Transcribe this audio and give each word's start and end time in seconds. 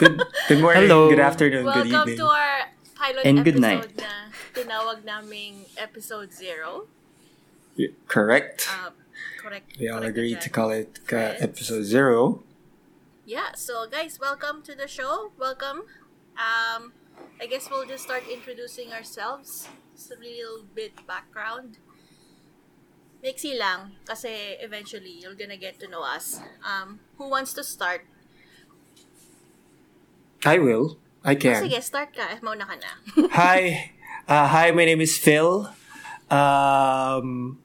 Good, 0.00 0.16
good 0.48 0.60
morning, 0.64 0.88
Hello. 0.88 1.10
good 1.12 1.20
afternoon, 1.20 1.64
Welcome 1.64 1.88
good 1.92 2.00
evening. 2.00 2.16
to 2.18 2.26
our 2.26 2.56
pilot 2.96 3.22
And 3.28 3.38
episode 3.38 3.44
good 3.52 3.60
night. 3.60 3.96
na 4.00 4.12
tinawag 4.56 5.04
naming 5.04 5.66
episode 5.76 6.32
zero. 6.32 6.88
Y- 7.76 7.92
Correct. 8.08 8.64
Uh, 8.64 8.96
correct. 9.36 9.76
we 9.78 9.88
all 9.92 10.00
correct 10.00 10.16
agreed 10.16 10.36
ka 10.40 10.44
to 10.44 10.48
call 10.48 10.70
it 10.72 11.00
uh, 11.12 11.36
episode 11.44 11.84
zero. 11.84 12.40
Yeah, 13.28 13.52
so 13.54 13.84
guys, 13.86 14.16
welcome 14.18 14.64
to 14.64 14.72
the 14.74 14.88
show. 14.88 15.36
Welcome. 15.38 15.84
Um, 16.40 16.96
I 17.36 17.44
guess 17.44 17.68
we'll 17.68 17.84
just 17.86 18.04
start 18.08 18.24
introducing 18.24 18.92
ourselves. 18.96 19.68
Just 19.94 20.10
a 20.10 20.16
little 20.16 20.64
bit 20.74 20.96
background. 21.06 21.76
Mixy 23.20 23.52
lang, 23.52 24.00
kasi 24.08 24.56
eventually 24.64 25.20
you're 25.20 25.36
gonna 25.36 25.60
get 25.60 25.76
to 25.84 25.86
know 25.92 26.00
us. 26.00 26.40
Um, 26.64 27.04
who 27.20 27.28
wants 27.28 27.52
to 27.52 27.62
start? 27.62 28.08
I 30.44 30.58
will. 30.58 30.96
I 31.24 31.34
can. 31.34 31.60
Oh, 31.60 31.66
sige, 31.68 31.82
start 31.84 32.16
ka. 32.16 32.24
Mauna 32.40 32.64
ka 32.64 32.76
na. 32.80 32.90
hi, 33.36 33.92
uh, 34.24 34.48
hi. 34.48 34.70
My 34.72 34.84
name 34.88 35.00
is 35.00 35.16
Phil. 35.20 35.68
Um, 36.30 37.58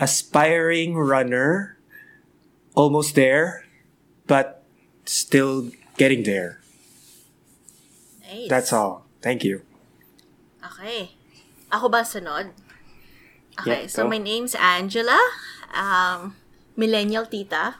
aspiring 0.00 0.96
runner, 0.96 1.78
almost 2.74 3.14
there, 3.14 3.64
but 4.26 4.64
still 5.04 5.70
getting 5.96 6.24
there. 6.24 6.58
Nice. 8.26 8.48
That's 8.48 8.72
all. 8.72 9.06
Thank 9.22 9.44
you. 9.44 9.62
Okay. 10.64 11.14
Ako 11.70 11.86
ba 11.86 12.02
sunod? 12.02 12.50
Okay, 13.62 13.86
Yeah, 13.86 13.92
so 13.92 14.04
my 14.08 14.18
name's 14.18 14.54
Angela. 14.58 15.16
Um, 15.72 16.34
millennial 16.76 17.24
tita. 17.26 17.78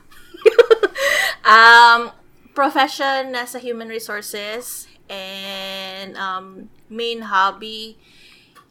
um, 1.44 2.10
profession 2.56 3.36
nasa 3.36 3.60
human 3.60 3.92
resources 3.92 4.88
and 5.12 6.16
um, 6.16 6.72
main 6.88 7.28
hobby 7.28 8.00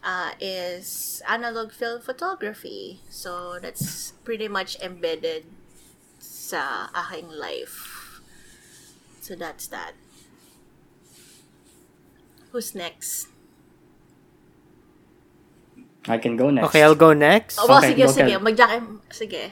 uh, 0.01 0.33
is 0.41 1.21
analog 1.29 1.71
film 1.71 2.01
photography. 2.01 2.99
So 3.07 3.61
that's 3.61 4.17
pretty 4.25 4.49
much 4.49 4.81
embedded 4.81 5.45
sa 6.17 6.89
aking 6.97 7.29
life. 7.29 8.19
So 9.21 9.37
that's 9.37 9.69
that. 9.69 9.93
Who's 12.49 12.73
next? 12.73 13.29
I 16.07 16.17
can 16.17 16.37
go 16.37 16.49
next. 16.53 16.69
Okay, 16.69 16.81
I'll 16.85 16.97
go 16.97 17.13
next. 17.13 17.57
Oh, 17.57 17.65
well, 17.65 17.81
Okay, 17.81 17.93
sige, 17.93 18.05
go, 18.05 18.13
sige. 18.13 18.29
Kel. 18.29 18.39
Mag-jack 18.41 18.71
Sige. 19.09 19.43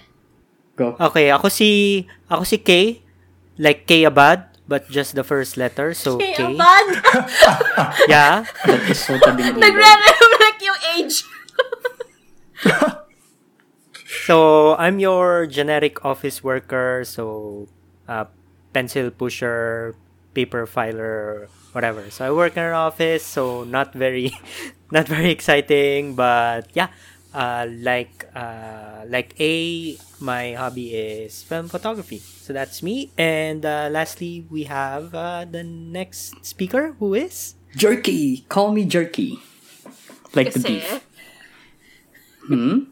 Go. 0.78 0.98
Okay, 0.98 1.30
ako 1.34 1.50
si 1.50 2.06
ako 2.30 2.46
si 2.46 2.58
K, 2.62 3.02
like 3.58 3.88
K 3.88 4.04
Abad, 4.04 4.46
but 4.68 4.90
just 4.90 5.16
the 5.16 5.24
first 5.24 5.58
letter. 5.58 5.94
So 5.94 6.18
K. 6.18 6.34
abad! 6.38 6.88
Yeah. 8.10 8.46
That 8.66 8.82
is 8.90 9.00
so 9.00 9.18
Nagre-reflect 9.18 10.60
yung 10.62 10.80
age. 10.98 11.24
So 14.24 14.76
I'm 14.78 15.00
your 15.00 15.48
generic 15.48 16.06
office 16.06 16.44
worker. 16.44 17.04
So 17.04 17.68
uh, 18.08 18.26
pencil 18.72 19.12
pusher, 19.12 19.96
paper 20.34 20.66
filer, 20.66 21.50
whatever. 21.74 22.10
So 22.10 22.26
I 22.26 22.32
work 22.32 22.56
in 22.56 22.64
an 22.64 22.74
office. 22.74 23.26
So 23.26 23.64
not 23.66 23.94
very, 23.94 24.32
not 24.92 25.08
very 25.08 25.32
exciting, 25.32 26.16
but 26.16 26.70
yeah. 26.74 26.88
Uh, 27.34 27.66
like 27.82 28.30
uh, 28.38 29.02
like 29.10 29.34
A, 29.42 29.98
my 30.22 30.54
hobby 30.54 30.94
is 30.94 31.42
film 31.42 31.66
photography. 31.68 32.22
So 32.22 32.54
that's 32.54 32.86
me. 32.86 33.10
And 33.18 33.66
uh, 33.66 33.90
lastly, 33.90 34.46
we 34.54 34.70
have 34.70 35.14
uh, 35.18 35.46
the 35.50 35.64
next 35.66 36.46
speaker, 36.46 36.94
who 37.02 37.18
is 37.18 37.56
Jerky. 37.76 38.46
Call 38.50 38.70
me 38.72 38.86
Jerky. 38.86 39.42
Like 40.38 40.54
the 40.54 40.62
beef. 40.62 41.02
Hmm? 42.46 42.90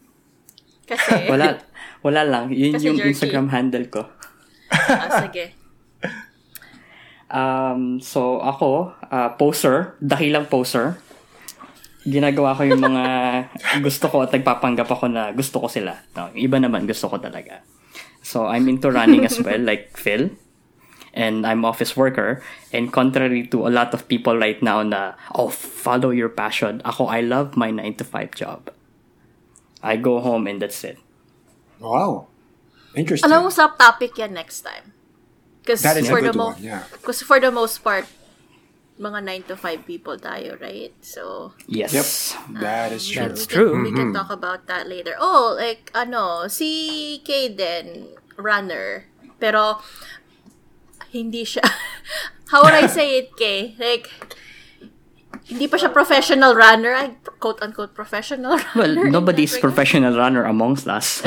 kasi, 0.90 1.26
Wala. 1.30 1.62
Wala 2.02 2.22
lang. 2.26 2.50
Yun 2.50 2.74
Kasi 2.74 2.90
yung 2.90 2.98
jerky. 2.98 3.14
Instagram 3.14 3.46
handle 3.54 3.86
ko. 3.86 4.10
ah, 4.74 5.22
sige. 5.22 5.54
Um, 7.32 7.96
so, 8.04 8.44
ako, 8.44 8.92
uh, 9.08 9.32
poser. 9.40 9.96
Dahilang 10.04 10.52
poser. 10.52 11.00
Ginagawa 12.02 12.58
ko 12.58 12.62
yung 12.66 12.82
mga 12.82 13.04
gusto 13.86 14.10
ko 14.10 14.26
at 14.26 14.34
nagpapanggap 14.34 14.90
ako 14.90 15.06
na 15.06 15.30
gusto 15.30 15.62
ko 15.62 15.66
sila. 15.70 16.02
No, 16.18 16.30
iba 16.34 16.58
naman 16.58 16.86
gusto 16.86 17.06
ko 17.06 17.18
talaga. 17.22 17.62
So, 18.22 18.46
I'm 18.46 18.70
into 18.70 18.90
running 18.90 19.26
as 19.26 19.38
well, 19.42 19.58
like 19.58 19.98
Phil. 19.98 20.30
And 21.12 21.44
I'm 21.44 21.66
office 21.66 21.92
worker. 21.98 22.40
And 22.72 22.88
contrary 22.88 23.44
to 23.52 23.68
a 23.68 23.72
lot 23.74 23.92
of 23.92 24.08
people 24.08 24.38
right 24.38 24.56
now 24.62 24.80
na, 24.80 25.18
oh, 25.34 25.50
follow 25.52 26.08
your 26.08 26.30
passion. 26.30 26.80
Ako, 26.86 27.10
I 27.10 27.20
love 27.20 27.56
my 27.58 27.68
9 27.70 28.00
to 28.00 28.04
5 28.04 28.32
job. 28.32 28.70
I 29.82 29.98
go 29.98 30.20
home 30.22 30.46
and 30.46 30.62
that's 30.62 30.80
it. 30.84 30.96
Wow. 31.82 32.30
Interesting. 32.94 33.28
Alam 33.28 33.44
mo, 33.44 33.50
sa 33.50 33.68
topic 33.74 34.16
yan 34.16 34.32
next 34.32 34.62
time. 34.62 34.94
Because 35.60 35.82
that 35.82 35.98
is 35.98 36.08
a 36.08 36.10
for 36.10 36.22
the 36.22 36.30
good 36.30 36.38
mo- 36.38 36.54
one. 36.54 36.62
Yeah. 36.62 36.86
Because 36.90 37.20
for 37.22 37.38
the 37.42 37.50
most 37.50 37.82
part, 37.82 38.06
mga 39.02 39.18
9 39.26 39.42
to 39.50 39.54
5 39.58 39.82
people 39.82 40.14
tayo, 40.14 40.54
right? 40.62 40.94
So, 41.02 41.52
Yes. 41.66 41.90
Yep. 41.90 42.06
That 42.62 42.88
is 42.94 43.10
we 43.10 43.18
true. 43.18 43.26
That's 43.26 43.44
we 43.44 43.50
true. 43.50 43.72
Can, 43.74 43.82
we 43.82 43.92
can 43.92 44.10
talk 44.14 44.30
about 44.30 44.70
that 44.70 44.86
later. 44.86 45.18
Oh, 45.18 45.58
like, 45.58 45.90
ano, 45.90 46.46
si 46.46 47.18
Kaden, 47.26 48.14
runner. 48.38 49.10
Pero, 49.42 49.82
hindi 51.10 51.42
siya, 51.42 51.66
how 52.54 52.62
would 52.62 52.78
I 52.78 52.86
say 52.86 53.18
it, 53.18 53.34
Kay? 53.34 53.74
Like, 53.74 54.06
hindi 55.50 55.66
pa 55.66 55.76
siya 55.76 55.90
professional 55.90 56.54
runner. 56.54 56.94
Ay, 56.94 57.18
quote-unquote 57.42 57.92
professional 57.98 58.62
Well, 58.78 58.94
runner. 58.94 59.10
in 59.10 59.12
nobody's 59.12 59.58
professional 59.58 60.14
runner 60.14 60.46
amongst 60.46 60.86
us. 60.86 61.20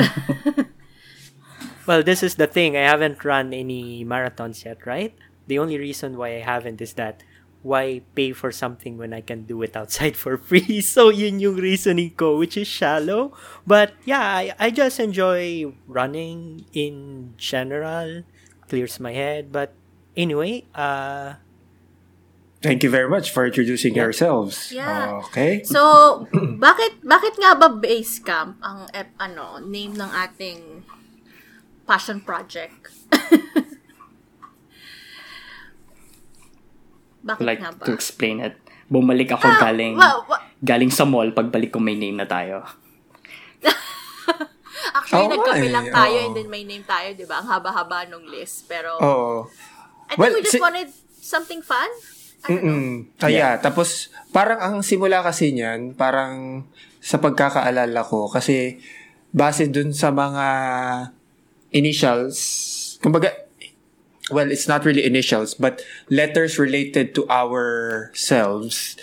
Well, 1.86 2.02
this 2.02 2.22
is 2.22 2.34
the 2.34 2.46
thing. 2.50 2.76
I 2.76 2.82
haven't 2.82 3.22
run 3.24 3.54
any 3.54 4.04
marathons 4.04 4.64
yet, 4.64 4.82
right? 4.86 5.14
The 5.46 5.58
only 5.58 5.78
reason 5.78 6.16
why 6.18 6.34
I 6.34 6.42
haven't 6.42 6.80
is 6.82 6.94
that 6.94 7.22
why 7.62 8.02
pay 8.14 8.32
for 8.32 8.52
something 8.52 8.96
when 8.96 9.12
I 9.12 9.20
can 9.20 9.44
do 9.44 9.62
it 9.62 9.76
outside 9.76 10.16
for 10.16 10.36
free? 10.36 10.80
So 10.86 11.08
yun 11.08 11.40
yung 11.40 11.56
reasoning 11.56 12.14
ko, 12.14 12.38
which 12.38 12.56
is 12.56 12.68
shallow. 12.68 13.32
But 13.66 13.94
yeah, 14.04 14.22
I, 14.22 14.54
I 14.58 14.70
just 14.70 15.00
enjoy 15.00 15.72
running 15.86 16.64
in 16.72 17.34
general. 17.36 18.22
Clears 18.68 19.00
my 19.00 19.12
head. 19.12 19.52
But 19.52 19.74
anyway, 20.16 20.64
uh, 20.74 21.42
Thank 22.62 22.82
you 22.82 22.90
very 22.90 23.08
much 23.08 23.30
for 23.30 23.46
introducing 23.46 23.94
yourselves. 23.94 24.72
Yeah. 24.72 25.22
Okay. 25.28 25.62
So, 25.62 26.26
bakit 26.58 27.04
bakit 27.04 27.38
nga 27.38 27.54
ba 27.54 27.68
base 27.70 28.18
camp 28.18 28.58
ang 28.64 28.88
ano, 29.20 29.60
name 29.60 29.94
ng 29.94 30.10
ating 30.10 30.82
passion 31.86 32.24
project? 32.24 32.90
bakit 37.26 37.42
like 37.42 37.58
nga 37.58 37.72
ba? 37.72 37.82
to 37.82 37.92
explain 37.92 38.38
it. 38.40 38.54
Bumalik 38.86 39.28
ako 39.32 39.46
Ah, 39.48 39.58
galing 39.60 39.94
wa- 39.94 40.22
wa- 40.24 40.42
galing 40.60 40.88
sa 40.88 41.02
mall 41.02 41.28
pagbalik 41.32 41.68
ko 41.68 41.78
may 41.78 41.94
name 41.94 42.14
na 42.14 42.24
tayo. 42.24 42.62
Actually, 44.96 45.26
nga 45.26 45.34
nagkabilang 45.36 45.86
eh, 45.86 45.92
tayo 45.92 46.16
oo. 46.16 46.24
and 46.24 46.34
then 46.34 46.48
may 46.48 46.62
name 46.62 46.84
tayo, 46.84 47.08
di 47.12 47.24
ba? 47.24 47.40
Ang 47.40 47.48
haba-haba 47.48 48.06
nung 48.06 48.24
list. 48.24 48.64
Pero, 48.66 48.96
Oo. 48.96 49.48
I 50.06 50.14
think 50.14 50.18
well, 50.18 50.32
we 50.32 50.40
just 50.40 50.54
si- 50.54 50.62
wanted 50.62 50.88
something 51.10 51.60
fun. 51.60 51.88
Mm-mm. 52.46 53.10
Ah, 53.18 53.26
yeah. 53.26 53.58
Tapos, 53.58 54.08
parang 54.30 54.56
ang 54.56 54.76
simula 54.80 55.18
kasi 55.20 55.50
niyan, 55.50 55.92
parang 55.92 56.62
sa 57.02 57.18
pagkakaalala 57.18 58.00
ko, 58.02 58.30
kasi 58.30 58.78
base 59.30 59.66
dun 59.66 59.90
sa 59.90 60.08
mga 60.08 60.46
initials, 61.70 62.38
kumbaga, 62.98 63.45
well, 64.30 64.50
it's 64.50 64.66
not 64.66 64.84
really 64.84 65.04
initials, 65.04 65.54
but 65.54 65.82
letters 66.10 66.58
related 66.58 67.14
to 67.14 67.28
ourselves, 67.28 68.96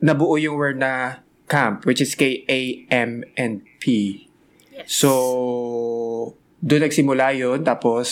nabuo 0.00 0.40
yung 0.40 0.56
word 0.56 0.78
na 0.78 1.20
camp, 1.48 1.84
which 1.84 2.00
is 2.00 2.14
K-A-M 2.14 3.24
and 3.36 3.64
P. 3.80 4.28
Yes. 4.72 4.86
So, 4.88 6.34
doon 6.64 6.82
nagsimula 6.88 7.36
yun. 7.36 7.64
Tapos, 7.64 8.08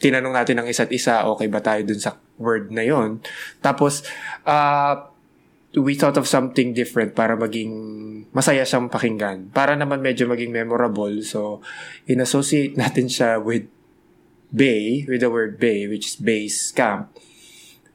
tinanong 0.00 0.34
natin 0.34 0.60
ng 0.60 0.68
isa't 0.68 0.92
isa, 0.92 1.24
okay 1.28 1.48
ba 1.48 1.60
tayo 1.60 1.84
dun 1.84 2.00
sa 2.00 2.16
word 2.40 2.72
na 2.72 2.82
yon 2.84 3.20
Tapos, 3.60 4.00
uh, 4.48 5.08
we 5.76 5.94
thought 5.94 6.18
of 6.18 6.26
something 6.26 6.74
different 6.74 7.14
para 7.14 7.38
maging 7.38 7.70
masaya 8.34 8.66
siyang 8.66 8.90
pakinggan. 8.90 9.52
Para 9.54 9.78
naman 9.78 10.02
medyo 10.02 10.26
maging 10.26 10.50
memorable. 10.50 11.22
So, 11.22 11.62
in-associate 12.10 12.74
natin 12.74 13.06
siya 13.06 13.38
with 13.38 13.70
bay, 14.50 15.06
with 15.06 15.22
the 15.22 15.30
word 15.30 15.58
bay, 15.58 15.86
which 15.86 16.14
is 16.14 16.16
base 16.18 16.70
camp. 16.70 17.10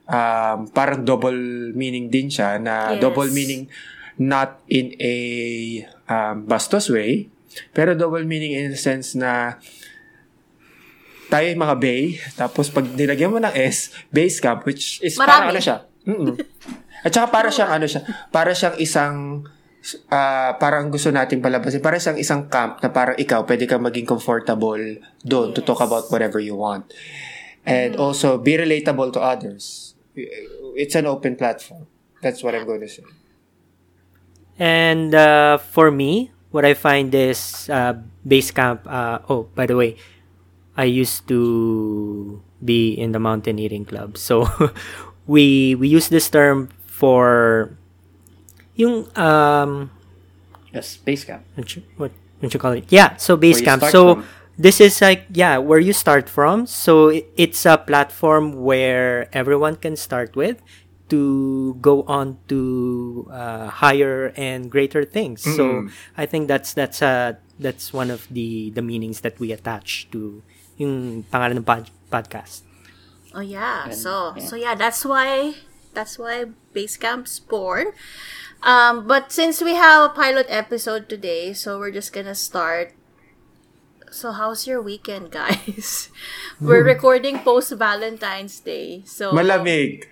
Um, 0.05 0.69
parang 0.69 1.01
double 1.03 1.35
meaning 1.73 2.09
din 2.09 2.29
siya 2.29 2.61
na 2.61 2.93
Yes. 2.93 3.01
double 3.01 3.29
meaning 3.33 3.65
not 4.15 4.61
in 4.69 4.93
a 5.01 5.15
um, 6.07 6.45
bastos 6.45 6.87
way, 6.87 7.27
Pero 7.71 7.95
double 7.95 8.27
meaning 8.27 8.51
in 8.51 8.71
the 8.71 8.79
sense 8.79 9.15
na 9.15 9.55
tayo 11.31 11.47
yung 11.49 11.61
mga 11.63 11.77
bay, 11.79 12.19
tapos 12.37 12.69
pag 12.69 12.85
nilagyan 12.85 13.31
mo 13.33 13.39
ng 13.41 13.55
S, 13.55 13.89
base 14.11 14.37
camp, 14.37 14.61
which 14.67 15.01
is 15.01 15.17
parang 15.17 15.49
Marami. 15.49 15.51
ano 15.55 15.61
siya. 15.63 15.77
Mm-mm. 16.05 16.35
At 17.01 17.11
saka 17.15 17.27
para 17.31 17.49
siyang 17.49 17.71
ano 17.81 17.85
siya, 17.89 18.01
para 18.29 18.51
siyang 18.53 18.77
isang 18.77 19.15
ah, 20.09 20.57
parang 20.57 20.89
gusto 20.89 21.13
nating 21.13 21.43
palabasin, 21.43 21.83
para 21.83 22.01
siyang 22.01 22.17
isang 22.17 22.49
camp 22.49 22.81
na 22.81 22.89
parang 22.89 23.17
ikaw, 23.19 23.45
pwede 23.45 23.69
ka 23.69 23.77
maging 23.77 24.07
comfortable 24.07 24.81
doon 25.21 25.53
to 25.53 25.61
talk 25.61 25.81
about 25.81 26.09
whatever 26.09 26.41
you 26.41 26.57
want. 26.57 26.89
And 27.65 27.97
also, 27.97 28.37
be 28.37 28.57
relatable 28.57 29.13
to 29.17 29.21
others. 29.21 29.93
It's 30.77 30.93
an 30.93 31.09
open 31.09 31.35
platform. 31.35 31.89
That's 32.21 32.41
what 32.45 32.53
I'm 32.53 32.65
going 32.65 32.81
to 32.81 32.89
say. 32.89 33.05
And 34.57 35.13
uh, 35.13 35.57
for 35.57 35.91
me, 35.91 36.31
what 36.51 36.63
I 36.63 36.73
find 36.73 37.13
is 37.13 37.69
uh, 37.69 37.99
Basecamp. 38.25 38.87
Uh, 38.87 39.19
oh, 39.27 39.49
by 39.53 39.65
the 39.65 39.75
way, 39.75 39.97
I 40.77 40.85
used 40.85 41.27
to 41.27 42.41
be 42.63 42.93
in 42.93 43.11
the 43.11 43.19
mountaineering 43.19 43.83
club, 43.83 44.17
so 44.17 44.47
we 45.27 45.75
we 45.75 45.87
use 45.87 46.07
this 46.07 46.29
term 46.29 46.69
for 46.87 47.75
yung 48.75 49.07
um 49.17 49.89
Yes, 50.75 50.97
base 50.99 51.23
camp. 51.23 51.43
what 51.55 51.71
you, 51.75 51.83
what, 51.95 52.11
what 52.39 52.53
you 52.53 52.59
call 52.59 52.73
it? 52.75 52.85
Yeah, 52.91 53.15
so 53.15 53.35
Where 53.35 53.47
you 53.47 53.55
Basecamp. 53.55 53.89
So 53.91 54.15
from. 54.15 54.25
this 54.59 54.81
is 54.81 54.99
like 55.01 55.23
yeah, 55.31 55.57
where 55.57 55.79
you 55.79 55.93
start 55.93 56.27
from. 56.27 56.67
So 56.67 57.07
it, 57.07 57.31
it's 57.37 57.65
a 57.65 57.77
platform 57.77 58.59
where 58.63 59.29
everyone 59.31 59.77
can 59.77 59.95
start 59.95 60.35
with 60.35 60.59
to 61.07 61.77
go 61.79 62.03
on 62.09 62.37
to 62.49 63.29
uh, 63.31 63.67
higher 63.69 64.33
and 64.35 64.69
greater 64.69 65.05
things. 65.05 65.43
So 65.43 65.87
I 66.17 66.25
think 66.25 66.47
that's 66.49 66.73
that's 66.73 67.01
uh 67.01 67.39
that's 67.59 67.93
one 67.93 68.11
of 68.11 68.27
the 68.29 68.71
the 68.75 68.81
meanings 68.81 69.21
that 69.21 69.39
we 69.39 69.53
attach 69.55 70.09
to 70.11 70.43
yung 70.75 71.23
pangalan 71.31 71.63
ng 71.63 71.63
pod- 71.63 71.91
podcast. 72.11 72.67
Oh 73.31 73.39
yeah. 73.39 73.85
And- 73.87 73.95
so 73.95 74.33
yeah. 74.35 74.43
so 74.43 74.55
yeah, 74.59 74.75
that's 74.75 75.05
why 75.07 75.55
that's 75.93 76.19
why 76.19 76.51
Basecamp's 76.75 77.39
born. 77.39 77.95
Um, 78.65 79.05
but 79.05 79.29
since 79.31 79.61
we 79.61 79.77
have 79.77 80.09
a 80.09 80.13
pilot 80.13 80.49
episode 80.49 81.05
today, 81.05 81.53
so 81.53 81.77
we're 81.77 81.93
just 81.93 82.09
gonna 82.11 82.33
start. 82.33 82.93
So 84.09 84.31
how's 84.33 84.65
your 84.65 84.81
weekend, 84.81 85.29
guys? 85.35 86.09
we're 86.57 86.81
recording 86.83 87.39
post 87.45 87.73
Valentine's 87.77 88.57
Day, 88.59 89.03
so 89.05 89.31
Malamig. 89.31 90.09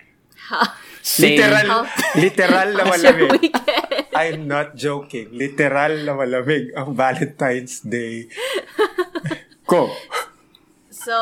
Ha- 0.52 0.76
Same. 1.02 1.40
Literal, 1.40 1.82
How- 1.88 2.14
literal 2.14 2.68
na 2.78 2.82
how's 2.88 3.02
your 3.02 3.12
malamig. 3.16 3.42
weekend? 3.42 4.06
I'm 4.14 4.40
not 4.46 4.78
joking. 4.78 5.34
Literal 5.34 6.06
na 6.06 6.12
malamig 6.14 6.70
ang 6.78 6.94
Valentine's 6.94 7.82
Day. 7.82 8.30
Ko. 9.70 9.90
So, 10.94 11.12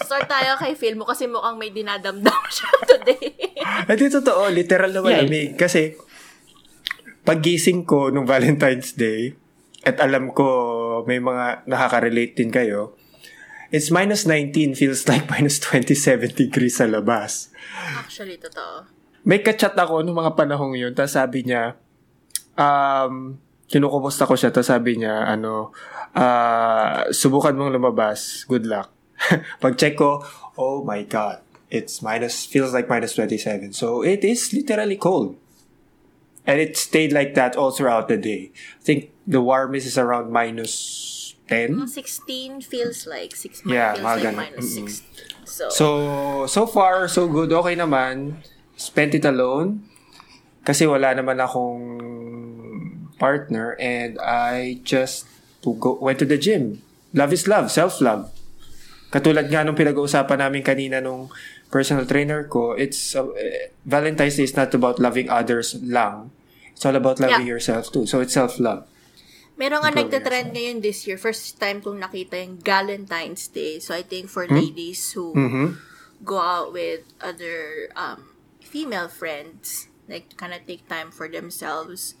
start 0.00 0.24
tayo 0.26 0.56
kay 0.56 0.72
Phil 0.72 0.96
mo 0.96 1.04
kasi 1.04 1.28
mukhang 1.28 1.58
may 1.60 1.68
dinadamdam 1.70 2.42
siya 2.48 2.70
today. 2.88 3.36
Hindi 3.86 4.06
totoo, 4.08 4.48
literal 4.48 4.90
na 4.90 5.02
malamig. 5.04 5.54
Kasi, 5.54 5.94
paggising 7.28 7.84
ko 7.84 8.08
nung 8.08 8.24
Valentine's 8.24 8.96
Day, 8.96 9.36
at 9.84 10.00
alam 10.00 10.32
ko 10.32 10.48
may 11.04 11.20
mga 11.20 11.68
nakaka-relate 11.68 12.32
din 12.32 12.48
kayo, 12.48 12.96
it's 13.68 13.92
minus 13.92 14.24
19 14.24 14.72
feels 14.72 15.04
like 15.04 15.28
minus 15.36 15.60
27 15.60 16.32
degrees 16.32 16.80
sa 16.80 16.88
labas. 16.88 17.52
Actually, 18.00 18.40
totoo. 18.40 18.88
May 19.28 19.44
kachat 19.44 19.76
ako 19.76 20.00
nung 20.00 20.16
mga 20.16 20.40
panahong 20.40 20.72
yun, 20.72 20.96
tapos 20.96 21.20
sabi 21.20 21.44
niya, 21.44 21.76
um, 22.56 23.36
kinukumusta 23.68 24.24
ko 24.24 24.32
siya, 24.32 24.48
tapos 24.48 24.72
sabi 24.72 24.96
niya, 24.96 25.28
ano, 25.28 25.76
ah, 26.16 27.12
subukan 27.12 27.52
mong 27.52 27.76
lumabas, 27.76 28.48
good 28.48 28.64
luck. 28.64 28.88
Pag-check 29.62 30.00
ko, 30.00 30.24
oh 30.56 30.80
my 30.80 31.04
God, 31.04 31.44
it's 31.68 32.00
minus, 32.00 32.48
feels 32.48 32.72
like 32.72 32.88
minus 32.88 33.12
27. 33.20 33.76
So, 33.76 34.00
it 34.00 34.24
is 34.24 34.56
literally 34.56 34.96
cold. 34.96 35.36
And 36.48 36.56
it 36.64 36.80
stayed 36.80 37.12
like 37.12 37.36
that 37.36 37.60
all 37.60 37.68
throughout 37.70 38.08
the 38.08 38.16
day. 38.16 38.48
I 38.56 38.82
think 38.82 39.12
the 39.28 39.44
warmest 39.44 39.84
is 39.84 40.00
around 40.00 40.32
minus 40.32 41.36
10. 41.52 41.84
16 41.88 42.64
feels 42.64 43.04
like 43.04 43.36
6 43.36 43.68
Yeah, 43.68 43.92
feels 43.92 44.04
like 44.04 44.24
ganun. 44.24 44.36
minus 44.56 44.68
6. 44.72 45.02
So, 45.44 45.68
So, 45.68 45.86
so 46.48 46.64
far, 46.64 47.04
so 47.04 47.28
good. 47.28 47.52
Okay 47.52 47.76
naman. 47.76 48.40
Spent 48.80 49.12
it 49.12 49.28
alone. 49.28 49.84
Kasi 50.64 50.88
wala 50.88 51.12
naman 51.12 51.36
akong 51.36 51.84
partner 53.20 53.76
and 53.76 54.16
I 54.20 54.80
just 54.84 55.28
go, 55.60 56.00
went 56.00 56.16
to 56.20 56.28
the 56.28 56.40
gym. 56.40 56.80
Love 57.12 57.32
is 57.36 57.44
love. 57.44 57.68
Self-love. 57.68 58.32
Katulad 59.08 59.48
nga 59.48 59.64
nung 59.64 59.76
pinag-uusapan 59.76 60.40
namin 60.40 60.60
kanina 60.60 61.00
nung 61.00 61.32
personal 61.72 62.04
trainer 62.04 62.44
ko, 62.44 62.76
it's 62.76 63.16
uh, 63.16 63.24
Valentine's 63.84 64.36
Day 64.36 64.44
is 64.44 64.56
not 64.56 64.72
about 64.76 65.00
loving 65.00 65.28
others 65.32 65.76
lang. 65.80 66.28
It's 66.78 66.86
all 66.86 66.94
about 66.94 67.18
loving 67.18 67.42
Yeah. 67.42 67.58
yourself 67.58 67.90
too. 67.90 68.06
So 68.06 68.22
it's 68.22 68.38
self-love. 68.38 68.86
meron 69.58 69.82
nga 69.82 69.90
nagtatrend 69.90 70.54
ngayon 70.54 70.78
this 70.78 71.02
year. 71.02 71.18
First 71.18 71.58
time 71.58 71.82
kong 71.82 71.98
nakita 71.98 72.38
yung 72.38 72.62
Galentine's 72.62 73.50
Day. 73.50 73.82
So, 73.82 73.90
I 73.90 74.06
think 74.06 74.30
for 74.30 74.46
ladies 74.46 75.10
who 75.18 75.34
Mhm. 75.34 75.74
go 76.22 76.38
out 76.38 76.70
with 76.70 77.02
other 77.18 77.90
um, 77.98 78.30
female 78.62 79.10
friends, 79.10 79.90
like 80.06 80.30
kind 80.38 80.54
of 80.54 80.62
take 80.62 80.86
time 80.86 81.10
for 81.10 81.26
themselves 81.26 82.14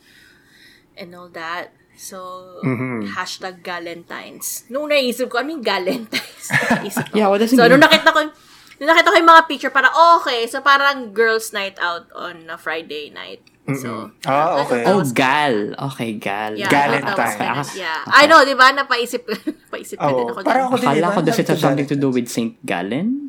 and 0.98 1.14
all 1.14 1.30
that. 1.30 1.70
So, 1.94 2.58
Mhm. 2.66 3.14
hashtag 3.14 3.62
Galentines. 3.62 4.66
Nung 4.66 4.90
naisip 4.90 5.30
ko, 5.30 5.38
ano 5.38 5.54
yung 5.54 5.62
Galentines? 5.62 6.50
Naisip 6.82 7.06
ko. 7.10 7.14
Yeah, 7.14 7.30
what 7.30 7.38
does 7.38 7.54
it 7.54 7.58
So, 7.58 7.70
mean? 7.70 7.78
nung 7.78 7.86
nakita 7.86 8.10
ko, 8.10 8.34
nung 8.82 8.90
nakita 8.90 9.14
ko 9.14 9.16
yung 9.18 9.30
mga 9.30 9.44
picture, 9.46 9.70
parang, 9.70 9.94
okay, 10.18 10.42
so 10.46 10.58
parang 10.58 11.14
girls' 11.14 11.54
night 11.54 11.78
out 11.78 12.10
on 12.18 12.50
a 12.50 12.58
Friday 12.58 13.14
night. 13.14 13.46
So, 13.76 14.08
Ah, 14.24 14.64
thought 14.64 14.72
okay. 14.72 14.82
Oh, 14.88 15.04
gal. 15.12 15.56
Okay, 15.92 16.16
gal. 16.16 16.56
Yeah, 16.56 16.72
Galentine. 16.72 17.36
Ah, 17.52 17.60
yeah. 17.76 18.00
I 18.08 18.24
know, 18.24 18.40
di 18.40 18.56
ba? 18.56 18.72
Napaisip, 18.72 19.28
napaisip 19.68 20.00
ka 20.00 20.08
Oo. 20.08 20.16
din 20.16 20.26
ako. 20.32 20.38
Parang 20.40 20.72
ako 20.72 20.76
din, 20.80 20.88
Akala 20.88 21.06
ko 21.12 21.20
does 21.20 21.36
it 21.36 21.48
have 21.52 21.60
something 21.60 21.84
to 21.84 21.92
do 21.92 22.08
with 22.08 22.32
St. 22.32 22.56
Gallen? 22.64 23.28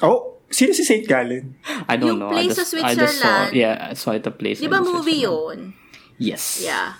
Oh, 0.00 0.40
sino 0.48 0.72
si 0.72 0.80
St. 0.80 1.04
Gallen? 1.04 1.60
I 1.84 2.00
don't 2.00 2.16
Yung 2.16 2.18
know. 2.24 2.32
place 2.32 2.56
I 2.56 2.56
sa 2.56 2.62
just, 2.64 2.72
I 2.72 2.94
just 2.94 3.18
saw, 3.20 3.28
Switzerland. 3.44 3.52
yeah, 3.52 3.74
I 3.90 3.94
saw 3.94 4.10
it 4.16 4.24
a 4.24 4.32
place. 4.32 4.62
Di 4.62 4.70
ba 4.70 4.80
movie 4.80 5.20
Switzerland. 5.20 5.76
yun? 5.76 5.76
Yes. 6.16 6.64
Yeah. 6.64 6.96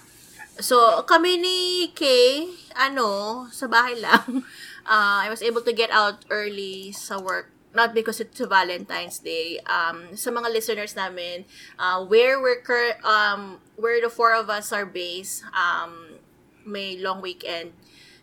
So, 0.60 0.76
kami 1.06 1.38
ni 1.38 1.58
Kay, 1.94 2.44
ano, 2.76 3.46
sa 3.48 3.66
bahay 3.66 3.96
lang. 3.96 4.44
Uh, 4.88 5.20
I 5.20 5.28
was 5.28 5.44
able 5.44 5.60
to 5.68 5.72
get 5.76 5.92
out 5.92 6.24
early 6.32 6.96
sa 6.96 7.20
work. 7.20 7.52
Not 7.74 7.92
because 7.92 8.20
it's 8.20 8.40
Valentine's 8.40 9.20
Day. 9.20 9.60
Um, 9.68 10.16
sa 10.16 10.32
mga 10.32 10.48
listeners 10.52 10.96
namin, 10.96 11.44
uh, 11.78 12.00
where 12.04 12.40
we're 12.40 12.64
cur- 12.64 12.96
um, 13.04 13.60
where 13.76 14.00
the 14.00 14.08
four 14.08 14.32
of 14.32 14.48
us 14.48 14.72
are 14.72 14.88
based, 14.88 15.44
um, 15.52 16.16
may 16.64 16.96
long 16.96 17.20
weekend 17.20 17.76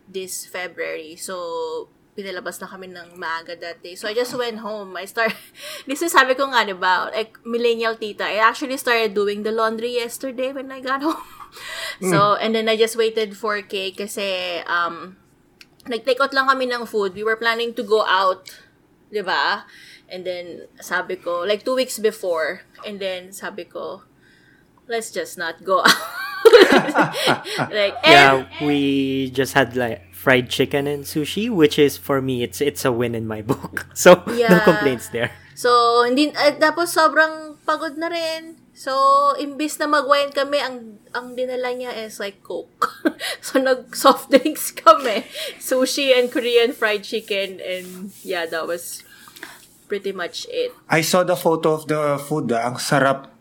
this 0.10 0.46
February. 0.46 1.16
So, 1.16 1.90
pinalabas 2.18 2.62
na 2.62 2.68
kami 2.68 2.88
ng 2.90 3.20
maaga 3.20 3.60
that 3.60 3.84
day. 3.84 3.94
So, 3.94 4.08
I 4.08 4.14
just 4.14 4.34
went 4.34 4.60
home. 4.64 4.96
I 4.98 5.06
start, 5.06 5.36
this 5.88 6.02
is 6.02 6.14
sabi 6.14 6.34
ko 6.34 6.50
nga, 6.50 6.66
di 6.66 6.74
ba, 6.74 7.12
like, 7.12 7.38
millennial 7.46 7.96
tita. 7.98 8.26
I 8.26 8.42
actually 8.42 8.78
started 8.78 9.14
doing 9.14 9.44
the 9.44 9.52
laundry 9.52 10.00
yesterday 10.00 10.54
when 10.54 10.72
I 10.72 10.80
got 10.80 11.04
home. 11.06 11.22
So, 12.02 12.36
and 12.36 12.56
then 12.56 12.68
I 12.68 12.76
just 12.76 12.98
waited 12.98 13.38
for 13.38 13.62
Kay 13.62 13.92
kasi, 13.92 14.60
um, 14.68 15.16
nag-take 15.88 16.20
out 16.20 16.34
lang 16.34 16.48
kami 16.48 16.66
ng 16.68 16.86
food. 16.86 17.14
We 17.14 17.24
were 17.24 17.38
planning 17.38 17.74
to 17.76 17.84
go 17.84 18.04
out, 18.06 18.50
di 19.12 19.22
ba? 19.22 19.66
And 20.10 20.26
then, 20.26 20.68
sabi 20.82 21.16
ko, 21.18 21.42
like 21.46 21.66
two 21.66 21.76
weeks 21.76 21.98
before, 21.98 22.62
and 22.86 23.00
then 23.02 23.34
sabi 23.34 23.66
ko, 23.66 24.04
let's 24.88 25.10
just 25.10 25.38
not 25.38 25.64
go 25.66 25.82
out. 25.86 25.98
like, 27.72 27.96
and, 28.06 28.12
Yeah, 28.14 28.34
we 28.66 29.30
just 29.32 29.54
had 29.54 29.76
like 29.76 30.14
fried 30.14 30.50
chicken 30.50 30.88
and 30.88 31.04
sushi, 31.04 31.50
which 31.50 31.78
is 31.80 31.98
for 31.98 32.22
me 32.22 32.44
it's 32.44 32.62
it's 32.62 32.86
a 32.86 32.92
win 32.92 33.14
in 33.16 33.26
my 33.28 33.42
book. 33.42 33.88
So 33.98 34.22
no 34.26 34.34
Yeah. 34.38 34.62
complaints 34.66 35.10
there. 35.10 35.32
So, 35.56 36.04
hindi, 36.04 36.36
eh, 36.36 36.60
tapos 36.60 36.92
sobrang 36.92 37.56
pagod 37.64 37.96
na 37.96 38.12
rin. 38.12 38.60
So, 38.76 38.92
imbis 39.40 39.80
na 39.80 39.88
mag-wine 39.88 40.36
kami, 40.36 40.60
ang, 40.60 41.00
ang 41.16 41.32
dinala 41.32 41.72
niya 41.72 41.96
is 41.96 42.20
like 42.20 42.44
Coke. 42.44 43.08
so, 43.46 43.56
nag-soft 43.56 44.28
drinks 44.28 44.76
kami. 44.76 45.24
Sushi 45.64 46.12
and 46.12 46.28
Korean 46.28 46.76
fried 46.76 47.08
chicken. 47.08 47.64
And, 47.64 48.12
yeah, 48.20 48.44
that 48.44 48.68
was 48.68 49.08
pretty 49.88 50.12
much 50.12 50.44
it. 50.52 50.76
I 50.92 51.00
saw 51.02 51.24
the 51.24 51.40
photo 51.40 51.80
of 51.80 51.88
the 51.88 52.20
food. 52.20 52.52
Ah. 52.52 52.68
Ang 52.68 52.76
sarap 52.76 53.32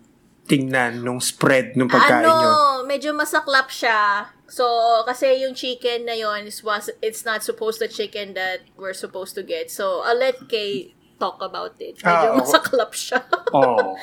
tingnan 0.46 1.02
nung 1.02 1.18
spread 1.18 1.74
nung 1.74 1.88
pagkain 1.88 2.22
ano, 2.22 2.30
nyo. 2.30 2.52
medyo 2.86 3.10
masaklap 3.16 3.72
siya. 3.72 4.28
So, 4.46 4.68
kasi 5.08 5.40
yung 5.40 5.56
chicken 5.56 6.04
na 6.04 6.14
yon 6.14 6.46
is 6.46 6.62
was 6.62 6.92
it's 7.00 7.24
not 7.24 7.42
supposed 7.42 7.80
the 7.80 7.88
chicken 7.88 8.36
that 8.38 8.62
we're 8.76 8.94
supposed 8.94 9.34
to 9.34 9.42
get. 9.42 9.72
So, 9.72 10.04
I'll 10.04 10.20
let 10.20 10.36
Kay 10.46 10.93
talk 11.18 11.38
about 11.40 11.74
it. 11.78 11.98
Medyo 11.98 12.28
Ah, 12.34 12.38
masaklap 12.38 12.92
siya. 12.92 13.22
Oh. 13.54 13.94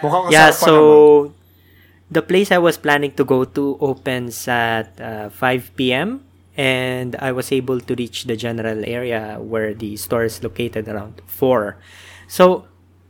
Mukhang 0.00 0.30
Yeah, 0.30 0.50
so 0.54 0.72
naman. 0.72 1.34
the 2.10 2.22
place 2.22 2.50
I 2.50 2.58
was 2.58 2.78
planning 2.78 3.12
to 3.18 3.24
go 3.24 3.44
to 3.44 3.74
opens 3.82 4.46
at 4.46 4.94
uh, 5.00 5.28
5 5.30 5.74
p.m. 5.76 6.22
and 6.56 7.14
I 7.18 7.32
was 7.32 7.50
able 7.50 7.80
to 7.80 7.92
reach 7.94 8.24
the 8.24 8.36
general 8.36 8.82
area 8.86 9.38
where 9.40 9.74
the 9.74 9.96
store 9.96 10.24
is 10.24 10.42
located 10.42 10.86
around 10.86 11.22
4. 11.26 11.78
So, 12.28 12.66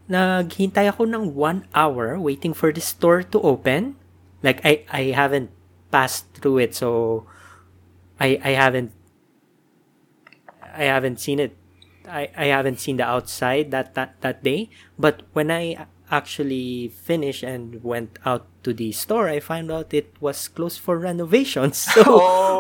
naghintay 0.09 0.89
ako 0.89 1.05
ng 1.09 1.35
one 1.37 1.65
hour 1.75 2.17
waiting 2.21 2.53
for 2.57 2.73
the 2.73 2.81
store 2.81 3.23
to 3.23 3.39
open. 3.41 3.97
Like, 4.43 4.65
I, 4.65 4.85
I 4.89 5.03
haven't 5.13 5.51
passed 5.91 6.29
through 6.37 6.59
it, 6.65 6.73
so 6.77 7.25
I, 8.21 8.41
I 8.41 8.53
haven't 8.57 8.93
I 10.63 10.85
haven't 10.87 11.21
seen 11.21 11.41
it. 11.41 11.57
I, 12.11 12.29
I 12.37 12.47
haven't 12.51 12.81
seen 12.81 12.97
the 12.99 13.05
outside 13.07 13.71
that, 13.71 13.95
that, 13.95 14.21
that 14.21 14.43
day. 14.43 14.71
But 14.99 15.23
when 15.33 15.51
I 15.51 15.87
actually 16.11 16.89
finished 16.91 17.43
and 17.47 17.83
went 17.85 18.19
out 18.27 18.45
to 18.65 18.75
the 18.75 18.91
store, 18.93 19.29
I 19.29 19.39
found 19.39 19.71
out 19.71 19.95
it 19.95 20.13
was 20.21 20.49
closed 20.49 20.81
for 20.81 20.99
renovations. 20.99 21.87
So 21.95 22.03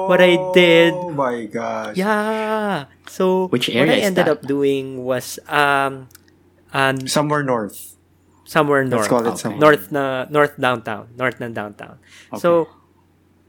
what 0.06 0.20
I 0.22 0.38
did, 0.54 0.94
Oh 0.94 1.10
my 1.10 1.44
gosh. 1.50 1.96
yeah. 1.96 2.86
So 3.08 3.48
Which 3.48 3.68
what 3.68 3.76
area 3.76 3.94
I 3.94 3.96
is 3.98 4.04
ended 4.06 4.26
that? 4.26 4.38
up 4.38 4.42
doing 4.46 5.02
was 5.04 5.38
um, 5.50 6.06
um 6.72 7.06
Somewhere 7.10 7.42
north. 7.42 7.96
somewhere 8.46 8.82
north, 8.86 9.06
Let's 9.06 9.08
call 9.10 9.26
it 9.26 9.30
Okay. 9.34 9.42
somewhere. 9.42 9.60
north 9.62 9.84
na 9.92 10.26
north 10.30 10.54
downtown, 10.58 11.10
north 11.18 11.38
na 11.42 11.48
downtown. 11.50 11.98
Okay. 12.32 12.38
So 12.38 12.66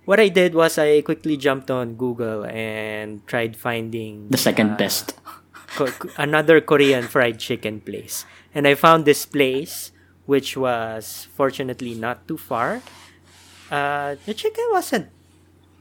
what 0.06 0.20
I 0.20 0.30
did 0.30 0.54
was 0.58 0.78
I 0.82 1.02
quickly 1.02 1.38
jumped 1.38 1.70
on 1.70 1.94
Google 1.94 2.46
and 2.46 3.22
tried 3.26 3.54
finding 3.58 4.30
The 4.30 4.38
second 4.42 4.74
uh, 4.74 4.78
best. 4.82 5.14
Another 6.18 6.62
Korean 6.62 7.08
fried 7.08 7.40
chicken 7.40 7.82
place. 7.82 8.26
And 8.54 8.68
I 8.68 8.76
found 8.76 9.06
this 9.06 9.26
place, 9.26 9.92
which 10.26 10.58
was 10.58 11.28
fortunately 11.36 11.96
not 11.96 12.28
too 12.28 12.38
far. 12.38 12.82
Uh, 13.72 14.16
the 14.26 14.34
chicken 14.34 14.68
wasn't 14.72 15.08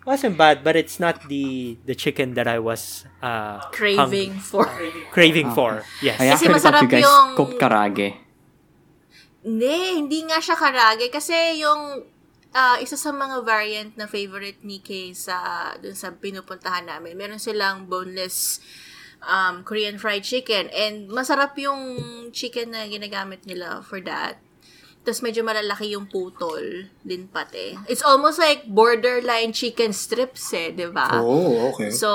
wasn't 0.06 0.38
bad, 0.38 0.62
but 0.62 0.76
it's 0.76 0.98
not 1.00 1.28
the 1.28 1.76
the 1.84 1.94
chicken 1.94 2.34
that 2.34 2.46
I 2.46 2.58
was 2.58 3.04
uh, 3.22 3.66
Craving 3.74 4.38
hung- 4.38 4.40
for... 4.40 4.66
craving 5.10 5.50
for. 5.52 5.82
Yes. 6.00 6.20
I 6.22 6.30
Kasi 6.30 6.46
actually 6.46 6.60
thought 6.60 6.74
masarap 6.78 6.82
you 6.82 6.88
guys 6.88 7.04
yung- 7.04 7.34
cook 7.36 7.52
karage. 7.58 8.08
Hindi, 9.40 9.76
hindi 9.96 10.18
nga 10.28 10.36
siya 10.36 10.54
karage. 10.54 11.08
Kasi 11.08 11.64
yung 11.64 12.04
ah, 12.54 12.76
isa 12.82 12.98
sa 12.98 13.10
mga 13.14 13.42
variant 13.46 13.92
na 13.96 14.06
favorite 14.06 14.62
ni 14.66 14.82
Kay 14.82 15.14
sa, 15.14 15.70
dun 15.78 15.94
sa 15.94 16.14
pinupuntahan 16.14 16.86
namin, 16.86 17.14
meron 17.14 17.38
silang 17.38 17.86
boneless 17.86 18.58
um, 19.24 19.62
Korean 19.64 19.98
fried 19.98 20.24
chicken. 20.24 20.68
And 20.72 21.08
masarap 21.10 21.56
yung 21.58 21.80
chicken 22.32 22.72
na 22.72 22.86
ginagamit 22.88 23.44
nila 23.44 23.82
for 23.84 24.00
that. 24.04 24.40
Tapos 25.00 25.24
medyo 25.24 25.40
malalaki 25.40 25.96
yung 25.96 26.04
putol 26.12 26.92
din 27.00 27.24
pati. 27.32 27.72
It's 27.88 28.04
almost 28.04 28.36
like 28.36 28.68
borderline 28.68 29.56
chicken 29.56 29.96
strips 29.96 30.52
eh, 30.52 30.76
di 30.76 30.84
ba? 30.92 31.24
Oh, 31.24 31.72
okay. 31.72 31.88
So, 31.88 32.08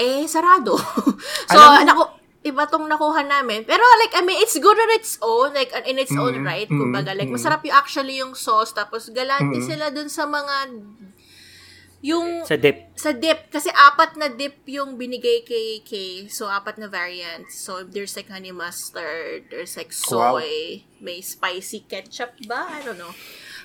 eh, 0.00 0.24
sarado. 0.24 0.80
so, 1.52 1.60
Alam 1.60 1.84
naku, 1.84 2.04
iba 2.40 2.64
tong 2.64 2.88
nakuha 2.88 3.20
namin. 3.20 3.68
Pero 3.68 3.84
like, 4.00 4.16
I 4.16 4.24
mean, 4.24 4.40
it's 4.40 4.56
good 4.56 4.80
on 4.80 4.90
its 4.96 5.20
own, 5.20 5.52
like, 5.52 5.76
in 5.84 6.00
its 6.00 6.14
own 6.16 6.40
Mm-hmm. 6.40 6.48
right. 6.48 6.68
Kumbaga, 6.72 7.12
like, 7.12 7.28
masarap 7.28 7.60
yung 7.68 7.76
actually 7.76 8.16
yung 8.16 8.32
sauce. 8.32 8.72
Tapos, 8.72 9.12
galante 9.12 9.60
sila 9.60 9.92
dun 9.92 10.08
sa 10.08 10.24
mga, 10.24 10.72
yung, 12.06 12.46
Sa 12.46 12.54
dip. 12.54 12.94
sa 12.94 13.10
dip. 13.10 13.50
Kasi 13.50 13.66
apat 13.68 14.14
na 14.14 14.30
dip 14.30 14.62
yung 14.70 14.94
binigay 14.94 15.42
kay 15.42 15.82
Kay. 15.82 16.30
So, 16.30 16.46
apat 16.46 16.78
na 16.78 16.86
variants. 16.86 17.58
So, 17.58 17.82
there's 17.82 18.14
like 18.14 18.30
honey 18.30 18.54
mustard, 18.54 19.50
there's 19.50 19.74
like 19.74 19.90
Wow. 20.06 20.38
soy, 20.38 20.86
may 21.02 21.18
spicy 21.18 21.82
ketchup 21.82 22.38
ba? 22.46 22.70
I 22.70 22.80
don't 22.80 22.96
know. 22.96 23.10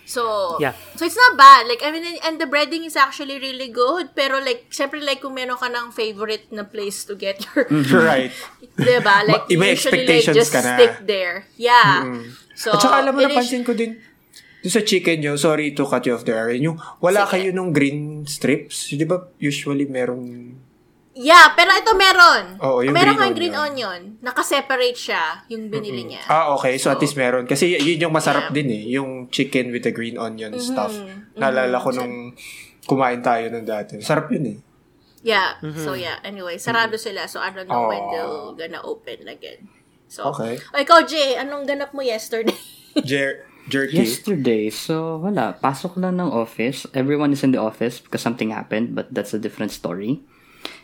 So, 0.01 0.57
Yeah. 0.57 0.74
so 0.98 1.05
it's 1.05 1.15
not 1.15 1.38
bad. 1.38 1.69
Like, 1.69 1.86
I 1.86 1.93
mean, 1.93 2.03
and 2.25 2.41
the 2.41 2.50
breading 2.50 2.83
is 2.83 2.98
actually 2.98 3.38
really 3.38 3.69
good. 3.69 4.17
Pero 4.17 4.41
like, 4.41 4.74
syempre 4.74 4.98
like, 4.98 5.21
kung 5.21 5.38
meron 5.38 5.55
ka 5.55 5.69
ng 5.69 5.93
favorite 5.93 6.50
na 6.50 6.65
place 6.65 7.05
to 7.05 7.13
get 7.13 7.38
your, 7.53 7.69
right. 8.01 8.33
diba? 8.75 9.15
Like, 9.29 9.45
Iba 9.48 9.65
usually 9.69 10.10
like 10.10 10.25
just 10.33 10.50
ka 10.51 10.65
na. 10.65 10.74
stick 10.74 11.05
there. 11.05 11.45
Yeah. 11.55 12.25
So, 12.57 12.74
At 12.74 12.81
saka 12.81 12.95
alam 13.05 13.13
mo, 13.13 13.21
napansin 13.21 13.62
ko 13.62 13.77
din, 13.77 14.01
doon 14.62 14.72
sa 14.72 14.82
chicken 14.82 15.18
nyo, 15.18 15.34
sorry 15.36 15.74
to 15.74 15.84
cut 15.84 16.06
you 16.06 16.13
off 16.13 16.22
there, 16.22 16.53
yung 16.53 16.77
wala 16.98 17.25
Sige. 17.25 17.32
kayo 17.32 17.50
nung 17.50 17.70
green 17.70 18.24
strips. 18.24 18.89
Di 18.89 19.03
ba 19.03 19.18
usually 19.36 19.86
merong... 19.86 20.53
Yeah, 21.12 21.51
pero 21.51 21.75
ito 21.75 21.91
meron. 21.91 22.56
Oo, 22.62 22.80
yung 22.80 22.96
meron 22.96 23.20
green 23.20 23.36
green 23.36 23.56
onion. 23.58 24.15
onion. 24.15 24.24
Nakaseparate 24.24 24.96
siya, 24.96 25.44
yung 25.50 25.68
binili 25.68 26.08
niya. 26.08 26.24
Ah, 26.24 26.56
okay. 26.56 26.80
So, 26.80 26.88
at 26.88 26.98
least 26.98 27.20
meron. 27.20 27.44
Kasi 27.44 27.68
y- 27.68 27.84
yun 27.84 28.08
yung 28.08 28.15
masarap 28.15 28.48
Yeah. 28.48 28.56
din 28.56 28.68
eh. 28.72 28.84
Yung 28.96 29.10
chicken 29.27 29.75
with 29.75 29.84
the 29.84 29.91
green 29.91 30.15
onion 30.15 30.56
stuff. 30.56 30.96
Naalala 31.36 31.75
ko 31.77 31.91
nung 31.91 32.32
kumain 32.86 33.20
tayo 33.20 33.51
nung 33.51 33.68
dati. 33.68 34.00
Sarap 34.00 34.32
yun 34.32 34.46
eh. 34.48 34.58
Yeah. 35.22 35.60
So, 35.75 35.94
yeah. 35.94 36.24
Anyway, 36.24 36.56
sarado 36.56 36.96
sila. 36.96 37.27
So, 37.27 37.38
I 37.38 37.51
don't 37.51 37.68
know 37.68 37.91
when 37.91 38.00
Oh. 38.00 38.10
they'll 38.10 38.48
gonna 38.56 38.80
open 38.80 39.27
again. 39.27 39.68
So, 40.08 40.32
Okay. 40.32 40.63
O, 40.72 40.80
ikaw, 40.80 41.03
Jay, 41.03 41.36
anong 41.36 41.68
ganap 41.68 41.91
mo 41.91 42.00
yesterday? 42.00 42.56
Jer- 43.03 43.44
jerky. 43.72 44.04
Yesterday, 44.04 44.68
so 44.68 45.16
wala, 45.18 45.56
pasok 45.56 45.96
lang 45.96 46.20
ng 46.20 46.28
office. 46.28 46.84
Everyone 46.92 47.32
is 47.32 47.42
in 47.42 47.56
the 47.56 47.63
office 47.63 48.04
because 48.04 48.20
something 48.20 48.51
happened, 48.51 48.92
but 48.94 49.08
that's 49.16 49.32
a 49.32 49.40
different 49.40 49.72
story. 49.72 50.20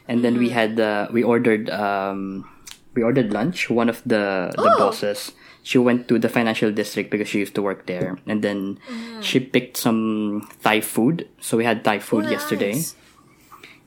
And 0.07 0.23
then 0.23 0.39
we 0.39 0.55
had 0.55 0.79
uh, 0.79 1.11
we 1.11 1.21
ordered 1.21 1.67
um 1.69 2.47
we 2.95 3.03
ordered 3.03 3.35
lunch. 3.35 3.67
One 3.69 3.91
of 3.91 3.99
the 4.07 4.55
the 4.55 4.71
Oh. 4.73 4.89
bosses, 4.89 5.35
she 5.61 5.75
went 5.77 6.07
to 6.07 6.15
the 6.15 6.31
financial 6.31 6.71
district 6.71 7.11
because 7.11 7.27
she 7.27 7.43
used 7.43 7.53
to 7.59 7.61
work 7.61 7.85
there, 7.85 8.15
and 8.23 8.39
then 8.39 8.79
she 9.19 9.43
picked 9.43 9.75
some 9.75 10.47
Thai 10.63 10.79
food. 10.79 11.27
So 11.43 11.59
we 11.59 11.67
had 11.67 11.83
Thai 11.83 11.99
food 11.99 12.25
Oh, 12.25 12.31
yesterday. 12.31 12.79
nice. 12.79 12.95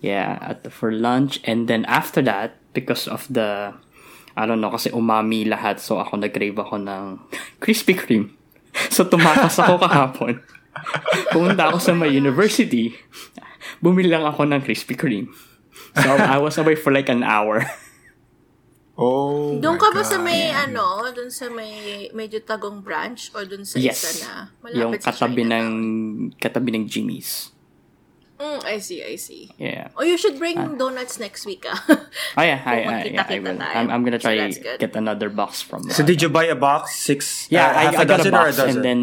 Yeah, 0.00 0.40
at 0.40 0.64
for 0.72 0.92
lunch 0.92 1.40
and 1.44 1.68
then 1.68 1.84
after 1.84 2.24
that 2.24 2.56
because 2.72 3.04
of 3.04 3.28
the 3.28 3.76
I 4.32 4.48
don't 4.48 4.60
know 4.64 4.72
kasi 4.72 4.88
umami 4.88 5.44
lahat 5.44 5.76
so 5.76 6.00
ako 6.00 6.16
nag-crave 6.16 6.56
ako 6.56 6.80
ng 6.80 7.20
Krispy 7.64 7.92
Kreme. 7.92 8.32
So 8.94 9.04
tumakas 9.04 9.60
ako 9.60 9.80
kahapon. 9.82 10.40
Pumunta 11.34 11.68
ako 11.68 11.78
sa 11.82 11.92
my 11.92 12.08
university. 12.08 12.94
Bumili 13.84 14.08
lang 14.08 14.24
ako 14.24 14.48
ng 14.48 14.62
Krispy 14.64 14.96
Kreme. 14.96 15.28
So 15.98 16.08
I 16.16 16.38
was 16.38 16.56
away 16.56 16.78
for 16.78 16.94
like 16.94 17.10
an 17.10 17.26
hour. 17.26 17.66
Oh 19.00 19.56
Doon 19.56 19.80
ka 19.80 19.88
ba 19.96 20.04
sa 20.04 20.20
God. 20.20 20.28
may, 20.28 20.52
ano, 20.52 21.08
doon 21.08 21.32
sa 21.32 21.48
may 21.48 22.06
medyo 22.12 22.36
tagong 22.44 22.84
branch 22.84 23.32
or 23.32 23.48
doon 23.48 23.64
sa 23.64 23.80
yes. 23.80 23.96
isa 23.96 24.28
na 24.28 24.52
Yung 24.76 24.92
malapit 24.92 25.00
sa 25.00 25.16
katabi 25.16 25.42
ng 25.48 25.68
katabi 26.36 26.70
ng 26.76 26.84
Jimmy's. 26.84 27.48
Mm, 28.40 28.64
I 28.64 28.80
see, 28.80 29.04
I 29.04 29.16
see. 29.20 29.52
Yeah. 29.60 29.92
Oh, 29.92 30.02
you 30.02 30.16
should 30.16 30.40
bring 30.40 30.56
donuts 30.80 31.20
next 31.20 31.44
week, 31.44 31.68
ah. 31.68 31.76
Oh 32.36 32.42
yeah, 32.42 32.56
I, 32.64 32.76
I, 32.88 33.04
yeah, 33.04 33.26
I 33.28 33.36
will. 33.38 33.60
I'm, 33.60 33.92
I'm 33.92 34.00
gonna 34.02 34.16
try 34.18 34.40
that's 34.40 34.56
good. 34.56 34.80
get 34.80 34.96
another 34.96 35.28
box 35.28 35.60
from 35.60 35.84
So, 35.92 36.00
did 36.00 36.22
you 36.24 36.32
buy 36.32 36.48
a 36.48 36.56
box? 36.56 36.96
Six? 36.96 37.52
Yeah, 37.52 37.68
uh, 37.68 37.76
I, 37.76 37.82
half 37.84 37.96
I 37.98 38.02
a 38.02 38.06
got 38.08 38.20
a 38.24 38.30
dozen 38.30 38.34
or 38.34 38.48
a 38.48 38.52
box 38.56 38.58
and 38.64 38.80
then 38.80 39.00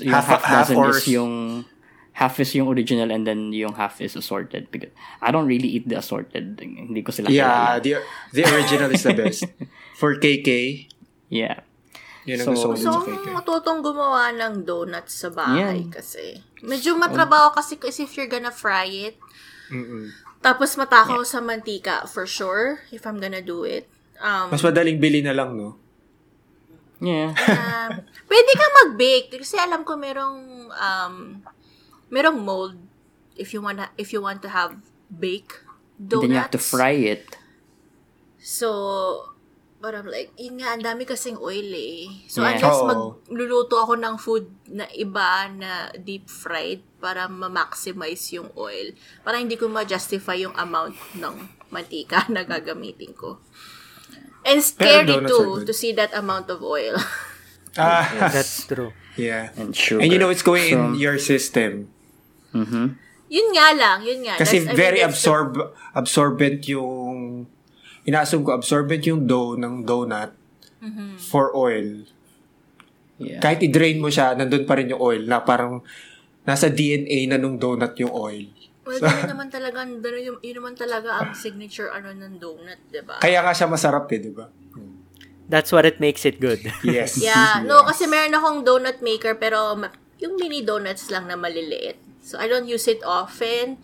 yung 0.00 0.14
Half 0.16 0.26
half, 0.26 0.42
half 0.44 0.66
dozen 0.72 0.76
or 0.80 0.88
is 0.96 1.04
s- 1.04 1.08
yung 1.08 1.64
half 2.16 2.40
is 2.40 2.54
yung 2.56 2.66
original 2.72 3.12
and 3.12 3.28
then 3.28 3.52
yung 3.52 3.76
half 3.76 4.00
is 4.00 4.16
assorted 4.16 4.72
because 4.72 4.88
I 5.20 5.30
don't 5.36 5.46
really 5.46 5.68
eat 5.68 5.84
the 5.86 6.00
assorted. 6.00 6.56
Hindi 6.56 7.04
ko 7.04 7.12
sila 7.12 7.28
Yeah, 7.28 7.78
the, 7.84 8.00
the 8.32 8.42
original 8.48 8.88
is 8.90 9.04
the 9.04 9.12
best. 9.12 9.44
For 10.00 10.16
KK, 10.16 10.88
Yeah. 11.28 11.60
Yun 12.28 12.38
ang 12.38 12.46
So- 12.52 12.76
gusto 12.76 12.88
ko 12.92 13.08
So, 13.08 13.32
matutong 13.32 13.80
gumawa 13.80 14.28
ng 14.30 14.62
donuts 14.62 15.16
sa 15.16 15.32
bahay 15.32 15.88
Yan. 15.88 15.90
kasi. 15.90 16.38
Medyo 16.60 16.94
matrabaho 16.94 17.50
kasi 17.50 17.80
kasi 17.80 18.04
if 18.04 18.12
you're 18.14 18.28
gonna 18.28 18.52
fry 18.52 18.84
it. 19.08 19.16
Mm-mm. 19.72 20.12
Tapos 20.38 20.76
matakaw 20.76 21.24
sa 21.24 21.40
mantika 21.40 22.04
for 22.04 22.28
sure 22.28 22.84
if 22.92 23.02
I'm 23.02 23.16
gonna 23.18 23.42
do 23.42 23.64
it. 23.64 23.88
Um, 24.18 24.52
Mas 24.52 24.60
madaling 24.60 24.98
bili 24.98 25.18
na 25.18 25.32
lang, 25.32 25.56
no? 25.56 25.78
Yeah. 26.98 27.30
um, 27.30 27.90
pwede 28.26 28.52
ka 28.54 28.66
mag-bake 28.82 29.30
kasi 29.38 29.54
alam 29.54 29.86
ko 29.86 29.94
merong 29.94 30.66
um, 30.68 31.14
merong 32.10 32.38
mold 32.42 32.74
if 33.38 33.54
you 33.54 33.62
want 33.62 33.78
if 33.94 34.10
you 34.10 34.18
want 34.18 34.42
to 34.42 34.50
have 34.50 34.74
bake 35.06 35.62
And 35.94 36.10
donuts. 36.10 36.22
then 36.26 36.30
you 36.34 36.40
have 36.42 36.54
to 36.54 36.62
fry 36.62 36.94
it. 36.94 37.38
So, 38.38 38.68
but 39.78 39.94
I'm 39.94 40.06
like, 40.06 40.34
yun 40.34 40.58
nga, 40.58 40.74
ang 40.74 40.82
dami 40.82 41.02
kasing 41.02 41.38
oil 41.38 41.70
eh. 41.70 42.26
So, 42.26 42.42
Yeah. 42.42 42.58
unless 42.58 42.82
magluluto 42.82 43.78
ako 43.78 43.94
ng 43.94 44.14
food 44.18 44.50
na 44.66 44.90
iba 44.90 45.46
na 45.48 45.70
deep 45.94 46.26
fried 46.26 46.82
para 46.98 47.30
ma-maximize 47.30 48.34
yung 48.34 48.50
oil. 48.58 48.90
Para 49.22 49.38
hindi 49.38 49.54
ko 49.54 49.70
ma-justify 49.70 50.42
yung 50.42 50.54
amount 50.58 50.98
ng 51.14 51.34
mantika 51.70 52.26
na 52.34 52.42
gagamitin 52.42 53.14
ko. 53.14 53.38
And 54.42 54.58
scary 54.58 55.14
too, 55.26 55.62
to 55.62 55.72
see 55.72 55.92
that 55.94 56.10
amount 56.10 56.48
of 56.48 56.58
oil. 56.60 56.98
Ah, 57.76 58.08
That's 58.32 58.66
true. 58.66 58.90
yeah. 59.14 59.54
And 59.54 59.70
sugar. 59.70 60.02
And 60.02 60.10
you 60.10 60.18
know, 60.18 60.30
it's 60.30 60.42
going 60.42 60.66
in 60.66 60.98
So, 60.98 60.98
your 60.98 61.16
system. 61.22 61.92
mhm. 62.50 62.96
yun 63.28 63.48
nga 63.52 63.76
lang, 63.76 64.02
yun 64.02 64.24
nga. 64.24 64.40
Kasi 64.40 64.64
That's- 64.64 64.66
I 64.66 64.74
mean, 64.74 64.80
very 64.80 65.00
the- 65.04 65.08
absorb 65.12 65.50
absorbent 65.94 66.64
yung 66.66 67.44
inaassume 68.08 68.42
ko 68.42 68.56
absorbent 68.56 69.04
yung 69.04 69.28
dough 69.28 69.54
ng 69.54 69.84
donut 69.84 70.32
Mm-hmm. 70.78 71.18
for 71.18 71.50
oil. 71.58 72.06
Yeah. 73.18 73.42
Kahit 73.42 73.66
i-drain 73.66 73.98
mo 73.98 74.14
siya, 74.14 74.38
nandun 74.38 74.62
pa 74.62 74.78
rin 74.78 74.86
yung 74.86 75.02
oil 75.02 75.26
na 75.26 75.42
parang 75.42 75.82
nasa 76.46 76.70
DNA 76.70 77.26
na 77.26 77.34
nung 77.34 77.58
donut 77.58 77.98
yung 77.98 78.14
oil. 78.14 78.46
Well, 78.86 79.02
yun 79.02 79.26
naman 79.26 79.50
talaga, 79.50 79.82
yun, 79.82 79.98
yung- 80.22 80.38
yun 80.40 80.56
naman 80.62 80.78
talaga 80.78 81.18
ang 81.18 81.34
signature 81.34 81.90
ano 81.90 82.14
ng 82.14 82.38
donut, 82.38 82.78
di 82.88 83.02
ba? 83.02 83.18
Kaya 83.18 83.42
nga 83.42 83.50
siya 83.50 83.66
masarap 83.66 84.06
eh, 84.08 84.22
di 84.22 84.30
ba? 84.30 84.46
That's 85.50 85.74
what 85.74 85.82
it 85.82 85.98
makes 85.98 86.22
it 86.22 86.38
good. 86.38 86.62
Yes. 86.86 87.18
Yeah, 87.18 87.66
no, 87.66 87.82
kasi 87.82 88.06
meron 88.06 88.32
akong 88.32 88.62
donut 88.62 89.02
maker 89.02 89.34
pero 89.34 89.74
yung 90.22 90.38
mini 90.38 90.62
donuts 90.62 91.10
lang 91.10 91.26
na 91.26 91.34
maliliit. 91.34 91.98
So, 92.22 92.38
I 92.38 92.46
don't 92.46 92.70
use 92.70 92.86
it 92.86 93.02
often. 93.02 93.82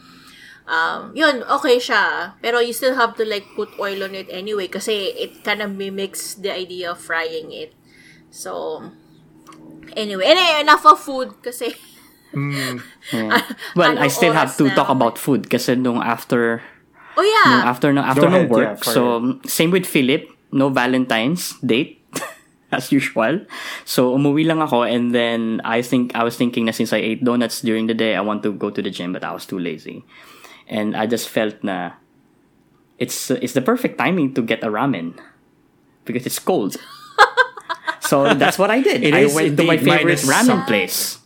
Um, 0.64 1.12
yun, 1.12 1.44
okay 1.44 1.76
siya. 1.76 2.35
Pero 2.40 2.56
you 2.59 2.73
still 2.73 2.97
have 2.97 3.12
to 3.21 3.25
like 3.28 3.44
put 3.52 3.68
oil 3.76 4.00
on 4.02 4.16
it 4.16 4.33
anyway 4.33 4.64
kasi 4.64 5.12
it 5.12 5.44
kind 5.44 5.61
of 5.61 5.76
mimics 5.76 6.35
the 6.40 6.49
idea 6.49 6.92
of 6.92 6.99
frying 6.99 7.52
it. 7.52 7.76
So, 8.33 8.80
anyway, 9.97 10.25
anyway, 10.25 10.61
enough 10.61 10.85
of 10.87 11.00
food 11.00 11.37
kasi 11.42 11.75
Mm. 12.35 12.83
Well, 13.78 13.94
Anong 13.94 14.02
I 14.02 14.09
still 14.11 14.35
have 14.35 14.59
to 14.59 14.66
na? 14.66 14.75
talk 14.75 14.90
about 14.90 15.23
food 15.23 15.47
kasi 15.47 15.78
nung 15.78 16.02
after 16.02 16.66
Oh 17.14 17.23
nung 17.23 17.30
yeah. 17.30 17.62
after 17.71 17.94
nung 17.94 18.02
after 18.02 18.26
nung 18.26 18.50
work. 18.50 18.83
yeah, 18.83 18.90
so 18.90 19.38
same 19.47 19.71
with 19.71 19.87
Philip, 19.87 20.26
no 20.50 20.66
Valentine's 20.66 21.54
date 21.62 22.02
as 22.75 22.90
usual. 22.90 23.47
So 23.87 24.11
umuwi 24.18 24.50
lang 24.50 24.59
ako 24.59 24.83
and 24.83 25.14
then 25.14 25.62
I 25.62 25.78
think 25.78 26.11
I 26.18 26.26
was 26.26 26.35
thinking 26.35 26.66
na 26.66 26.75
since 26.75 26.90
I 26.90 26.99
ate 26.99 27.23
donuts 27.23 27.62
during 27.62 27.87
the 27.87 27.94
day, 27.94 28.18
I 28.18 28.23
want 28.26 28.42
to 28.42 28.50
go 28.50 28.66
to 28.66 28.83
the 28.83 28.90
gym 28.90 29.14
but 29.14 29.23
I 29.23 29.30
was 29.30 29.47
too 29.47 29.62
lazy. 29.62 30.02
And 30.68 30.97
I 30.97 31.06
just 31.06 31.28
felt 31.28 31.62
na 31.62 32.00
it's 32.99 33.30
it's 33.30 33.52
the 33.52 33.62
perfect 33.62 33.99
timing 33.99 34.35
to 34.35 34.42
get 34.42 34.64
a 34.64 34.68
ramen 34.68 35.18
because 36.04 36.26
it's 36.26 36.38
cold. 36.38 36.76
so 38.00 38.33
that's 38.35 38.59
what 38.59 38.71
I 38.71 38.80
did. 38.80 39.04
It 39.04 39.14
I 39.14 39.26
went 39.26 39.56
to 39.56 39.64
my 39.64 39.76
favorite 39.76 40.25
ramen 40.25 40.66
place. 40.66 41.21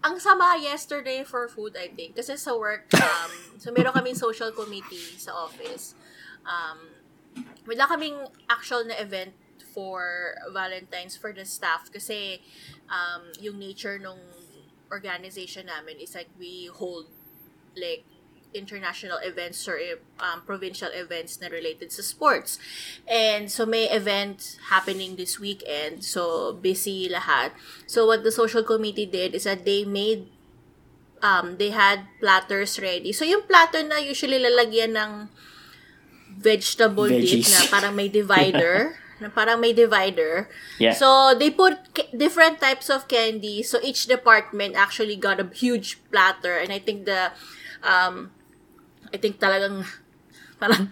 ang 0.00 0.16
sama 0.16 0.56
yesterday 0.56 1.24
for 1.24 1.48
food, 1.48 1.76
I 1.76 1.92
think. 1.92 2.16
Kasi 2.16 2.36
sa 2.36 2.56
work, 2.56 2.88
um, 2.96 3.60
so 3.60 3.68
meron 3.68 3.92
kaming 3.92 4.16
social 4.16 4.48
committee 4.48 5.20
sa 5.20 5.36
office. 5.44 5.92
Um, 6.48 6.96
wala 7.68 7.84
kaming 7.84 8.16
actual 8.48 8.84
na 8.88 8.96
event 8.96 9.36
for 9.70 10.34
Valentine's 10.50 11.14
for 11.14 11.30
the 11.30 11.44
staff 11.46 11.92
kasi 11.92 12.42
um, 12.90 13.30
yung 13.38 13.60
nature 13.60 14.00
nung 14.02 14.18
organization 14.90 15.70
namin 15.70 16.02
is 16.02 16.16
like 16.18 16.26
we 16.34 16.66
hold 16.66 17.06
like 17.76 18.04
international 18.52 19.18
events 19.22 19.66
or 19.68 19.78
um, 20.18 20.42
provincial 20.42 20.90
events 20.92 21.40
na 21.40 21.46
related 21.48 21.92
sa 21.92 22.02
sports. 22.02 22.58
And 23.06 23.50
so 23.50 23.64
may 23.66 23.86
event 23.90 24.58
happening 24.70 25.14
this 25.16 25.38
weekend. 25.38 26.04
So 26.04 26.54
busy 26.54 27.08
lahat. 27.08 27.54
So 27.86 28.06
what 28.06 28.24
the 28.24 28.32
social 28.32 28.62
committee 28.62 29.06
did 29.06 29.34
is 29.34 29.44
that 29.44 29.64
they 29.64 29.84
made 29.84 30.26
um 31.22 31.58
they 31.58 31.70
had 31.70 32.10
platters 32.18 32.80
ready. 32.80 33.12
So 33.12 33.24
yung 33.24 33.46
platter 33.46 33.86
na 33.86 34.02
usually 34.02 34.42
lalagyan 34.42 34.98
ng 34.98 35.12
vegetable 36.40 37.06
dip 37.06 37.22
Veggies. 37.22 37.50
na 37.50 37.60
parang 37.70 37.94
may 37.94 38.08
divider. 38.08 38.96
na 39.20 39.28
parang 39.28 39.60
may 39.60 39.76
divider. 39.76 40.48
Yeah. 40.80 40.96
So, 40.96 41.36
they 41.36 41.52
put 41.52 41.76
different 42.16 42.58
types 42.58 42.88
of 42.88 43.06
candy. 43.06 43.62
So, 43.62 43.78
each 43.84 44.08
department 44.08 44.74
actually 44.74 45.16
got 45.16 45.38
a 45.38 45.46
huge 45.52 46.00
platter. 46.10 46.56
And 46.56 46.72
I 46.72 46.80
think 46.80 47.04
the, 47.04 47.30
um, 47.82 48.30
I 49.12 49.16
think 49.16 49.38
talagang, 49.38 49.84
parang, 50.60 50.90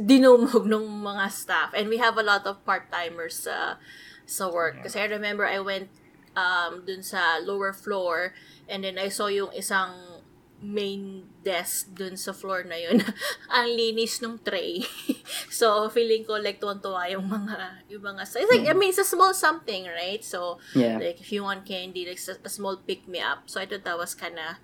dinumog 0.00 0.64
ng 0.64 0.86
mga 1.04 1.24
staff. 1.28 1.70
And 1.76 1.92
we 1.92 1.98
have 2.00 2.16
a 2.16 2.24
lot 2.24 2.46
of 2.46 2.64
part-timers 2.64 3.44
sa, 3.44 3.76
sa 4.24 4.48
work. 4.48 4.80
Kasi 4.82 5.00
I 5.00 5.06
remember 5.06 5.44
I 5.44 5.60
went 5.60 5.92
um, 6.32 6.82
dun 6.88 7.04
sa 7.04 7.38
lower 7.38 7.72
floor 7.72 8.32
and 8.66 8.82
then 8.82 8.98
I 8.98 9.12
saw 9.12 9.28
yung 9.28 9.52
isang 9.52 10.24
main 10.64 11.28
desk 11.44 11.92
dun 11.92 12.16
sa 12.16 12.32
floor 12.32 12.64
na 12.64 12.80
yun. 12.80 13.04
ang 13.52 13.68
linis 13.68 14.24
nung 14.24 14.40
tray. 14.40 14.80
so, 15.52 15.92
feeling 15.92 16.24
ko 16.24 16.40
like 16.40 16.56
tuwan-tuwa 16.56 17.04
yung 17.12 17.28
mga, 17.28 17.84
yung 17.92 18.00
mga, 18.00 18.24
it's 18.24 18.48
like, 18.48 18.64
I 18.64 18.72
mean, 18.72 18.88
it's 18.88 19.02
a 19.02 19.04
small 19.04 19.36
something, 19.36 19.84
right? 19.84 20.24
So, 20.24 20.56
Yeah. 20.72 20.96
like, 20.96 21.20
if 21.20 21.28
you 21.28 21.44
want 21.44 21.68
candy, 21.68 22.08
like, 22.08 22.22
a, 22.24 22.48
a 22.48 22.48
small 22.48 22.80
pick-me-up. 22.80 23.44
So, 23.52 23.60
I 23.60 23.68
thought 23.68 23.84
that 23.84 23.98
was 24.00 24.16
kinda, 24.16 24.56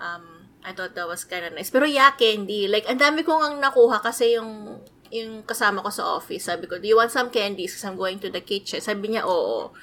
um, 0.00 0.41
I 0.62 0.70
thought 0.70 0.94
that 0.94 1.10
was 1.10 1.26
kinda 1.26 1.50
nice. 1.50 1.70
Pero 1.70 1.86
yeah, 1.86 2.14
candy. 2.14 2.70
Like, 2.70 2.86
ang 2.86 3.02
dami 3.02 3.26
kong 3.26 3.42
ang 3.42 3.56
nakuha 3.58 3.98
kasi 3.98 4.38
yung, 4.38 4.78
yung 5.10 5.42
kasama 5.42 5.82
ko 5.82 5.90
sa 5.90 6.16
office. 6.18 6.46
Sabi 6.46 6.70
ko, 6.70 6.78
do 6.78 6.86
you 6.86 6.96
want 6.96 7.10
some 7.10 7.28
candies? 7.34 7.74
Because 7.74 7.86
I'm 7.86 7.98
going 7.98 8.22
to 8.22 8.30
the 8.30 8.40
kitchen. 8.40 8.78
Sabi 8.78 9.12
niya, 9.12 9.26
oo. 9.26 9.74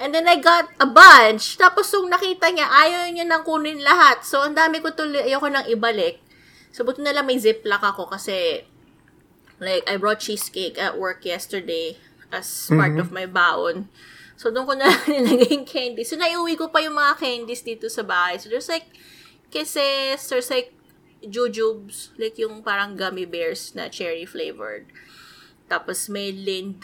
And 0.00 0.10
then 0.10 0.26
I 0.26 0.40
got 0.40 0.72
a 0.80 0.88
bunch. 0.88 1.60
Tapos 1.60 1.92
nung 1.92 2.08
nakita 2.08 2.48
niya, 2.48 2.66
ayaw 2.66 3.12
niya 3.12 3.28
nang 3.28 3.44
kunin 3.44 3.84
lahat. 3.84 4.24
So, 4.24 4.40
ang 4.42 4.56
dami 4.56 4.80
ko 4.80 4.96
tuloy, 4.96 5.20
ayoko 5.20 5.52
nang 5.52 5.68
ibalik. 5.68 6.18
So, 6.72 6.82
buti 6.82 7.04
na 7.04 7.12
lang 7.12 7.28
may 7.28 7.36
ziplock 7.36 7.84
ako 7.84 8.08
kasi 8.08 8.64
like, 9.62 9.84
I 9.86 10.00
brought 10.00 10.24
cheesecake 10.24 10.80
at 10.80 10.98
work 10.98 11.22
yesterday 11.22 12.00
as 12.32 12.72
part 12.72 12.96
of 12.96 13.12
my 13.12 13.28
baon. 13.28 13.92
So, 14.40 14.50
doon 14.50 14.66
ko 14.66 14.74
na 14.74 14.90
nilagay 15.12 15.54
yung 15.54 15.68
candy. 15.68 16.02
So, 16.02 16.18
naiuwi 16.18 16.58
ko 16.58 16.72
pa 16.72 16.82
yung 16.82 16.98
mga 16.98 17.20
candies 17.20 17.62
dito 17.62 17.86
sa 17.86 18.02
bahay. 18.02 18.40
So, 18.42 18.50
there's 18.50 18.66
like 18.66 18.90
kisses, 19.52 20.24
there's 20.26 20.48
like 20.48 20.72
jujubes, 21.22 22.10
like 22.18 22.40
yung 22.40 22.64
parang 22.64 22.96
gummy 22.96 23.28
bears 23.28 23.76
na 23.76 23.86
cherry 23.92 24.24
flavored. 24.24 24.88
Tapos 25.68 26.08
may 26.08 26.32
lind. 26.32 26.82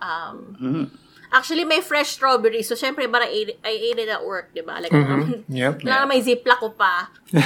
Um, 0.00 0.56
Mm. 0.58 0.86
Actually, 1.32 1.64
may 1.64 1.80
fresh 1.80 2.12
strawberry. 2.20 2.60
So, 2.60 2.76
syempre, 2.76 3.08
parang 3.08 3.24
I 3.24 3.32
ate, 3.32 3.56
I 3.64 3.72
ate 3.72 4.04
it 4.04 4.10
at 4.12 4.20
work, 4.20 4.52
di 4.52 4.60
ba? 4.60 4.84
Like, 4.84 4.92
um, 4.92 5.40
Yep. 5.48 5.80
Kailangan 5.80 6.08
may 6.12 6.20
ziplock 6.20 6.60
ko 6.60 6.76
pa. 6.76 7.08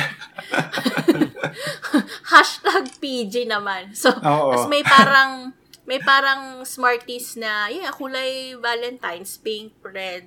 Hashtag 2.35 2.99
PG 2.99 3.47
naman. 3.47 3.95
So, 3.95 4.11
tas 4.11 4.67
may 4.67 4.83
parang, 4.83 5.55
may 5.87 6.03
parang 6.03 6.67
Smarties 6.67 7.39
na, 7.39 7.71
yeah, 7.71 7.95
kulay 7.95 8.59
Valentine's, 8.59 9.39
pink, 9.39 9.79
red. 9.87 10.27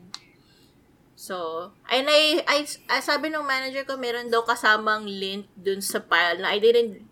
So, 1.20 1.76
and 1.92 2.08
I, 2.08 2.40
I, 2.48 2.64
I 2.88 3.04
sabi 3.04 3.28
ng 3.28 3.44
manager 3.44 3.84
ko, 3.84 4.00
meron 4.00 4.32
daw 4.32 4.48
kasamang 4.48 5.04
lint 5.04 5.52
dun 5.52 5.84
sa 5.84 6.00
pile 6.00 6.40
na 6.40 6.48
I 6.48 6.64
didn't 6.64 7.04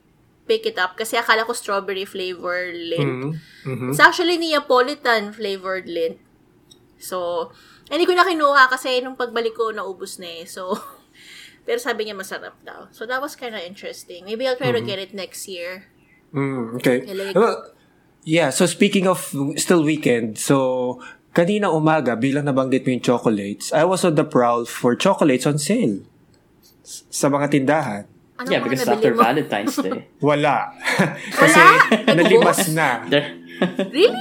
pick 0.48 0.64
it 0.64 0.80
up 0.80 0.96
kasi 0.96 1.20
akala 1.20 1.44
ko 1.44 1.52
strawberry 1.52 2.08
flavor 2.08 2.72
lint. 2.72 3.36
Mm. 3.36 3.68
Mhm. 3.68 3.88
It's 3.92 4.00
actually 4.00 4.40
Neapolitan 4.40 5.36
flavored 5.36 5.92
lint. 5.92 6.24
So, 7.04 7.52
hindi 7.92 8.08
ko 8.08 8.16
na 8.16 8.24
kinuha 8.24 8.72
kasi 8.72 9.04
nung 9.04 9.20
pagbalik 9.20 9.60
ko, 9.60 9.76
naubos 9.76 10.24
na 10.24 10.40
eh. 10.40 10.48
So, 10.48 10.72
pero 11.68 11.76
sabi 11.76 12.08
niya 12.08 12.16
masarap 12.16 12.56
daw. 12.64 12.88
So, 12.96 13.04
that 13.12 13.20
was 13.20 13.36
kind 13.36 13.60
of 13.60 13.62
interesting. 13.68 14.24
Maybe 14.24 14.48
I'll 14.48 14.56
try 14.56 14.72
to 14.72 14.80
get 14.80 15.04
it 15.04 15.12
next 15.12 15.52
year. 15.52 15.92
Mm, 16.32 16.80
okay. 16.80 17.04
Like- 17.12 17.36
Well, 17.36 17.76
yeah, 18.24 18.56
so 18.56 18.64
speaking 18.72 19.04
of 19.04 19.20
still 19.60 19.84
weekend, 19.84 20.40
so 20.40 21.04
kanina 21.38 21.70
umaga, 21.70 22.18
bilang 22.18 22.42
nabanggit 22.44 22.82
mo 22.82 22.90
yung 22.90 23.06
chocolates, 23.06 23.70
I 23.70 23.86
was 23.86 24.02
on 24.02 24.18
the 24.18 24.26
prowl 24.26 24.66
for 24.66 24.98
chocolates 24.98 25.46
on 25.46 25.56
sale 25.56 26.02
s- 26.82 27.06
sa 27.08 27.30
mga 27.30 27.54
tindahan. 27.54 28.04
Ano 28.36 28.48
Yeah, 28.48 28.62
because 28.62 28.86
after 28.86 29.14
mo? 29.14 29.22
Valentine's 29.22 29.78
Day. 29.78 30.10
Wala. 30.24 30.74
Kasi 31.42 31.62
nalimas 32.08 32.70
na. 32.70 33.06
Really? 33.90 34.14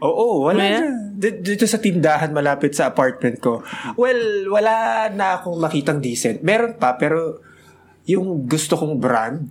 Oo, 0.00 0.48
wala 0.48 0.60
Yeah. 0.60 0.80
na. 0.82 0.88
D- 1.12 1.40
dito 1.42 1.64
sa 1.64 1.76
tindahan 1.76 2.32
malapit 2.32 2.72
sa 2.72 2.88
apartment 2.88 3.36
ko. 3.36 3.60
Well, 3.94 4.48
wala 4.48 5.08
na 5.12 5.36
akong 5.36 5.56
makitang 5.56 6.00
decent. 6.00 6.40
Meron 6.40 6.76
pa, 6.76 6.96
pero 6.96 7.36
yung 8.04 8.48
gusto 8.48 8.80
kong 8.80 8.96
brand, 8.96 9.44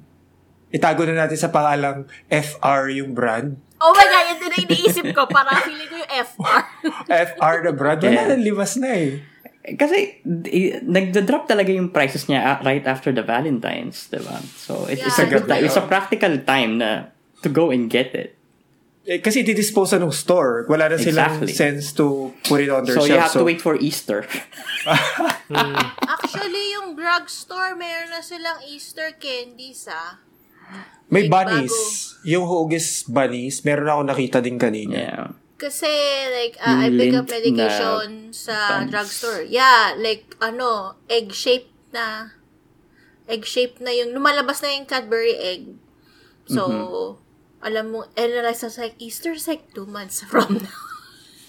itago 0.69 1.05
na 1.05 1.25
natin 1.25 1.37
sa 1.37 1.49
pangalang 1.49 2.09
FR 2.25 2.89
yung 2.91 3.13
brand. 3.13 3.61
Oh 3.79 3.91
my 3.91 4.05
God, 4.05 4.23
yun 4.27 4.37
din 4.37 4.51
ang 4.51 4.63
iniisip 4.65 5.05
ko. 5.11 5.23
Parang 5.25 5.63
feeling 5.63 5.87
ko 5.87 5.95
yung 5.95 6.11
FR. 6.11 6.61
FR 7.07 7.55
na 7.63 7.71
brand. 7.71 7.99
Wala 8.03 8.11
Yeah. 8.35 8.35
na, 8.77 8.91
eh. 8.91 9.11
kasi 9.69 10.19
nagda-drop 10.81 11.45
talaga 11.45 11.69
yung 11.69 11.93
prices 11.93 12.25
niya 12.25 12.41
ah, 12.41 12.57
right 12.59 12.83
after 12.83 13.13
the 13.13 13.21
Valentine's, 13.21 14.09
diba? 14.09 14.39
So, 14.57 14.89
it, 14.89 14.97
it's 14.97 15.19
a 15.19 15.27
Yeah. 15.27 15.31
good 15.31 15.45
time. 15.45 15.61
It's 15.63 15.77
a 15.77 15.85
practical 15.85 16.33
time 16.41 16.79
na 16.79 17.13
to 17.39 17.49
go 17.49 17.69
and 17.69 17.87
get 17.87 18.11
it. 18.13 18.35
eh 19.09 19.17
kasi 19.17 19.41
didispose 19.41 19.97
ng 19.97 20.13
store. 20.13 20.69
Wala 20.69 20.85
na 20.85 20.97
silang 21.01 21.41
Exactly. 21.41 21.53
sense 21.55 21.89
to 21.97 22.29
put 22.45 22.61
it 22.61 22.69
on 22.69 22.85
their 22.85 22.93
So, 22.93 23.05
shelf. 23.05 23.09
you 23.09 23.17
have 23.17 23.33
to 23.33 23.41
wait 23.41 23.57
for 23.57 23.73
Easter. 23.73 24.21
Actually, 26.05 26.77
yung 26.77 26.93
drugstore, 26.93 27.73
meron 27.73 28.13
na 28.13 28.21
silang 28.21 28.61
Easter 28.69 29.09
candies, 29.17 29.89
ah. 29.89 30.21
May 31.09 31.25
Like, 31.25 31.31
bunnies. 31.31 31.75
Yung 32.21 32.45
hugis 32.45 33.01
bunnies, 33.03 33.63
meron 33.63 33.89
ako 33.89 34.01
nakita 34.05 34.37
din 34.39 34.57
kanina. 34.57 34.93
yeah. 34.93 35.25
Kasi, 35.55 35.89
like, 36.31 36.55
uh, 36.57 36.79
I 36.79 36.87
pick 36.87 37.11
up 37.11 37.27
medication 37.27 38.31
sa 38.31 38.79
buns. 38.79 38.89
drugstore. 38.89 39.43
Yeah, 39.43 39.91
like, 39.97 40.31
ano, 40.39 40.95
egg-shaped 41.05 41.91
na, 41.91 42.31
egg-shaped 43.25 43.81
na 43.81 43.91
yung, 43.91 44.15
lumalabas 44.15 44.63
na 44.63 44.71
yung 44.71 44.87
Cadbury 44.87 45.35
egg. 45.35 45.75
So, 46.47 46.63
Mm-hmm. 46.63 47.11
alam 47.59 47.85
mo, 47.91 48.07
and 48.15 48.29
then 48.31 48.47
I 48.47 48.55
was 48.55 48.77
like, 48.77 48.95
Easter's 48.97 49.43
like 49.45 49.75
two 49.75 49.83
months 49.83 50.23
from 50.23 50.63
now. 50.63 50.79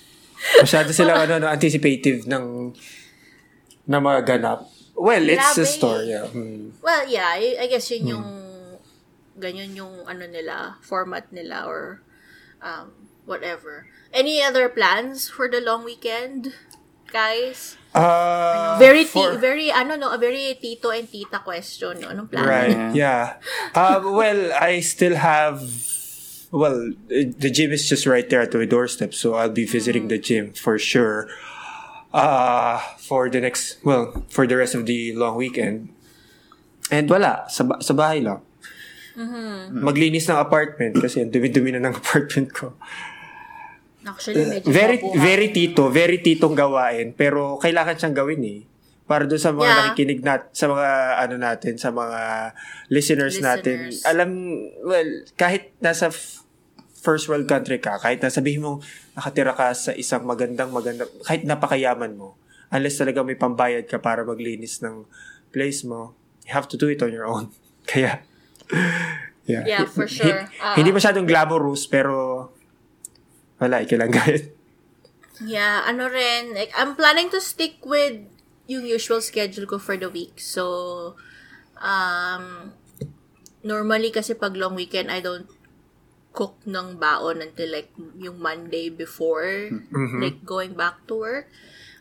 Masyado 0.58 0.90
sila 0.90 1.14
ano, 1.14 1.38
ano, 1.38 1.46
anticipative 1.46 2.26
ng 2.26 2.74
na 3.86 4.00
mga 4.00 4.20
ganap. 4.26 4.66
Well, 4.98 5.22
it's 5.22 5.54
a 5.54 5.62
Grabe. 5.62 5.70
story. 5.70 6.04
Yeah. 6.10 6.26
Hmm. 6.26 6.74
Well, 6.82 7.06
yeah, 7.06 7.30
I, 7.30 7.62
I 7.62 7.66
guess 7.68 7.86
yun 7.94 8.10
yung 8.10 8.26
ganyan 9.40 9.74
yung 9.74 10.04
ano 10.06 10.24
nila, 10.28 10.76
format 10.84 11.32
nila 11.32 11.64
or 11.66 12.04
um, 12.62 12.92
whatever. 13.24 13.88
Any 14.12 14.42
other 14.42 14.68
plans 14.68 15.28
for 15.30 15.48
the 15.48 15.60
long 15.60 15.84
weekend, 15.84 16.52
guys? 17.12 17.76
Uh, 17.94 18.78
Very 18.78 19.02
for- 19.02 19.34
very 19.34 19.70
ano 19.72 19.96
no, 19.98 20.14
a 20.14 20.18
very 20.18 20.54
tito 20.60 20.90
and 20.94 21.10
tita 21.10 21.42
question. 21.42 21.98
No? 22.00 22.08
Anong 22.14 22.30
plan? 22.30 22.46
Right. 22.46 22.94
Yeah. 22.94 23.42
Uh, 23.74 23.98
well, 24.04 24.52
I 24.54 24.78
still 24.80 25.16
have. 25.16 25.62
Well, 26.50 26.90
the 27.06 27.50
gym 27.50 27.70
is 27.70 27.88
just 27.88 28.06
right 28.06 28.26
there 28.28 28.42
at 28.42 28.54
my 28.54 28.66
doorstep, 28.66 29.14
so 29.14 29.34
I'll 29.38 29.54
be 29.54 29.66
visiting 29.66 30.06
the 30.10 30.18
gym 30.18 30.50
for 30.52 30.78
sure. 30.78 31.30
Uh, 32.10 32.82
for 32.98 33.30
the 33.30 33.38
next, 33.38 33.78
well, 33.86 34.26
for 34.26 34.42
the 34.46 34.58
rest 34.58 34.74
of 34.74 34.86
the 34.86 35.14
long 35.14 35.38
weekend. 35.38 35.94
And 36.90 37.06
wala, 37.06 37.46
sa, 37.46 37.62
sa 37.78 37.94
bahay 37.94 38.18
lang. 38.18 38.42
Maglinis 39.70 40.24
ng 40.24 40.36
apartment 40.36 40.96
kasi 40.96 41.20
ang 41.20 41.28
dumi-dumi 41.28 41.72
na 41.72 41.82
ng 41.82 41.94
apartment 42.00 42.48
ko. 42.50 42.74
Actually, 44.00 44.48
medyo 44.48 44.72
Very, 44.72 44.96
mabuhay. 44.96 45.20
very 45.20 45.48
tito, 45.50 45.82
very 45.88 46.18
titong 46.18 46.56
gawain, 46.56 47.12
pero 47.12 47.60
kailangan 47.60 47.94
siyang 47.94 48.16
gawin 48.16 48.40
eh. 48.42 48.60
Para 49.04 49.26
doon 49.26 49.36
sa 49.36 49.50
mga 49.50 49.66
Yeah. 49.66 49.78
nakikinig 49.84 50.20
nat 50.22 50.42
sa 50.52 50.66
mga 50.66 50.88
ano 51.20 51.34
natin, 51.36 51.74
sa 51.76 51.90
mga 51.90 52.20
listeners, 52.88 53.36
natin. 53.38 53.90
Listeners. 53.90 54.08
Alam, 54.08 54.30
well, 54.80 55.10
kahit 55.34 55.76
nasa 55.78 56.08
f- 56.08 56.46
first 56.96 57.26
world 57.26 57.44
country 57.44 57.76
ka, 57.76 57.98
kahit 57.98 58.20
nasabihin 58.20 58.62
mo 58.62 58.80
nakatira 59.12 59.52
ka 59.52 59.74
sa 59.74 59.92
isang 59.92 60.24
magandang 60.24 60.70
magandang, 60.70 61.10
kahit 61.20 61.44
napakayaman 61.44 62.14
mo, 62.14 62.38
unless 62.70 62.96
talaga 62.96 63.20
may 63.20 63.34
pambayad 63.34 63.84
ka 63.84 63.98
para 63.98 64.22
maglinis 64.22 64.80
ng 64.80 65.04
place 65.50 65.82
mo, 65.82 66.14
you 66.46 66.54
have 66.54 66.64
to 66.64 66.78
do 66.78 66.86
it 66.86 67.02
on 67.02 67.10
your 67.10 67.26
own. 67.26 67.50
Kaya, 67.90 68.22
yeah. 69.50 69.64
Yeah, 69.66 69.84
for 69.86 70.06
sure. 70.06 70.46
Ah. 70.62 70.74
hindi 70.78 70.90
masyadong 70.94 71.26
glamorous, 71.26 71.86
pero 71.90 72.48
wala, 73.60 73.84
kailangan 73.84 74.14
gawin. 74.14 74.42
Yeah, 75.40 75.88
ano 75.88 76.08
rin, 76.12 76.52
like, 76.52 76.72
I'm 76.76 76.96
planning 76.96 77.32
to 77.32 77.40
stick 77.40 77.80
with 77.84 78.28
yung 78.68 78.84
usual 78.84 79.24
schedule 79.24 79.66
ko 79.66 79.80
for 79.80 79.96
the 79.96 80.12
week. 80.12 80.38
So, 80.38 81.16
um, 81.80 82.76
normally 83.66 84.12
kasi 84.14 84.36
pag 84.36 84.54
long 84.54 84.76
weekend, 84.76 85.10
I 85.10 85.20
don't 85.20 85.48
cook 86.30 86.62
ng 86.62 87.02
baon 87.02 87.42
until 87.42 87.74
like 87.74 87.90
yung 88.14 88.38
Monday 88.38 88.86
before, 88.88 89.66
like 90.22 90.46
going 90.46 90.78
back 90.78 91.02
to 91.10 91.18
work. 91.18 91.46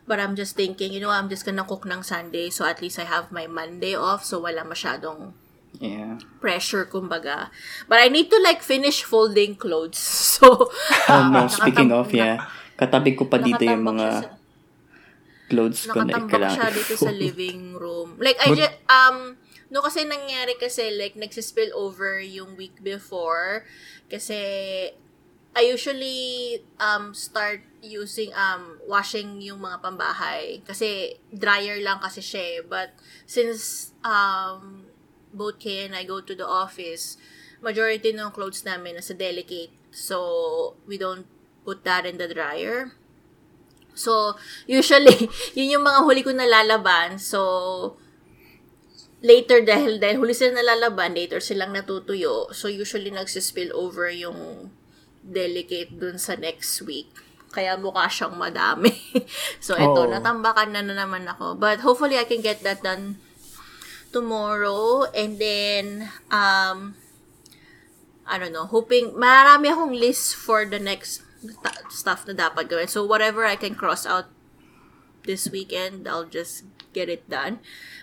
But 0.05 0.21
I'm 0.21 0.38
just 0.38 0.53
thinking, 0.53 0.93
you 0.93 1.01
know, 1.01 1.10
I'm 1.10 1.29
just 1.29 1.45
gonna 1.45 1.65
cook 1.65 1.86
ng 1.86 2.01
Sunday 2.05 2.49
so 2.53 2.65
at 2.65 2.82
least 2.82 3.01
I 3.01 3.05
have 3.10 3.34
my 3.34 3.49
Monday 3.49 3.97
off 3.97 4.25
so 4.25 4.41
wala 4.41 4.62
masyadong 4.62 5.34
Yeah. 5.77 6.17
pressure, 6.41 6.89
kumbaga. 6.89 7.53
But 7.86 8.01
I 8.01 8.10
need 8.10 8.34
to 8.34 8.41
like 8.41 8.65
finish 8.65 9.05
folding 9.05 9.53
clothes. 9.55 10.01
So, 10.39 10.71
Oh 11.08 11.23
no, 11.29 11.45
speaking 11.51 11.93
of, 11.93 12.10
yeah. 12.10 12.47
Katabi 12.79 13.13
ko 13.13 13.27
pa 13.27 13.38
dito 13.38 13.60
yung 13.62 13.84
mga 13.84 14.39
clothes 15.49 15.89
ko 15.89 16.05
na 16.05 16.13
nakatambak 16.15 16.29
kailangan 16.32 16.55
siya 16.55 16.67
dito 16.71 16.95
sa 16.95 17.12
living 17.12 17.75
room. 17.75 18.15
Like, 18.21 18.38
I 18.39 18.53
just, 18.55 18.77
um, 18.88 19.36
no 19.73 19.82
kasi 19.82 20.05
nangyari 20.05 20.55
kasi, 20.55 20.93
like, 20.95 21.17
nagsispill 21.17 21.73
over 21.73 22.21
yung 22.21 22.55
week 22.55 22.79
before. 22.79 23.65
Kasi, 24.08 24.39
I 25.58 25.62
usually, 25.65 26.62
um, 26.77 27.12
start 27.17 27.65
using, 27.82 28.29
um, 28.38 28.77
washing 28.86 29.41
yung 29.41 29.60
mga 29.60 29.82
pambahay. 29.82 30.62
Kasi, 30.63 31.17
dryer 31.34 31.82
lang 31.82 31.99
kasi 31.99 32.21
siya 32.21 32.43
eh. 32.45 32.60
But, 32.63 32.93
since, 33.25 33.91
um, 34.05 34.88
both 35.34 35.60
Kay 35.60 35.86
and 35.86 35.96
I 35.96 36.04
go 36.04 36.22
to 36.22 36.34
the 36.34 36.48
office, 36.48 37.18
majority 37.62 38.15
ng 38.15 38.32
clothes 38.32 38.63
namin 38.65 38.98
nasa 38.98 39.13
delicate. 39.15 39.72
So, 39.92 40.76
we 40.86 40.98
don't 40.98 41.26
put 41.65 41.84
that 41.84 42.06
in 42.06 42.18
the 42.18 42.30
dryer. 42.30 42.94
So, 43.94 44.39
usually, 44.63 45.28
yun 45.58 45.80
yung 45.80 45.86
mga 45.86 46.00
huli 46.08 46.22
ko 46.24 46.32
nalalaban. 46.32 47.20
So, 47.20 48.00
later, 49.20 49.60
dahil, 49.60 50.00
dahil 50.00 50.22
huli 50.22 50.32
sila 50.32 50.62
nalalaban, 50.63 51.18
later 51.18 51.44
silang 51.44 51.76
natutuyo. 51.76 52.54
So, 52.56 52.72
usually, 52.72 53.12
nagsispill 53.12 53.76
over 53.76 54.08
yung 54.08 54.72
delicate 55.20 55.92
dun 56.00 56.15
sa 56.15 56.39
next 56.39 56.80
week. 56.88 57.12
Kaya 57.50 57.76
mukha 57.76 58.08
siyang 58.08 58.38
madami. 58.39 58.94
so, 59.65 59.76
eto, 59.76 60.06
Oh. 60.06 60.10
natambakan 60.10 60.72
na, 60.72 60.86
na 60.86 60.96
naman 61.04 61.28
ako. 61.28 61.60
But, 61.60 61.84
hopefully, 61.84 62.15
I 62.15 62.24
can 62.24 62.39
get 62.39 62.63
that 62.63 62.80
done 62.86 63.20
tomorrow. 64.12 65.06
And 65.12 65.39
then, 65.39 66.10
um, 66.32 66.95
I 68.28 68.38
don't 68.38 68.54
know, 68.54 68.65
hoping, 68.65 69.12
marami 69.17 69.74
akong 69.74 69.93
list 69.93 70.36
for 70.36 70.65
the 70.65 70.78
next 70.80 71.22
ta- 71.63 71.88
stuff 71.89 72.26
na 72.30 72.34
dapat 72.38 72.69
gawin. 72.69 72.88
So, 72.88 73.06
whatever 73.06 73.45
I 73.45 73.56
can 73.56 73.74
cross 73.74 74.06
out 74.06 74.30
this 75.26 75.50
weekend, 75.50 76.08
I'll 76.08 76.30
just 76.30 76.63
get 76.93 77.10
it 77.10 77.26
done. 77.30 77.60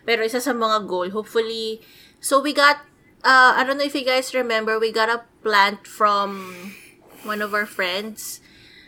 Pero 0.06 0.22
isa 0.22 0.38
sa 0.42 0.54
mga 0.54 0.86
goal, 0.86 1.10
hopefully, 1.10 1.82
so 2.18 2.38
we 2.42 2.50
got, 2.54 2.82
uh, 3.22 3.54
I 3.54 3.62
don't 3.66 3.78
know 3.78 3.86
if 3.86 3.94
you 3.94 4.06
guys 4.06 4.34
remember, 4.34 4.78
we 4.78 4.90
got 4.90 5.10
a 5.10 5.26
plant 5.42 5.86
from 5.86 6.74
one 7.22 7.42
of 7.42 7.54
our 7.54 7.66
friends. 7.66 8.38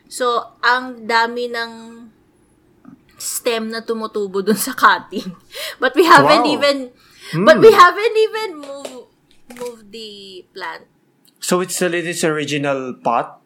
So, 0.08 0.54
ang 0.62 1.06
dami 1.06 1.50
ng 1.50 1.72
stem 3.18 3.70
na 3.74 3.82
tumutubo 3.82 4.42
dun 4.42 4.58
sa 4.58 4.72
cutting. 4.72 5.34
But 5.82 5.94
we 5.98 6.06
haven't 6.06 6.46
Wow. 6.46 6.54
even, 6.54 6.76
but 7.34 7.60
we 7.60 7.72
haven't 7.72 8.16
even 8.16 8.48
moved, 8.60 9.12
moved 9.58 9.92
the 9.92 10.44
plant. 10.54 10.86
So 11.40 11.60
it's 11.60 11.76
still 11.76 11.94
in 11.94 12.06
its 12.06 12.24
original 12.24 12.94
pot? 12.94 13.40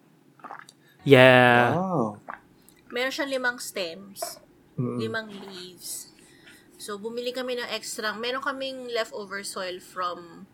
Yeah. 1.04 1.74
Oh. 1.76 2.18
Meron 2.92 3.10
siyang 3.10 3.32
limang 3.32 3.58
stems, 3.58 4.38
limang 4.76 5.32
leaves. 5.50 6.12
So, 6.82 6.98
bumili 6.98 7.30
kami 7.30 7.54
ng 7.54 7.70
extra. 7.70 8.10
Meron 8.10 8.42
kaming 8.42 8.90
leftover 8.90 9.46
soil 9.46 9.78
from 9.78 10.50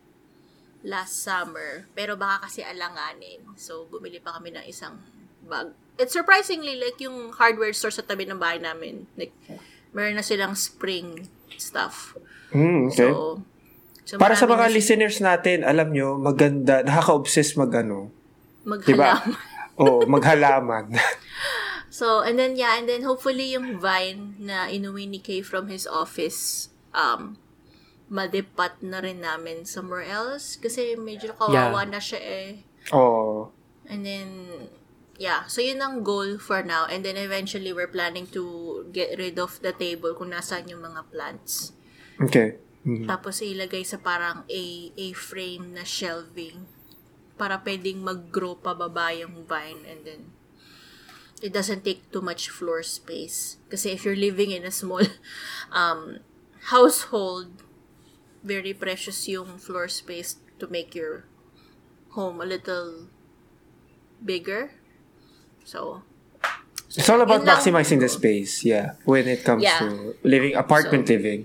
last 0.84 1.24
summer. 1.24 1.88
Pero 1.96 2.20
baka 2.20 2.44
kasi 2.44 2.60
alanganin. 2.60 3.56
So, 3.56 3.88
bumili 3.88 4.20
pa 4.20 4.36
kami 4.36 4.52
ng 4.52 4.68
isang 4.68 5.00
bag. 5.48 5.72
It's 5.96 6.12
surprisingly 6.12 6.76
like 6.76 7.00
yung 7.00 7.32
hardware 7.32 7.72
store 7.72 7.96
sa 7.96 8.04
tabi 8.04 8.28
ng 8.28 8.36
bahay 8.36 8.60
namin. 8.60 9.08
Like, 9.16 9.32
meron 9.96 10.20
na 10.20 10.22
silang 10.22 10.52
spring 10.52 11.32
stuff. 11.56 12.12
Mm, 12.54 12.88
okay. 12.88 13.12
So, 13.12 13.42
so 14.04 14.14
Para 14.16 14.34
sa 14.36 14.48
mga 14.48 14.68
na 14.68 14.74
listeners 14.74 15.18
natin, 15.20 15.64
alam 15.64 15.92
nyo, 15.92 16.16
maganda, 16.16 16.80
nakaka-obsess 16.84 17.56
mag 17.60 17.72
ano. 17.76 18.12
Diba? 18.84 19.16
maghalaman. 19.16 19.32
Oo, 19.80 20.00
maghalaman. 20.08 20.86
So, 21.98 22.22
and 22.22 22.38
then, 22.38 22.54
yeah, 22.54 22.78
and 22.78 22.86
then 22.86 23.02
hopefully 23.02 23.58
yung 23.58 23.82
vine 23.82 24.38
na 24.38 24.70
inuwi 24.70 25.10
ni 25.10 25.18
Kay 25.18 25.42
from 25.42 25.66
his 25.66 25.82
office, 25.82 26.70
um, 26.94 27.34
madipat 28.06 28.78
na 28.86 29.02
rin 29.02 29.18
namin 29.26 29.66
somewhere 29.66 30.06
else. 30.06 30.54
Kasi 30.54 30.94
medyo 30.94 31.34
kawawa 31.34 31.82
na 31.90 31.98
siya 31.98 32.20
eh. 32.22 32.62
Oo. 32.94 33.50
And 33.90 34.06
then, 34.06 34.28
yeah, 35.18 35.50
so 35.50 35.58
yun 35.58 35.82
ang 35.82 36.06
goal 36.06 36.38
for 36.38 36.62
now. 36.62 36.86
And 36.86 37.02
then 37.02 37.18
eventually, 37.18 37.74
we're 37.74 37.90
planning 37.90 38.30
to 38.30 38.86
get 38.94 39.18
rid 39.18 39.34
of 39.42 39.58
the 39.64 39.74
table 39.74 40.14
kung 40.14 40.30
nasaan 40.30 40.70
yung 40.70 40.86
mga 40.86 41.02
plants. 41.10 41.74
Okay. 42.18 42.58
Mhm. 42.86 43.06
Tapos 43.06 43.42
ilagay 43.42 43.82
sa 43.84 43.98
parang 43.98 44.42
a, 44.48 44.62
a 44.96 45.06
frame 45.12 45.74
na 45.76 45.84
shelving 45.84 46.66
para 47.38 47.60
pwedeng 47.62 48.02
mag-grow 48.02 48.58
pa 48.58 48.74
baba 48.74 49.14
yung 49.14 49.46
vine 49.46 49.82
and 49.86 50.02
then 50.02 50.22
it 51.38 51.54
doesn't 51.54 51.86
take 51.86 52.02
too 52.10 52.22
much 52.22 52.50
floor 52.50 52.82
space. 52.82 53.62
Kasi 53.70 53.94
if 53.94 54.02
you're 54.02 54.18
living 54.18 54.50
in 54.50 54.66
a 54.66 54.74
small 54.74 55.06
um, 55.70 56.18
household, 56.74 57.62
very 58.42 58.74
precious 58.74 59.28
yung 59.30 59.58
floor 59.58 59.86
space 59.86 60.42
to 60.58 60.66
make 60.66 60.94
your 60.98 61.26
home 62.18 62.40
a 62.40 62.46
little 62.46 63.06
bigger. 64.24 64.74
So, 65.62 66.02
It's 66.96 67.04
all 67.12 67.20
about 67.20 67.44
maximizing 67.44 68.00
the 68.00 68.08
space, 68.08 68.64
yeah, 68.64 68.96
when 69.04 69.28
it 69.28 69.44
comes 69.44 69.60
Yeah. 69.62 69.78
to 69.84 70.16
living, 70.24 70.56
apartment 70.56 71.04
So- 71.06 71.14
living. 71.14 71.44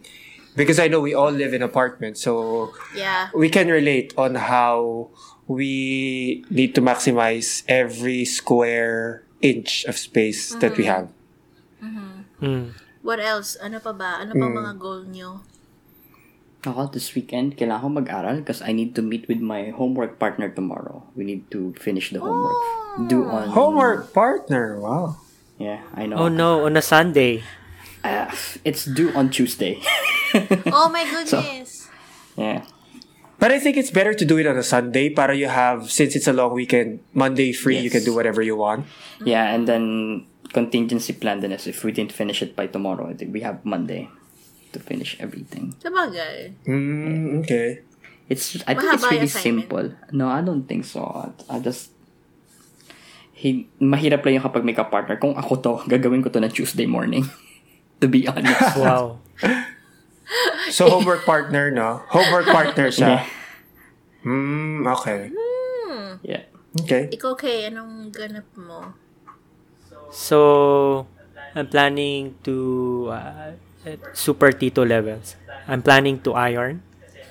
Because 0.55 0.77
I 0.77 0.87
know 0.87 1.01
we 1.01 1.13
all 1.13 1.31
live 1.31 1.53
in 1.53 1.61
apartments, 1.61 2.21
so 2.21 2.73
yeah. 2.95 3.29
we 3.33 3.49
can 3.49 3.67
relate 3.67 4.13
on 4.17 4.35
how 4.35 5.09
we 5.47 6.45
need 6.49 6.75
to 6.75 6.81
maximize 6.81 7.63
every 7.67 8.23
square 8.25 9.23
inch 9.41 9.83
of 9.85 9.97
space 9.97 10.53
that 10.61 10.77
we 10.77 10.85
mm-hmm. 10.85 10.93
have. 10.93 11.07
Mm-hmm. 11.83 12.45
Mm. 12.45 12.65
What 13.01 13.19
else? 13.19 13.57
Ano 13.59 13.79
pa 13.81 13.91
ba? 13.91 14.21
Ano 14.23 14.37
pa 14.37 14.45
mm. 14.47 14.55
mga 14.55 14.73
goal 14.79 15.03
nyo? 15.09 15.41
Ako, 16.63 16.95
this 16.95 17.11
weekend, 17.11 17.59
kailangan 17.59 17.83
ko 17.83 17.89
mag-aral 17.99 18.37
because 18.39 18.63
I 18.63 18.71
need 18.71 18.95
to 18.95 19.03
meet 19.03 19.27
with 19.27 19.43
my 19.43 19.75
homework 19.75 20.15
partner 20.15 20.47
tomorrow. 20.47 21.03
We 21.11 21.27
need 21.27 21.51
to 21.51 21.75
finish 21.75 22.15
the 22.15 22.23
homework. 22.23 22.55
Oh. 22.55 23.05
Due 23.09 23.27
on... 23.27 23.51
Homework 23.51 24.15
partner, 24.15 24.79
wow. 24.79 25.19
Yeah, 25.59 25.83
I 25.91 26.07
know. 26.07 26.15
Oh 26.15 26.29
no, 26.31 26.63
on 26.63 26.79
a 26.79 26.81
Sunday. 26.81 27.43
Uh, 28.03 28.27
it's 28.67 28.85
due 28.85 29.11
on 29.15 29.29
Tuesday. 29.29 29.79
Oh 30.73 30.89
my 30.89 31.05
goodness. 31.05 31.87
yeah. 32.35 32.65
But 33.37 33.51
I 33.51 33.59
think 33.59 33.77
it's 33.77 33.91
better 33.91 34.13
to 34.17 34.25
do 34.25 34.37
it 34.41 34.47
on 34.47 34.57
a 34.57 34.63
Sunday 34.63 35.09
para 35.13 35.35
you 35.35 35.45
have, 35.45 35.91
since 35.91 36.15
it's 36.15 36.25
a 36.25 36.33
long 36.33 36.53
weekend, 36.57 37.01
Monday 37.13 37.51
free, 37.53 37.77
you 37.77 37.91
can 37.91 38.03
do 38.03 38.15
whatever 38.15 38.41
you 38.41 38.55
want. 38.55 38.87
Yeah, 39.21 39.53
and 39.53 39.67
then 39.67 40.25
contingency 40.53 41.13
plan 41.13 41.41
din 41.41 41.51
is 41.51 41.67
if 41.67 41.83
we 41.83 41.91
didn't 41.91 42.13
finish 42.13 42.41
it 42.41 42.55
by 42.55 42.65
tomorrow, 42.65 43.09
I 43.09 43.13
think 43.13 43.33
we 43.33 43.41
have 43.41 43.61
Monday 43.65 44.09
to 44.71 44.79
finish 44.79 45.17
everything. 45.19 45.75
Sabagay. 45.83 46.55
Mm, 46.65 47.43
okay. 47.43 47.81
It's 48.29 48.55
I 48.65 48.73
think 48.73 48.89
it's 48.89 49.03
really 49.05 49.27
assignment. 49.29 49.69
simple. 49.69 49.87
No, 50.15 50.29
I 50.29 50.41
don't 50.41 50.63
think 50.65 50.85
so. 50.85 51.03
I 51.49 51.59
just 51.59 51.91
hi, 53.37 53.67
mahirap 53.77 54.23
lang 54.25 54.39
yung 54.39 54.45
kapag 54.49 54.63
may 54.63 54.73
ka-partner. 54.73 55.19
Kung 55.19 55.35
ako 55.35 55.53
to, 55.61 55.73
gagawin 55.91 56.23
ko 56.23 56.31
to 56.31 56.39
na 56.39 56.47
Tuesday 56.49 56.87
morning. 56.87 57.27
to 58.03 58.11
be 58.11 58.27
honest. 58.27 58.75
Wow. 58.83 59.23
So, 60.71 60.89
homework 60.89 61.23
partner, 61.23 61.71
no? 61.71 62.03
Homework 62.11 62.51
partner 62.51 62.91
siya. 62.91 63.21
Yeah. 63.21 63.23
Hmm, 64.23 64.87
okay. 64.87 65.31
yeah. 66.23 66.43
Okay. 66.83 67.11
Ikaw 67.11 67.33
kay, 67.37 67.69
anong 67.69 68.09
ganap 68.11 68.47
mo? 68.55 68.97
So, 70.09 71.05
I'm 71.53 71.69
planning 71.69 72.35
to 72.47 72.55
uh, 73.13 73.53
at 73.85 73.99
super 74.17 74.49
Tito 74.51 74.81
levels. 74.81 75.35
I'm 75.67 75.85
planning 75.85 76.19
to 76.25 76.33
iron 76.33 76.81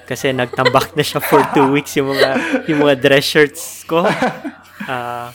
kasi 0.06 0.30
nagtambak 0.30 0.94
na 0.94 1.02
siya 1.02 1.18
for 1.24 1.42
two 1.56 1.72
weeks 1.72 1.96
yung 1.96 2.12
mga 2.12 2.30
yung 2.68 2.87
mga 2.87 2.94
dress 3.00 3.26
shirts 3.26 3.82
ko. 3.88 4.04
Uh, 4.82 5.30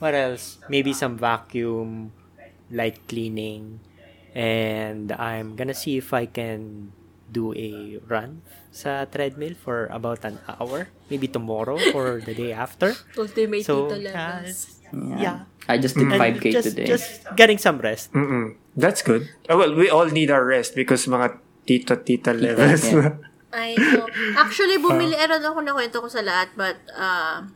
what 0.00 0.14
else? 0.16 0.60
Maybe 0.68 0.92
some 0.92 1.16
vacuum, 1.20 2.12
light 2.70 3.00
cleaning, 3.08 3.80
and 4.34 5.12
I'm 5.12 5.56
gonna 5.56 5.74
see 5.76 5.96
if 5.96 6.12
I 6.12 6.26
can 6.26 6.92
do 7.30 7.54
a 7.54 8.02
run 8.10 8.42
sa 8.74 9.06
treadmill 9.06 9.54
for 9.54 9.86
about 9.90 10.24
an 10.26 10.38
hour, 10.50 10.90
maybe 11.10 11.26
tomorrow 11.30 11.78
or 11.94 12.18
the 12.20 12.34
day 12.34 12.50
after. 12.52 12.94
Ultimate 13.18 13.62
So, 13.64 13.86
uh, 13.90 13.96
levels. 13.98 14.82
yeah. 14.92 15.46
I 15.70 15.78
just 15.78 15.94
did 15.94 16.10
And 16.10 16.18
5k 16.18 16.50
just, 16.50 16.66
today. 16.74 16.86
Just 16.90 17.22
getting 17.38 17.58
some 17.58 17.78
rest. 17.78 18.10
Mm-mm. 18.12 18.58
That's 18.74 19.02
good. 19.02 19.30
Oh, 19.46 19.58
well, 19.58 19.74
we 19.74 19.86
all 19.90 20.06
need 20.10 20.30
our 20.30 20.42
rest 20.42 20.74
because 20.74 21.06
mga 21.06 21.38
tito-tita 21.66 22.34
levels. 22.34 22.90
yeah. 22.90 23.14
I 23.54 23.74
know. 23.74 24.06
Actually, 24.38 24.78
bumili, 24.78 25.14
uh, 25.14 25.26
ano 25.26 25.54
ako 25.54 25.60
na 25.62 25.74
kwento 25.74 25.98
ko 26.02 26.06
sa 26.10 26.22
lahat, 26.22 26.54
but, 26.54 26.78
uh, 26.94 27.46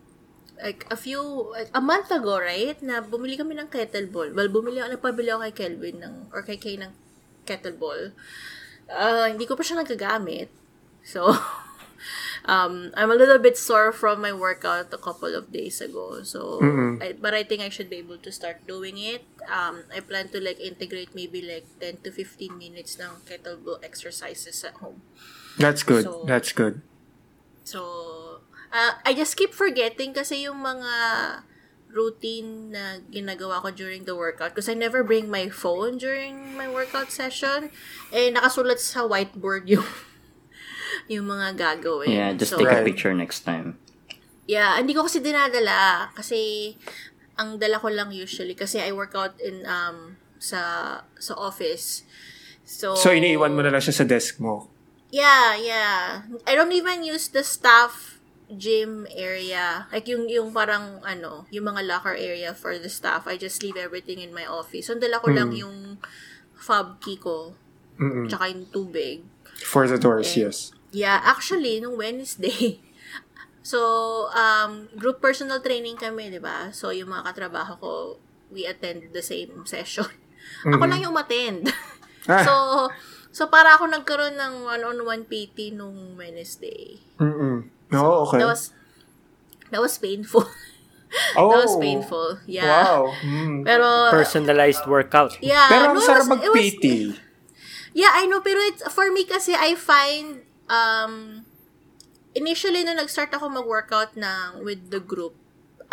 like, 0.60 0.86
a 0.90 0.96
few, 0.96 1.20
like, 1.52 1.70
a 1.74 1.80
month 1.80 2.10
ago, 2.10 2.38
right, 2.38 2.78
na 2.82 3.00
bumili 3.00 3.36
kami 3.36 3.54
ng 3.58 3.68
kettlebell. 3.68 4.30
Well, 4.32 4.48
bumili 4.48 4.78
ako, 4.80 4.96
nagpabili 4.98 5.28
ako 5.30 5.40
kay 5.50 5.54
Kelvin 5.54 5.96
ng, 6.00 6.14
or 6.30 6.40
kay 6.42 6.56
Kay 6.56 6.76
ng 6.78 6.92
kettlebell. 7.44 8.12
Uh, 8.86 9.26
hindi 9.28 9.44
ko 9.44 9.56
pa 9.56 9.64
siya 9.64 9.80
nagagamit. 9.80 10.48
So, 11.02 11.32
um, 12.44 12.92
I'm 12.94 13.10
a 13.10 13.18
little 13.18 13.38
bit 13.38 13.56
sore 13.56 13.92
from 13.92 14.20
my 14.20 14.32
workout 14.32 14.92
a 14.92 14.98
couple 15.00 15.34
of 15.34 15.52
days 15.52 15.80
ago. 15.80 16.22
So, 16.22 16.60
I, 17.00 17.12
but 17.12 17.34
I 17.34 17.42
think 17.44 17.60
I 17.62 17.68
should 17.68 17.88
be 17.90 17.96
able 17.96 18.18
to 18.18 18.30
start 18.32 18.66
doing 18.66 18.96
it. 18.98 19.24
Um, 19.48 19.84
I 19.94 20.00
plan 20.00 20.28
to 20.32 20.40
like 20.40 20.60
integrate 20.60 21.14
maybe 21.14 21.42
like 21.42 21.66
10 21.80 22.04
to 22.04 22.10
15 22.12 22.56
minutes 22.56 22.96
ng 23.00 23.24
kettlebell 23.24 23.80
exercises 23.84 24.64
at 24.64 24.74
home. 24.80 25.02
That's 25.58 25.82
good. 25.82 26.04
So- 26.04 26.24
That's 26.26 26.52
good. 26.52 26.80
So, 27.64 27.80
uh, 28.74 28.98
I 29.06 29.14
just 29.14 29.38
keep 29.38 29.54
forgetting 29.54 30.10
kasi 30.12 30.44
yung 30.44 30.58
mga 30.60 30.92
routine 31.94 32.74
na 32.74 32.98
ginagawa 33.06 33.62
ko 33.62 33.70
during 33.70 34.02
the 34.02 34.18
workout 34.18 34.50
because 34.50 34.66
I 34.66 34.74
never 34.74 35.06
bring 35.06 35.30
my 35.30 35.46
phone 35.46 35.94
during 35.96 36.58
my 36.58 36.66
workout 36.66 37.14
session. 37.14 37.70
Eh, 38.10 38.34
nakasulat 38.34 38.82
sa 38.82 39.06
whiteboard 39.06 39.70
yung 39.70 39.86
yung 41.12 41.30
mga 41.30 41.54
gagawin. 41.54 42.10
yeah, 42.10 42.34
just 42.34 42.50
So, 42.50 42.58
take 42.58 42.74
a 42.74 42.82
picture 42.82 43.14
next 43.14 43.46
time. 43.46 43.78
Yeah, 44.50 44.74
hindi 44.76 44.92
ko 44.92 45.06
kasi 45.06 45.22
dinadala 45.22 46.10
kasi 46.18 46.74
ang 47.38 47.62
dala 47.62 47.78
ko 47.78 47.88
lang 47.88 48.10
usually 48.10 48.58
kasi 48.58 48.82
I 48.82 48.90
work 48.90 49.14
out 49.14 49.38
in 49.38 49.62
um 49.64 50.18
sa 50.42 50.60
sa 51.16 51.32
office. 51.38 52.02
So 52.66 52.98
So, 52.98 53.14
iniiwan 53.14 53.54
mo 53.54 53.62
na 53.62 53.70
lang 53.70 53.80
siya 53.80 54.02
sa 54.02 54.04
desk 54.04 54.42
mo. 54.42 54.66
Yeah, 55.14 55.54
yeah. 55.54 56.26
I 56.42 56.58
don't 56.58 56.74
even 56.74 57.06
use 57.06 57.30
the 57.30 57.46
staff 57.46 58.13
gym 58.50 59.06
area. 59.10 59.88
Like 59.88 60.08
yung 60.08 60.28
yung 60.28 60.52
parang 60.52 61.00
ano, 61.00 61.48
yung 61.48 61.64
mga 61.64 61.86
locker 61.86 62.14
area 62.14 62.52
for 62.52 62.76
the 62.76 62.88
staff. 62.88 63.24
I 63.26 63.36
just 63.36 63.62
leave 63.64 63.76
everything 63.76 64.20
in 64.20 64.34
my 64.34 64.44
office. 64.44 64.88
So 64.88 64.98
dala 64.98 65.20
ko 65.20 65.32
lang 65.32 65.52
yung 65.56 65.98
fob 66.54 67.00
key 67.00 67.16
ko. 67.16 67.56
Mm-mm. 68.00 68.26
Tsaka 68.26 68.50
yung 68.50 68.66
tubig. 68.68 69.22
For 69.62 69.86
the 69.86 69.96
doors, 69.96 70.34
Eh. 70.34 70.44
yes. 70.48 70.74
Yeah, 70.94 71.18
actually, 71.22 71.78
nung 71.82 71.98
Wednesday, 71.98 72.78
so, 73.62 73.78
um, 74.30 74.86
group 74.98 75.18
personal 75.18 75.58
training 75.58 75.98
kami, 75.98 76.30
di 76.30 76.38
ba? 76.38 76.70
So, 76.70 76.90
yung 76.90 77.10
mga 77.10 77.34
katrabaho 77.34 77.72
ko, 77.78 77.92
we 78.50 78.66
attend 78.66 79.10
the 79.10 79.22
same 79.22 79.62
session. 79.70 80.06
Ako 80.66 80.84
lang 80.86 81.02
yung 81.02 81.14
attend. 81.18 81.70
Ah. 82.24 82.40
so, 82.40 82.54
so, 83.36 83.52
para 83.52 83.76
ako 83.76 83.84
nagkaroon 83.84 84.32
ng 84.40 84.64
one-on-one 84.64 85.28
PT 85.28 85.76
nung 85.76 86.16
Wednesday. 86.16 86.96
Mm-mm. 87.20 87.68
Oo, 87.92 88.24
okay. 88.24 88.40
That 88.40 88.48
was, 88.48 88.72
that 89.70 89.80
was 89.82 89.94
painful. 89.98 90.48
oh, 91.36 91.48
that 91.52 91.60
was 91.68 91.76
painful. 91.76 92.38
Yeah. 92.46 92.70
Wow. 92.70 93.12
Mm. 93.20 93.64
Pero, 93.68 93.86
Personalized 94.10 94.86
workout. 94.88 95.36
yeah. 95.44 95.68
Pero 95.68 95.92
ang 95.92 95.94
no, 95.94 96.00
it 96.00 96.08
sarap 96.08 96.26
mag-PT. 96.30 97.18
Yeah, 97.94 98.10
I 98.10 98.26
know, 98.26 98.40
pero 98.42 98.58
it's, 98.58 98.82
for 98.90 99.06
me 99.14 99.22
kasi, 99.22 99.54
I 99.54 99.78
find, 99.78 100.42
um, 100.66 101.46
initially, 102.34 102.82
nung 102.82 102.98
nag-start 102.98 103.30
ako 103.30 103.46
mag-workout 103.52 104.18
ng, 104.18 104.66
with 104.66 104.90
the 104.90 104.98
group, 104.98 105.38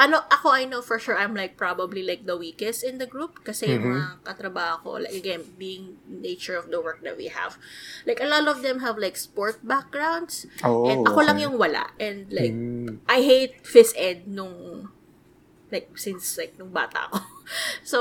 ano, 0.02 0.26
ako, 0.34 0.50
I 0.50 0.66
know 0.66 0.82
for 0.82 0.98
sure, 0.98 1.14
I'm 1.14 1.38
like, 1.38 1.62
probably 1.62 2.02
like 2.02 2.26
the 2.26 2.34
weakest 2.34 2.82
in 2.82 2.98
the 2.98 3.06
group, 3.06 3.46
kasi 3.46 3.70
yung 3.70 3.86
mga 3.86 4.26
katrabaho 4.26 4.76
ko, 4.82 4.90
like, 4.98 5.14
again, 5.14 5.46
being 5.62 6.02
nature 6.10 6.58
of 6.58 6.74
the 6.74 6.82
work 6.82 7.06
that 7.06 7.14
we 7.14 7.30
have, 7.30 7.62
like, 8.10 8.18
a 8.18 8.26
lot 8.26 8.50
of 8.50 8.66
them 8.66 8.82
have, 8.82 8.98
like, 8.98 9.14
sport 9.14 9.62
backgrounds, 9.62 10.50
Oh, 10.66 10.90
and 10.90 11.06
ako 11.06 11.22
lang 11.22 11.38
okay. 11.38 11.46
yung 11.46 11.56
wala, 11.62 11.94
and, 12.02 12.34
like, 12.34 12.50
Mm. 12.50 13.06
I 13.06 13.22
hate 13.22 13.62
phys 13.62 13.94
ed 13.94 14.26
nung 14.26 14.90
like 15.72 15.88
since 15.96 16.36
like 16.36 16.60
nung 16.60 16.76
bata 16.76 17.08
ako. 17.08 17.20
so 17.96 18.00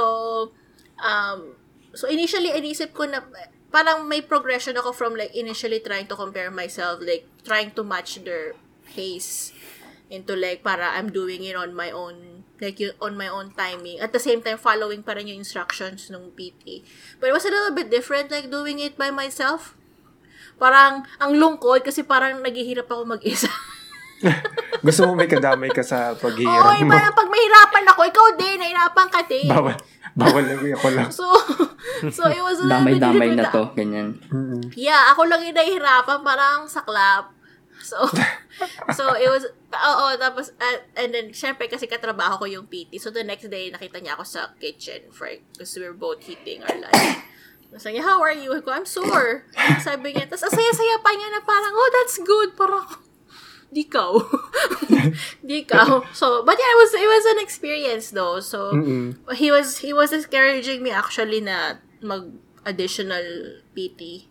um 0.99 1.55
so 1.95 2.11
initially 2.11 2.51
inisip 2.51 2.91
ko 2.93 3.07
na 3.07 3.23
parang 3.71 4.11
may 4.11 4.21
progression 4.21 4.75
ako 4.75 4.91
from 4.91 5.15
like 5.15 5.31
initially 5.39 5.79
trying 5.79 6.11
to 6.11 6.19
compare 6.19 6.51
myself 6.51 6.99
like 6.99 7.31
trying 7.47 7.71
to 7.71 7.87
match 7.87 8.19
their 8.27 8.59
pace 8.91 9.55
into 10.11 10.35
like 10.35 10.67
para 10.67 10.99
I'm 10.99 11.15
doing 11.15 11.47
it 11.47 11.55
on 11.55 11.73
my 11.73 11.95
own 11.95 12.45
like 12.61 12.77
on 13.01 13.17
my 13.17 13.31
own 13.31 13.55
timing 13.57 14.03
at 14.03 14.13
the 14.13 14.21
same 14.21 14.45
time 14.45 14.61
following 14.61 15.01
pa 15.01 15.17
rin 15.17 15.31
yung 15.31 15.41
instructions 15.41 16.11
ng 16.13 16.35
PT 16.37 16.85
but 17.23 17.31
it 17.31 17.35
was 17.35 17.47
a 17.47 17.53
little 17.55 17.73
bit 17.73 17.89
different 17.89 18.29
like 18.29 18.51
doing 18.53 18.83
it 18.83 18.99
by 18.99 19.09
myself 19.09 19.79
parang 20.61 21.09
ang 21.17 21.33
lungkot 21.39 21.87
kasi 21.87 22.05
parang 22.05 22.45
naghihirap 22.45 22.91
ako 22.91 23.17
mag-isa 23.17 23.49
Gusto 24.85 25.09
mo 25.09 25.13
may 25.17 25.29
kadamay 25.29 25.73
ka 25.73 25.81
sa 25.81 26.13
Oo, 26.13 26.21
paghihirap 26.21 26.85
mo. 26.85 26.93
na 26.93 27.09
pag 27.13 27.29
mahirapan 27.29 27.85
ako, 27.89 28.01
ikaw 28.05 28.27
din, 28.37 28.57
nahirapan 28.61 29.09
ka 29.09 29.21
din. 29.25 29.49
Bawal. 29.49 29.77
Bawal 30.13 30.45
lang 30.45 30.61
ako 30.61 30.89
lang. 30.93 31.09
So, 31.09 31.25
so 32.17 32.29
it 32.29 32.45
was 32.45 32.61
a 32.61 32.69
little 32.69 32.85
bit 32.85 33.01
Damay-damay 33.01 33.33
na 33.33 33.49
to, 33.49 33.73
ganyan. 33.73 34.21
Yeah, 34.77 35.13
ako 35.13 35.25
lang 35.25 35.41
yung 35.45 35.57
nahihirapan, 35.57 36.21
parang 36.21 36.69
saklap. 36.69 37.33
So, 37.81 38.07
so 38.97 39.17
it 39.17 39.29
was, 39.29 39.49
oo, 39.73 40.07
tapos, 40.21 40.53
uh, 40.61 40.79
and 40.97 41.13
then, 41.13 41.33
syempre, 41.33 41.67
kasi 41.67 41.89
katrabaho 41.89 42.45
ko 42.45 42.47
yung 42.47 42.67
PT. 42.69 43.01
So, 43.01 43.11
the 43.11 43.25
next 43.25 43.49
day, 43.49 43.73
nakita 43.73 43.99
niya 44.01 44.21
ako 44.21 44.25
sa 44.25 44.53
kitchen, 44.61 45.09
Frank, 45.11 45.43
because 45.53 45.73
we 45.77 45.85
were 45.85 45.97
both 45.97 46.23
eating 46.29 46.63
our 46.65 46.77
lunch. 46.77 47.25
Sabi 47.79 47.99
niya, 47.99 48.05
how 48.05 48.19
are 48.21 48.35
you? 48.35 48.51
Ako, 48.53 48.69
I'm 48.71 48.87
sore. 48.87 49.47
Sabi 49.81 50.13
niya, 50.13 50.27
tapos, 50.29 50.51
asaya-saya 50.51 51.01
pa 51.01 51.11
niya 51.15 51.29
na 51.33 51.41
parang, 51.43 51.73
oh, 51.73 51.91
that's 51.97 52.19
good. 52.21 52.53
Parang, 52.59 52.85
di 53.71 53.87
ka. 53.87 54.11
di 55.47 55.63
ka. 55.63 56.03
So, 56.11 56.43
but 56.43 56.59
yeah, 56.59 56.71
it 56.75 56.79
was, 56.83 56.93
it 56.95 57.07
was 57.07 57.25
an 57.31 57.39
experience 57.39 58.11
though. 58.11 58.43
So, 58.43 58.75
Mm-mm. 58.75 59.15
he 59.35 59.51
was, 59.55 59.79
he 59.79 59.95
was 59.95 60.13
encouraging 60.13 60.83
me 60.83 60.91
actually 60.91 61.41
na 61.41 61.79
mag 62.03 62.35
additional 62.67 63.63
PT. 63.75 64.27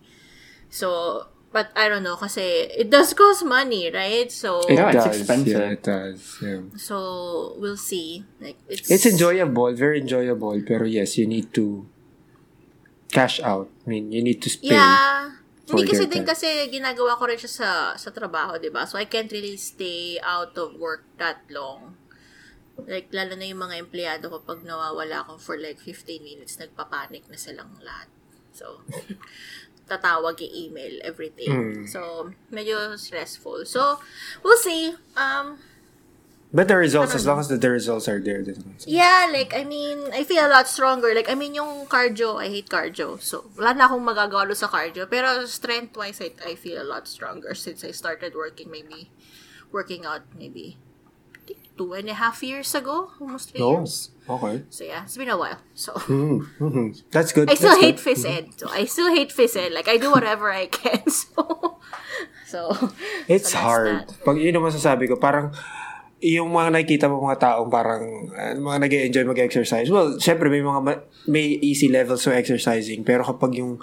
So, 0.68 1.26
but 1.50 1.70
I 1.74 1.90
don't 1.90 2.02
know 2.02 2.14
kasi 2.16 2.70
it 2.70 2.90
does 2.90 3.12
cost 3.12 3.44
money, 3.44 3.90
right? 3.90 4.30
So, 4.30 4.62
It 4.66 4.78
Yeah, 4.78 4.90
it's 4.94 5.04
does. 5.04 5.16
expensive. 5.18 5.58
Yeah, 5.60 5.74
it 5.74 5.82
does. 5.82 6.20
Yeah. 6.38 6.62
so 6.78 6.96
we'll 7.58 7.80
see. 7.80 8.22
Like 8.38 8.58
it's 8.70 8.90
It's 8.90 9.06
enjoyable, 9.06 9.70
very 9.74 10.00
enjoyable. 10.00 10.54
Pero 10.62 10.86
yes, 10.86 11.18
you 11.18 11.26
need 11.26 11.50
to 11.54 11.86
cash 13.10 13.40
out. 13.42 13.68
I 13.86 13.90
mean, 13.90 14.12
you 14.12 14.22
need 14.22 14.38
to 14.42 14.50
pay. 14.62 14.74
Yeah. 14.74 15.34
Hindi 15.70 15.86
kasi 15.86 16.10
din 16.10 16.26
time. 16.26 16.30
kasi 16.34 16.46
ginagawa 16.66 17.14
ko 17.14 17.30
rin 17.30 17.38
siya 17.38 17.50
sa 17.50 17.68
sa 17.94 18.10
trabaho, 18.10 18.58
'di 18.58 18.74
ba? 18.74 18.90
So 18.90 18.98
I 18.98 19.06
can't 19.06 19.30
really 19.30 19.54
stay 19.54 20.18
out 20.18 20.58
of 20.58 20.74
work 20.74 21.06
that 21.22 21.46
long. 21.46 21.94
Like, 22.90 23.12
lalo 23.14 23.36
na 23.38 23.46
yung 23.46 23.60
mga 23.60 23.76
empleyado 23.86 24.26
ko 24.32 24.42
pag 24.42 24.64
nawawala 24.66 25.22
ako 25.22 25.38
for 25.38 25.54
like 25.60 25.78
15 25.78 26.24
minutes, 26.26 26.58
nagpapanik 26.58 27.28
na 27.30 27.36
silang 27.38 27.76
lahat. 27.84 28.08
So, 28.50 28.82
tatawag 29.90 30.38
yung 30.38 30.54
email, 30.54 30.94
everything. 31.02 31.50
Mm. 31.50 31.88
So, 31.90 32.30
medyo 32.54 32.94
stressful. 32.94 33.66
So, 33.66 33.98
we'll 34.46 34.56
see. 34.62 34.94
Um, 35.18 35.58
But 36.50 36.66
the 36.66 36.74
results, 36.74 37.14
as 37.14 37.26
long 37.30 37.38
as 37.38 37.46
the, 37.46 37.54
the 37.62 37.70
results 37.70 38.10
are 38.10 38.18
there, 38.18 38.42
then 38.42 38.74
Yeah, 38.82 39.30
like, 39.30 39.54
I 39.54 39.62
mean, 39.62 40.10
I 40.10 40.26
feel 40.26 40.42
a 40.42 40.50
lot 40.50 40.66
stronger. 40.66 41.14
Like, 41.14 41.30
I 41.30 41.38
mean, 41.38 41.54
yung 41.54 41.86
cardio, 41.86 42.42
I 42.42 42.50
hate 42.50 42.66
cardio. 42.66 43.22
So, 43.22 43.46
wala 43.54 43.70
na 43.70 43.86
akong 43.86 44.02
magagawa 44.02 44.50
doon 44.50 44.58
sa 44.58 44.66
cardio. 44.66 45.06
Pero 45.06 45.46
strength-wise, 45.46 46.18
I, 46.18 46.34
I 46.42 46.58
feel 46.58 46.82
a 46.82 46.86
lot 46.86 47.06
stronger 47.06 47.54
since 47.54 47.86
I 47.86 47.94
started 47.94 48.34
working 48.34 48.66
maybe, 48.66 49.14
working 49.70 50.02
out 50.02 50.26
maybe 50.34 50.74
I 51.38 51.54
think 51.54 51.62
two 51.78 51.94
and 51.94 52.10
a 52.10 52.18
half 52.18 52.42
years 52.42 52.74
ago. 52.74 53.14
Almost 53.22 53.54
three 53.54 53.62
No. 53.62 53.78
years. 53.86 54.10
Okay. 54.30 54.62
So, 54.70 54.84
yeah, 54.86 55.02
it's 55.02 55.18
been 55.18 55.26
a 55.28 55.36
while. 55.36 55.58
So, 55.74 55.90
Mm, 56.06 56.46
mhm. 56.62 56.86
That's 57.10 57.34
good. 57.34 57.50
I 57.50 57.58
still 57.58 57.74
That's 57.74 57.82
hate 57.82 57.98
good. 57.98 58.14
phys 58.14 58.22
ed. 58.22 58.44
So, 58.54 58.70
I 58.70 58.86
still 58.86 59.10
hate 59.10 59.34
phys 59.34 59.58
ed. 59.58 59.74
Like, 59.74 59.90
I 59.90 59.98
do 59.98 60.10
whatever 60.14 60.52
I 60.54 60.66
can. 60.70 61.02
So, 61.10 61.78
so 62.46 62.90
It's 63.30 63.50
so 63.54 63.58
hard. 63.62 64.10
that. 64.10 64.26
Pag 64.26 64.38
yun 64.38 64.54
ang 64.54 64.66
masasabi 64.66 65.06
ko, 65.06 65.18
parang 65.18 65.54
yung 66.18 66.50
mga 66.50 66.74
nakikita 66.74 67.06
mo 67.06 67.22
mga 67.22 67.38
taong 67.40 67.70
parang 67.70 68.02
uh, 68.34 68.52
mga 68.52 68.76
nag 68.82 68.92
enjoy 69.08 69.24
mag-exercise. 69.24 69.86
Well, 69.88 70.18
syempre 70.18 70.50
may 70.50 70.60
mga 70.60 70.80
ma- 70.82 71.02
may 71.30 71.56
easy 71.62 71.86
levels 71.86 72.26
of 72.26 72.34
exercising. 72.34 73.06
Pero 73.06 73.22
kapag 73.22 73.54
yung 73.56 73.78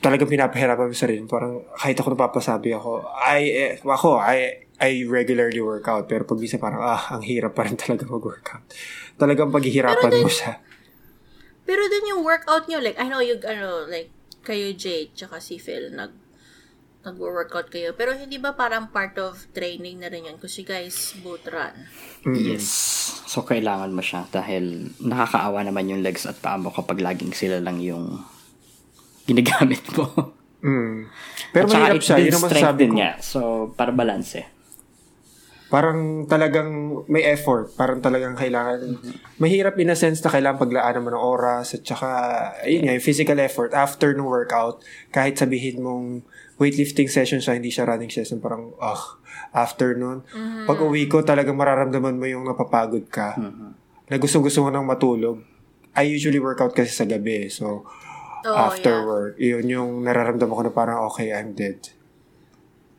talagang 0.00 0.28
pinapahirapan 0.28 0.88
mo 0.88 0.96
sarili, 0.96 1.20
parang 1.24 1.64
kahit 1.76 1.96
ako 1.96 2.12
napapasabi 2.12 2.72
ako, 2.72 3.04
I, 3.20 3.40
eh, 3.52 3.72
ako, 3.80 4.20
I, 4.20 4.63
I 4.80 5.06
regularly 5.06 5.62
work 5.62 5.86
out. 5.86 6.10
Pero 6.10 6.26
pag 6.26 6.38
minsan 6.38 6.58
parang, 6.58 6.82
ah, 6.82 7.14
ang 7.14 7.22
hirap 7.22 7.54
pa 7.54 7.66
rin 7.66 7.78
talaga 7.78 8.06
mag-workout. 8.06 8.64
Talagang 9.14 9.54
paghihirapan 9.54 10.12
mo 10.22 10.30
siya. 10.30 10.58
Pero 11.64 11.86
dun 11.88 12.10
yung 12.10 12.22
workout 12.26 12.68
nyo, 12.68 12.82
like, 12.82 12.98
I 13.00 13.08
know 13.08 13.24
you, 13.24 13.40
ano, 13.40 13.88
like, 13.88 14.12
kayo, 14.44 14.74
Jade, 14.76 15.16
tsaka 15.16 15.40
si 15.40 15.56
Phil, 15.56 15.88
nag, 15.96 16.12
nag-workout 17.04 17.72
kayo. 17.72 17.96
Pero 17.96 18.12
hindi 18.12 18.36
ba 18.36 18.52
parang 18.56 18.92
part 18.92 19.16
of 19.20 19.48
training 19.56 20.00
na 20.00 20.08
rin 20.08 20.28
yun? 20.28 20.36
Kasi 20.40 20.64
guys, 20.64 21.16
boot 21.20 21.44
run. 21.48 21.88
Yes. 22.24 22.64
So, 23.28 23.44
kailangan 23.44 23.92
mo 23.92 24.00
siya 24.00 24.28
dahil 24.32 24.92
nakakaawa 25.00 25.64
naman 25.64 25.88
yung 25.88 26.00
legs 26.04 26.24
at 26.24 26.40
paa 26.40 26.56
mo 26.56 26.72
kapag 26.72 27.00
laging 27.00 27.32
sila 27.36 27.60
lang 27.60 27.80
yung 27.80 28.20
ginagamit 29.24 29.84
mo. 29.96 30.32
Mm. 30.64 31.12
Pero 31.52 31.64
At 31.68 31.72
mahirap 31.76 32.00
siya. 32.00 32.16
Yun 32.24 32.32
ang 32.32 32.44
strength 32.48 32.56
masasabi 32.56 32.84
ko. 32.88 32.92
niya. 32.96 33.10
So, 33.20 33.40
para 33.76 33.92
balance 33.92 34.40
eh. 34.40 34.46
Parang 35.74 36.22
talagang 36.30 37.02
may 37.10 37.26
effort. 37.26 37.74
Parang 37.74 37.98
talagang 37.98 38.38
kailangan. 38.38 38.94
Mahirap 39.42 39.74
in 39.82 39.90
a 39.90 39.98
sense 39.98 40.22
na 40.22 40.30
kailangan 40.30 40.62
paglaanan 40.62 41.02
mo 41.02 41.10
ng 41.10 41.18
oras 41.18 41.74
at 41.74 41.82
saka, 41.82 42.08
ayun 42.62 42.86
nga, 42.86 42.94
yung 42.94 43.02
physical 43.02 43.34
effort 43.42 43.74
after 43.74 44.14
ng 44.14 44.22
workout, 44.22 44.86
kahit 45.10 45.34
sabihin 45.34 45.82
mong 45.82 46.22
weightlifting 46.62 47.10
session 47.10 47.42
siya, 47.42 47.58
hindi 47.58 47.74
siya 47.74 47.90
running 47.90 48.06
session, 48.06 48.38
parang, 48.38 48.70
ah, 48.78 49.18
after 49.50 49.98
nun. 49.98 50.22
Pag 50.70 50.78
uwi 50.78 51.10
ko, 51.10 51.26
talagang 51.26 51.58
mararamdaman 51.58 52.14
mo 52.14 52.26
yung 52.30 52.46
napapagod 52.46 53.10
ka. 53.10 53.34
Na 54.06 54.14
gustong-gusto 54.14 54.62
mo 54.62 54.70
nang 54.70 54.86
matulog. 54.86 55.42
I 55.98 56.06
usually 56.06 56.38
work 56.38 56.62
out 56.62 56.70
kasi 56.70 56.94
sa 56.94 57.02
gabi. 57.02 57.50
So, 57.50 57.82
Oh, 58.44 58.52
after 58.52 59.00
yeah. 59.00 59.08
work, 59.08 59.32
yun 59.40 59.64
yung 59.72 59.90
nararamdaman 60.04 60.52
ko 60.52 60.62
na 60.68 60.72
parang, 60.76 61.08
okay, 61.08 61.32
I'm 61.32 61.56
dead. 61.56 61.80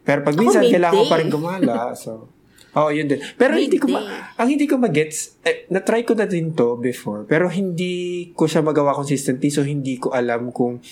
Pero 0.01 0.25
pag 0.25 0.33
minsan, 0.33 0.65
kailangan 0.65 0.97
ko 0.97 1.05
pa 1.05 1.21
rin 1.21 1.29
gumala. 1.29 1.73
So, 2.03 2.33
Oo, 2.75 2.91
yun 2.91 3.07
din. 3.07 3.23
Pero 3.35 3.55
hindi 3.55 3.79
ko 3.79 3.87
ma- 3.87 4.03
ang 4.35 4.47
hindi 4.47 4.67
ko 4.67 4.75
magets, 4.75 5.39
eh, 5.41 5.63
na-try 5.69 6.03
ko 6.03 6.11
na 6.11 6.27
din 6.27 6.51
to 6.51 6.75
before, 6.75 7.23
pero 7.23 7.47
hindi 7.47 8.29
ko 8.31 8.45
siya 8.45 8.59
magawa 8.59 8.91
consistently, 8.91 9.47
so 9.47 9.63
hindi 9.63 9.95
ko 9.95 10.11
alam 10.11 10.51
kung 10.51 10.83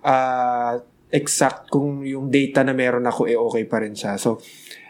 ah 0.00 0.78
exact 1.08 1.70
kung 1.70 2.04
yung 2.04 2.28
data 2.28 2.60
na 2.60 2.76
meron 2.76 3.02
ako 3.02 3.26
eh 3.26 3.34
okay 3.34 3.64
pa 3.64 3.80
rin 3.80 3.94
siya. 3.94 4.14
So, 4.14 4.42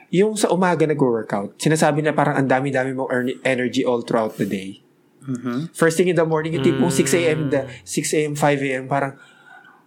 yung 0.09 0.35
sa 0.35 0.49
umaga 0.49 0.83
nag-workout, 0.83 1.61
sinasabi 1.61 2.01
na 2.01 2.17
parang 2.17 2.41
ang 2.41 2.49
dami-dami 2.49 2.97
mong 2.97 3.11
earn- 3.11 3.41
energy 3.45 3.85
all 3.85 4.01
throughout 4.01 4.35
the 4.35 4.49
day. 4.49 4.81
Mhm. 5.21 5.77
First 5.77 6.01
thing 6.01 6.09
in 6.09 6.17
the 6.17 6.25
morning, 6.25 6.57
yung 6.57 6.65
tipong 6.65 6.89
6 6.91 7.13
a.m., 7.15 7.53
the, 7.53 7.69
6 7.85 8.17
a.m., 8.17 8.33
5 8.33 8.65
a.m., 8.65 8.89
parang, 8.89 9.13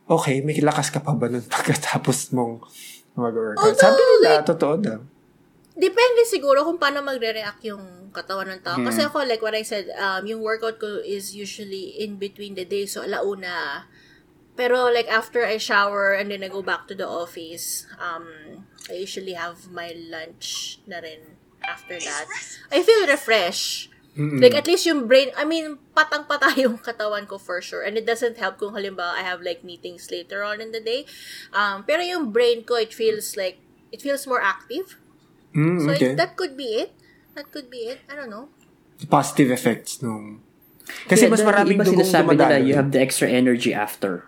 okay, 0.06 0.40
may 0.40 0.54
lakas 0.56 0.94
ka 0.94 1.02
pa 1.02 1.18
ba 1.18 1.26
nun 1.26 1.42
pagkatapos 1.50 2.30
mong 2.32 2.62
mag-workout? 3.18 3.74
Sabi 3.74 3.98
nila, 3.98 4.46
totoo 4.46 4.76
daw. 4.78 5.00
Depende 5.82 6.22
siguro 6.30 6.62
kung 6.62 6.78
paano 6.78 7.02
magre-react 7.02 7.66
yung 7.66 8.14
katawan 8.14 8.54
ng 8.54 8.62
tao. 8.62 8.78
Kasi 8.86 9.02
ako, 9.02 9.26
like 9.26 9.42
what 9.42 9.58
I 9.58 9.66
said, 9.66 9.90
um, 9.98 10.22
yung 10.30 10.46
workout 10.46 10.78
ko 10.78 11.02
is 11.02 11.34
usually 11.34 11.98
in 11.98 12.22
between 12.22 12.54
the 12.54 12.70
day. 12.70 12.86
So, 12.86 13.02
alauna. 13.02 13.90
Pero 14.54 14.94
like 14.94 15.10
after 15.10 15.42
I 15.42 15.58
shower 15.58 16.14
and 16.14 16.30
then 16.30 16.46
I 16.46 16.54
go 16.54 16.62
back 16.62 16.86
to 16.92 16.94
the 16.94 17.10
office, 17.10 17.90
um, 17.98 18.30
I 18.92 19.02
usually 19.02 19.34
have 19.34 19.74
my 19.74 19.90
lunch 19.98 20.78
na 20.86 21.02
rin 21.02 21.42
after 21.66 21.98
that. 21.98 22.30
I 22.70 22.86
feel 22.86 23.10
refreshed. 23.10 23.90
Like 24.44 24.54
at 24.54 24.68
least 24.68 24.86
yung 24.86 25.08
brain, 25.08 25.32
I 25.40 25.48
mean, 25.48 25.80
patang-pata 25.96 26.54
yung 26.62 26.78
katawan 26.78 27.26
ko 27.26 27.40
for 27.40 27.58
sure. 27.64 27.82
And 27.82 27.98
it 27.98 28.06
doesn't 28.06 28.38
help 28.38 28.62
kung 28.62 28.76
halimbawa 28.78 29.18
I 29.18 29.26
have 29.26 29.42
like 29.42 29.64
meetings 29.64 30.12
later 30.12 30.44
on 30.44 30.62
in 30.62 30.76
the 30.76 30.84
day. 30.84 31.10
Um, 31.56 31.88
pero 31.88 32.06
yung 32.06 32.30
brain 32.30 32.62
ko, 32.68 32.76
it 32.76 32.94
feels 32.94 33.34
like, 33.40 33.58
it 33.90 34.04
feels 34.04 34.28
more 34.28 34.44
active. 34.44 35.01
Mm, 35.52 35.78
So 35.80 35.90
okay. 35.92 36.14
it, 36.14 36.18
that 36.18 36.34
could 36.34 36.56
be 36.56 36.80
it. 36.80 36.92
That 37.34 37.48
could 37.50 37.68
be 37.68 37.90
it. 37.90 38.00
I 38.08 38.16
don't 38.16 38.30
know. 38.30 38.48
positive 39.04 39.50
effects 39.50 39.98
nung 40.00 40.46
kasi 41.10 41.26
Kaya 41.26 41.34
mas 41.34 41.42
maraming 41.42 41.74
iba 41.74 41.86
dugong 41.86 42.06
sinasabi 42.06 42.38
nila, 42.38 42.62
you 42.62 42.74
have 42.76 42.92
the 42.92 43.00
extra 43.00 43.26
energy 43.26 43.72
after. 43.72 44.28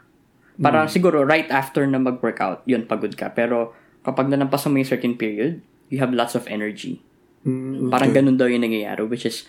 Parang 0.55 0.85
siguro, 0.87 1.21
right 1.21 1.45
after 1.49 1.83
na 1.83 1.97
mag-workout, 1.97 2.61
yun, 2.63 2.85
pagod 2.85 3.13
ka. 3.13 3.29
Pero, 3.29 3.73
kapag 4.01 4.29
nalampas 4.29 4.65
mo 4.65 4.73
yung 4.73 4.87
certain 4.87 5.13
period, 5.13 5.61
you 5.89 5.97
have 5.97 6.09
lots 6.09 6.33
of 6.33 6.45
energy. 6.45 7.01
Mm, 7.41 7.89
Parang 7.89 8.09
okay. 8.09 8.21
ganun 8.21 8.37
daw 8.37 8.45
yung 8.45 8.61
nangyayari, 8.61 9.01
which 9.03 9.25
is, 9.25 9.43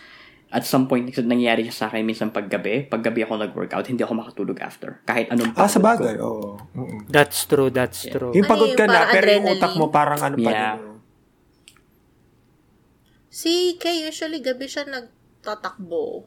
at 0.49 0.65
some 0.65 0.85
point, 0.85 1.05
nangyayari 1.07 1.63
siya 1.63 1.73
sa 1.73 1.85
akin 1.87 2.03
minsan 2.03 2.29
paggabi. 2.29 2.85
Paggabi 2.85 3.21
ako 3.21 3.37
nag-workout, 3.39 3.85
hindi 3.85 4.01
ako 4.01 4.13
makatulog 4.17 4.57
after. 4.59 5.01
Kahit 5.05 5.29
anong 5.29 5.53
Ah, 5.55 5.65
sa 5.65 5.77
pagod 5.77 6.03
bagay, 6.05 6.13
ko. 6.17 6.25
oo. 6.25 6.49
Oo. 6.75 6.95
That's 7.07 7.45
true, 7.45 7.69
that's 7.69 8.01
true. 8.03 8.33
Yung 8.33 8.43
Ano 8.43 8.51
pagod 8.51 8.69
yung 8.73 8.77
ka 8.77 8.85
na, 8.85 8.93
parang 8.99 9.13
pero 9.13 9.27
yung 9.31 9.45
utak 9.47 9.73
mo 9.73 9.85
parang 9.89 10.19
ano 10.19 10.35
pa 10.37 10.51
Yeah. 10.51 10.75
Si 13.35 13.75
Kay, 13.75 14.07
usually 14.07 14.39
gabi 14.39 14.63
siya 14.63 14.87
nagtatakbo. 14.87 16.23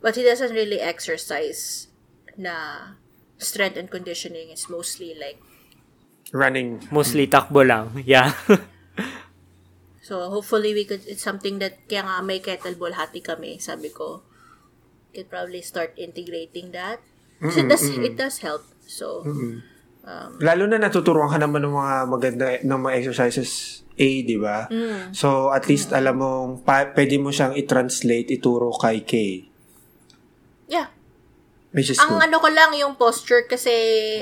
But 0.00 0.16
he 0.16 0.24
doesn't 0.24 0.56
really 0.56 0.80
exercise 0.80 1.92
na 2.40 2.96
strength 3.36 3.76
and 3.76 3.92
conditioning. 3.92 4.48
It's 4.48 4.72
mostly 4.72 5.12
like, 5.12 5.36
Running. 6.32 6.88
Mostly 6.88 7.28
takbo 7.28 7.66
lang. 7.66 8.00
Yeah. 8.06 8.32
so 10.08 10.30
hopefully 10.30 10.72
we 10.72 10.88
could, 10.88 11.04
it's 11.04 11.26
something 11.26 11.60
that, 11.60 11.84
kaya 11.84 12.06
nga 12.06 12.24
may 12.24 12.40
kettlebell 12.40 12.96
hati 12.96 13.20
kami, 13.20 13.60
sabi 13.60 13.92
ko. 13.92 14.24
Could 15.12 15.28
probably 15.28 15.60
start 15.60 15.92
integrating 16.00 16.72
that. 16.72 17.04
Kasi 17.42 17.66
it 17.66 17.68
does, 17.68 17.84
it 17.84 18.14
does 18.16 18.36
help. 18.40 18.64
So, 18.86 19.26
Lalo 20.40 20.64
na 20.64 20.80
natuturuan 20.80 21.28
ka 21.28 21.38
naman 21.38 21.60
ng 21.62 21.74
mga 21.76 21.96
maganda 22.08 22.46
ng 22.64 22.78
mga 22.80 22.94
exercises 22.96 23.80
A, 24.00 24.08
di 24.24 24.40
ba? 24.40 24.64
Mm. 24.72 25.12
So, 25.12 25.52
at 25.52 25.68
least 25.68 25.92
alam 25.92 26.24
mo, 26.24 26.30
pa, 26.64 26.88
pwede 26.96 27.20
mo 27.20 27.28
siyang 27.28 27.52
i-translate, 27.52 28.32
ituro 28.32 28.72
kay 28.72 29.04
K. 29.04 29.12
yeah. 30.72 30.88
Which 31.70 31.92
is 31.92 32.02
Ang 32.02 32.18
good. 32.18 32.26
ano 32.26 32.36
ko 32.42 32.48
lang 32.50 32.74
yung 32.74 32.98
posture 32.98 33.46
kasi 33.46 33.70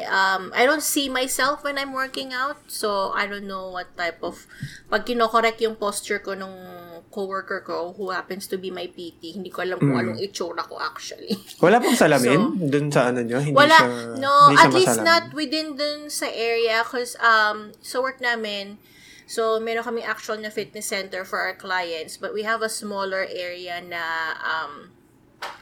um, 0.04 0.52
I 0.52 0.68
don't 0.68 0.84
see 0.84 1.08
myself 1.08 1.64
when 1.64 1.80
I'm 1.80 1.96
working 1.96 2.36
out. 2.36 2.60
So, 2.68 3.14
I 3.16 3.24
don't 3.24 3.48
know 3.48 3.72
what 3.72 3.94
type 3.96 4.20
of... 4.20 4.44
Pag 4.92 5.08
kinokorek 5.08 5.56
yung 5.64 5.80
posture 5.80 6.20
ko 6.20 6.36
nung 6.36 6.52
coworker 7.18 7.66
ko 7.66 7.98
who 7.98 8.14
happens 8.14 8.46
to 8.46 8.54
be 8.54 8.70
my 8.70 8.86
PT, 8.86 9.34
hindi 9.34 9.50
ko 9.50 9.66
alam 9.66 9.74
kung 9.76 9.90
Mm. 9.90 10.02
anong 10.06 10.20
itsura 10.22 10.62
ko 10.62 10.78
actually. 10.78 11.34
Wala 11.64 11.82
pong 11.82 11.98
salamin 11.98 12.54
So, 12.54 12.70
dun 12.70 12.86
sa 12.88 13.10
ano 13.10 13.26
nyo? 13.26 13.42
Hindi 13.42 13.58
Wala. 13.58 13.74
siya, 13.74 13.88
no, 14.16 14.30
hindi 14.46 14.54
siya 14.54 14.62
at 14.62 14.70
least 14.72 14.86
masalamin. 14.94 15.08
not 15.10 15.24
within 15.34 15.68
dun 15.74 16.00
sa 16.06 16.30
area 16.30 16.86
because 16.86 17.18
um, 17.18 17.74
sa 17.82 17.98
work 17.98 18.22
namin, 18.22 18.78
so 19.26 19.58
meron 19.58 19.82
kami 19.82 20.00
actual 20.00 20.38
na 20.38 20.48
fitness 20.48 20.86
center 20.86 21.26
for 21.26 21.42
our 21.42 21.52
clients 21.52 22.14
but 22.14 22.30
we 22.30 22.46
have 22.46 22.62
a 22.62 22.70
smaller 22.70 23.26
area 23.28 23.82
na 23.82 24.00
um, 24.40 24.94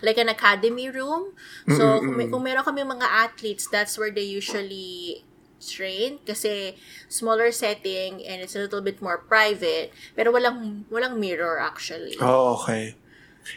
like 0.01 0.17
an 0.17 0.29
academy 0.29 0.89
room. 0.89 1.33
So, 1.69 2.01
kung, 2.01 2.17
may, 2.17 2.29
kung 2.29 2.45
meron 2.45 2.65
kami 2.65 2.81
mga 2.81 3.09
athletes, 3.09 3.65
that's 3.67 3.97
where 3.97 4.13
they 4.13 4.25
usually 4.25 5.25
train 5.59 6.21
kasi 6.23 6.77
smaller 7.09 7.49
setting 7.51 8.21
and 8.25 8.45
it's 8.45 8.55
a 8.55 8.61
little 8.61 8.85
bit 8.85 9.01
more 9.01 9.19
private 9.25 9.89
pero 10.13 10.31
walang 10.31 10.85
walang 10.93 11.17
mirror 11.17 11.59
actually. 11.59 12.15
Oh, 12.21 12.61
okay. 12.61 12.95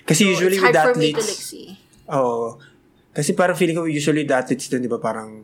Kasi 0.06 0.26
So, 0.26 0.30
usually 0.38 0.60
with 0.62 0.76
athletes, 0.76 1.54
like. 1.54 1.82
Oo. 2.14 2.62
Kasi 3.10 3.34
parang 3.34 3.58
feeling 3.58 3.74
ko 3.78 3.90
usually 3.90 4.22
the 4.22 4.38
athletes 4.38 4.70
din, 4.70 4.86
di 4.86 4.90
ba, 4.90 5.02
parang 5.02 5.42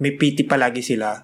may 0.00 0.16
PT 0.16 0.48
palagi 0.48 0.80
sila. 0.80 1.20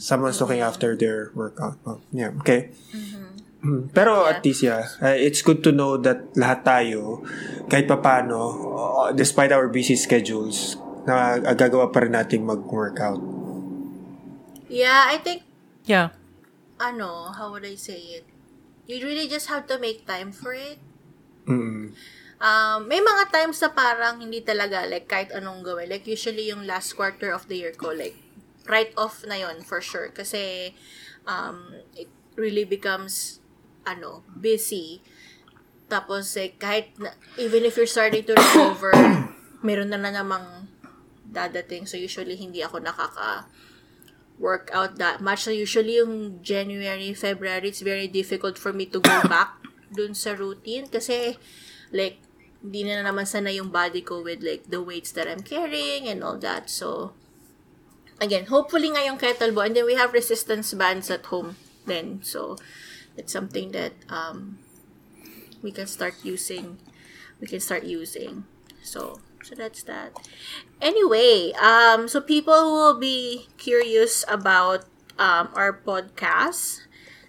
Someone's 0.00 0.40
looking 0.40 0.64
after 0.64 0.96
their 0.96 1.30
workout. 1.36 1.78
Oh, 1.86 2.00
yeah, 2.10 2.32
okay. 2.40 2.72
Mm, 3.62 3.94
Pero 3.94 4.26
Yeah. 4.26 4.32
at 4.34 4.38
least, 4.42 4.66
yeah, 4.66 4.82
uh, 4.98 5.14
it's 5.14 5.38
good 5.44 5.62
to 5.62 5.70
know 5.70 5.94
that 5.94 6.34
lahat 6.34 6.66
tayo, 6.66 7.22
kahit 7.70 7.86
papano, 7.86 8.42
uh, 8.74 9.08
despite 9.14 9.54
our 9.54 9.70
busy 9.70 9.94
schedules, 9.94 10.74
na 11.06 11.38
uh, 11.38 11.54
gagawa 11.54 11.94
pa 11.94 12.02
rin 12.02 12.18
nating 12.18 12.42
mag-workout. 12.42 13.22
Yeah, 14.72 15.04
I 15.12 15.20
think 15.20 15.44
Yeah. 15.84 16.16
ano, 16.80 17.36
how 17.36 17.52
would 17.52 17.68
I 17.68 17.76
say 17.76 18.20
it? 18.20 18.24
You 18.88 19.04
really 19.04 19.28
just 19.28 19.52
have 19.52 19.68
to 19.68 19.76
make 19.76 20.08
time 20.08 20.32
for 20.32 20.56
it. 20.56 20.80
Mm. 21.44 21.92
Um, 22.42 22.78
may 22.90 22.98
mga 22.98 23.30
times 23.30 23.62
na 23.62 23.70
parang 23.70 24.18
hindi 24.18 24.42
talaga, 24.42 24.82
like, 24.88 25.06
kahit 25.06 25.30
anong 25.30 25.62
gawin. 25.62 25.86
Like, 25.86 26.08
usually 26.08 26.50
yung 26.50 26.66
last 26.66 26.98
quarter 26.98 27.30
of 27.30 27.46
the 27.46 27.54
year 27.54 27.70
ko, 27.70 27.94
like, 27.94 28.18
right 28.66 28.90
off 28.98 29.22
na 29.22 29.38
yon 29.38 29.62
for 29.62 29.78
sure. 29.78 30.10
Kasi, 30.10 30.74
um, 31.28 31.70
it 31.94 32.10
really 32.34 32.66
becomes, 32.66 33.38
ano, 33.86 34.26
busy. 34.34 34.98
Tapos, 35.86 36.34
like, 36.34 36.58
kahit, 36.58 36.90
na, 36.98 37.14
even 37.38 37.62
if 37.62 37.78
you're 37.78 37.86
starting 37.86 38.26
to 38.26 38.34
recover, 38.34 38.90
meron 39.66 39.94
na 39.94 40.02
na 40.02 40.10
namang 40.10 40.66
dadating. 41.22 41.86
So, 41.86 41.94
usually, 41.94 42.34
hindi 42.34 42.66
ako 42.66 42.82
nakaka 42.82 43.46
workout 44.42 44.98
that 44.98 45.22
much. 45.22 45.46
So, 45.46 45.54
usually, 45.54 46.02
yung 46.02 46.42
January, 46.42 47.14
February, 47.14 47.70
it's 47.70 47.80
very 47.80 48.10
difficult 48.10 48.58
for 48.58 48.74
me 48.74 48.90
to 48.90 48.98
go 48.98 49.22
back 49.30 49.54
dun 49.94 50.18
sa 50.18 50.34
routine. 50.34 50.90
Kasi, 50.90 51.38
like, 51.94 52.18
hindi 52.58 52.82
na 52.82 53.06
naman 53.06 53.24
sana 53.24 53.54
yung 53.54 53.70
body 53.70 54.02
ko 54.02 54.26
with, 54.26 54.42
like, 54.42 54.66
the 54.66 54.82
weights 54.82 55.14
that 55.14 55.30
I'm 55.30 55.46
carrying 55.46 56.10
and 56.10 56.26
all 56.26 56.36
that. 56.42 56.66
So, 56.66 57.14
again, 58.18 58.50
hopefully 58.50 58.90
ngayong 58.90 59.22
kettlebell. 59.22 59.70
And 59.70 59.78
then 59.78 59.86
we 59.86 59.94
have 59.94 60.10
resistance 60.10 60.74
bands 60.74 61.06
at 61.06 61.30
home 61.30 61.54
then. 61.86 62.26
So, 62.26 62.58
it's 63.14 63.32
something 63.32 63.70
that 63.72 63.94
um, 64.10 64.58
we 65.62 65.70
can 65.70 65.86
start 65.86 66.18
using. 66.26 66.82
We 67.38 67.46
can 67.46 67.62
start 67.62 67.86
using. 67.86 68.44
So, 68.82 69.22
so 69.42 69.54
that's 69.54 69.82
that. 69.84 70.16
Anyway, 70.80 71.52
um, 71.60 72.08
so 72.08 72.20
people 72.20 72.54
who 72.54 72.74
will 72.74 72.98
be 72.98 73.48
curious 73.58 74.24
about 74.28 74.84
um, 75.18 75.48
our 75.54 75.72
podcast, 75.72 76.80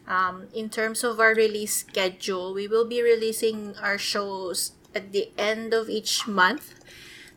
um, 0.07 0.47
in 0.53 0.70
terms 0.70 1.03
of 1.03 1.20
our 1.20 1.34
release 1.34 1.74
schedule, 1.78 2.53
we 2.53 2.68
will 2.68 2.86
be 2.86 3.01
releasing 3.01 3.76
our 3.78 3.97
shows 3.97 4.74
at 4.95 5.11
the 5.11 5.32
end 5.38 5.74
of 5.74 5.89
each 5.89 6.28
month. 6.28 6.76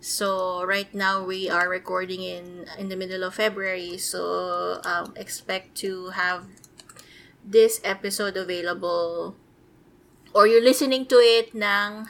So 0.00 0.64
right 0.64 0.92
now 0.94 1.24
we 1.24 1.50
are 1.50 1.68
recording 1.68 2.22
in 2.22 2.66
in 2.78 2.88
the 2.88 2.96
middle 2.96 3.24
of 3.24 3.34
February. 3.34 3.98
So 3.98 4.80
um, 4.84 5.14
expect 5.16 5.74
to 5.82 6.10
have 6.14 6.46
this 7.44 7.80
episode 7.82 8.36
available, 8.36 9.34
or 10.34 10.46
you're 10.46 10.62
listening 10.62 11.06
to 11.06 11.16
it 11.16 11.54
ng 11.54 12.06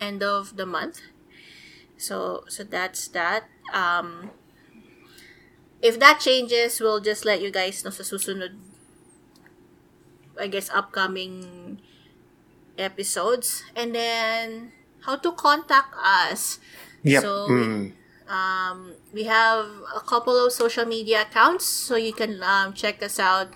end 0.00 0.22
of 0.22 0.56
the 0.56 0.66
month. 0.66 1.00
So 1.96 2.44
so 2.48 2.64
that's 2.64 3.08
that. 3.08 3.44
Um, 3.72 4.30
if 5.82 5.98
that 6.00 6.20
changes, 6.20 6.80
we'll 6.80 7.00
just 7.00 7.24
let 7.24 7.40
you 7.42 7.50
guys 7.50 7.84
know 7.84 7.90
sa 7.90 8.02
susunod 8.02 8.56
I 10.38 10.46
guess 10.48 10.68
upcoming 10.70 11.78
episodes 12.76 13.62
and 13.76 13.94
then 13.94 14.72
how 15.06 15.16
to 15.16 15.32
contact 15.32 15.94
us. 15.94 16.58
Yep. 17.04 17.22
So 17.22 17.30
Mm. 17.48 17.92
um, 18.26 18.92
we 19.12 19.24
have 19.24 19.66
a 19.94 20.00
couple 20.00 20.34
of 20.34 20.50
social 20.52 20.84
media 20.86 21.22
accounts, 21.22 21.64
so 21.66 21.94
you 21.96 22.12
can 22.12 22.42
um, 22.42 22.72
check 22.72 23.02
us 23.02 23.20
out 23.20 23.52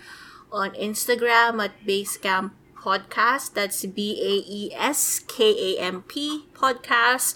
on 0.53 0.70
Instagram 0.78 1.59
at 1.64 1.74
Basecamp 1.84 2.53
Podcast. 2.78 3.55
That's 3.55 3.84
B 3.86 4.14
A 4.22 4.34
E 4.47 4.70
S 4.76 5.18
K 5.26 5.51
A 5.74 5.80
M 5.82 6.03
P 6.07 6.47
Podcast. 6.55 7.34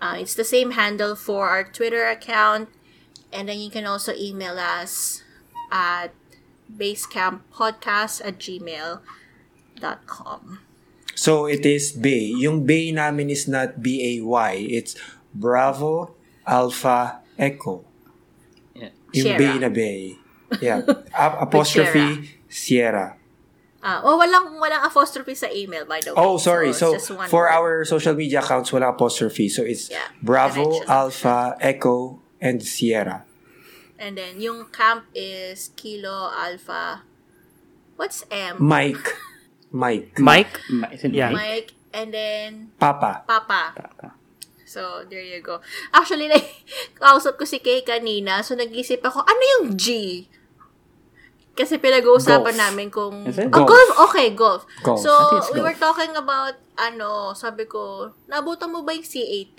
Uh, 0.00 0.16
it's 0.20 0.34
the 0.34 0.44
same 0.44 0.72
handle 0.72 1.16
for 1.16 1.48
our 1.48 1.64
Twitter 1.64 2.06
account, 2.06 2.68
and 3.32 3.48
then 3.48 3.58
you 3.58 3.70
can 3.70 3.86
also 3.86 4.12
email 4.14 4.58
us 4.58 5.22
at 5.72 6.12
basecamppodcast 6.68 8.20
at 8.24 8.38
gmail.com. 8.38 9.00
So, 11.16 11.46
it 11.46 11.64
is 11.64 11.92
Bay. 11.92 12.28
Yung 12.36 12.66
Bay 12.68 12.92
namin 12.92 13.30
is 13.30 13.48
not 13.48 13.80
B-A-Y. 13.80 14.52
It's 14.68 14.96
Bravo 15.32 16.12
Alpha 16.46 17.24
Echo. 17.38 17.84
Yeah. 18.76 18.92
Yung 19.16 19.24
Sierra. 19.32 19.38
Bay 19.40 19.58
na 19.58 19.68
Bay. 19.72 20.16
Yeah. 20.60 20.84
Apostrophe 21.16 22.36
Sierra. 22.52 23.16
Uh, 23.86 24.02
oh, 24.02 24.18
walang, 24.18 24.58
walang 24.58 24.82
apostrophe 24.82 25.30
sa 25.38 25.46
email, 25.54 25.86
by 25.86 26.02
the 26.02 26.10
way. 26.10 26.18
Oh, 26.18 26.42
sorry. 26.42 26.74
So, 26.74 26.98
one 27.14 27.30
for 27.30 27.46
word. 27.46 27.54
our 27.54 27.70
social 27.86 28.18
media 28.18 28.42
accounts, 28.42 28.74
wala 28.74 28.90
apostrophe. 28.90 29.46
So, 29.46 29.62
it's 29.62 29.86
Yeah, 29.86 30.02
Bravo. 30.18 30.82
Alpha, 30.90 31.54
Echo, 31.62 32.18
and 32.42 32.58
Sierra. 32.66 33.22
And 33.94 34.18
then, 34.18 34.42
yung 34.42 34.74
camp 34.74 35.06
is 35.14 35.70
Kilo, 35.78 36.34
Alpha, 36.34 37.06
what's 37.94 38.26
M? 38.26 38.58
Mike. 38.58 39.06
Mike. 39.70 40.18
Mike? 40.18 40.58
It 40.90 41.14
Yeah. 41.14 41.30
Mike? 41.30 41.38
Mike, 41.38 41.70
and 41.94 42.10
then 42.10 42.50
Papa. 42.82 43.22
Papa. 43.22 43.70
Papa. 43.70 44.18
So, 44.66 45.06
there 45.06 45.22
you 45.22 45.38
go. 45.46 45.62
Actually, 45.94 46.26
like, 46.34 46.50
kausap 46.98 47.38
ko 47.38 47.46
si 47.46 47.62
Kay 47.62 47.86
kanina, 47.86 48.42
so 48.42 48.58
nag-isip 48.58 48.98
ako, 48.98 49.22
ano 49.22 49.42
yung 49.56 49.78
G? 49.78 50.26
Kasi 51.56 51.80
pinag-uusapan 51.80 52.52
Golf. 52.52 52.62
namin 52.68 52.92
kung... 52.92 53.24
It? 53.24 53.48
Oh, 53.48 53.64
Golf. 53.64 53.72
golf? 53.72 53.90
Okay, 54.12 54.28
golf. 54.36 54.62
Golf. 54.84 55.00
So, 55.00 55.40
we 55.56 55.64
golf. 55.64 55.72
were 55.72 55.78
talking 55.80 56.12
about, 56.12 56.60
ano, 56.76 57.32
sabi 57.32 57.64
ko, 57.64 58.12
nabutan 58.28 58.68
mo 58.68 58.84
ba 58.84 58.92
yung 58.92 59.08
C80? 59.08 59.56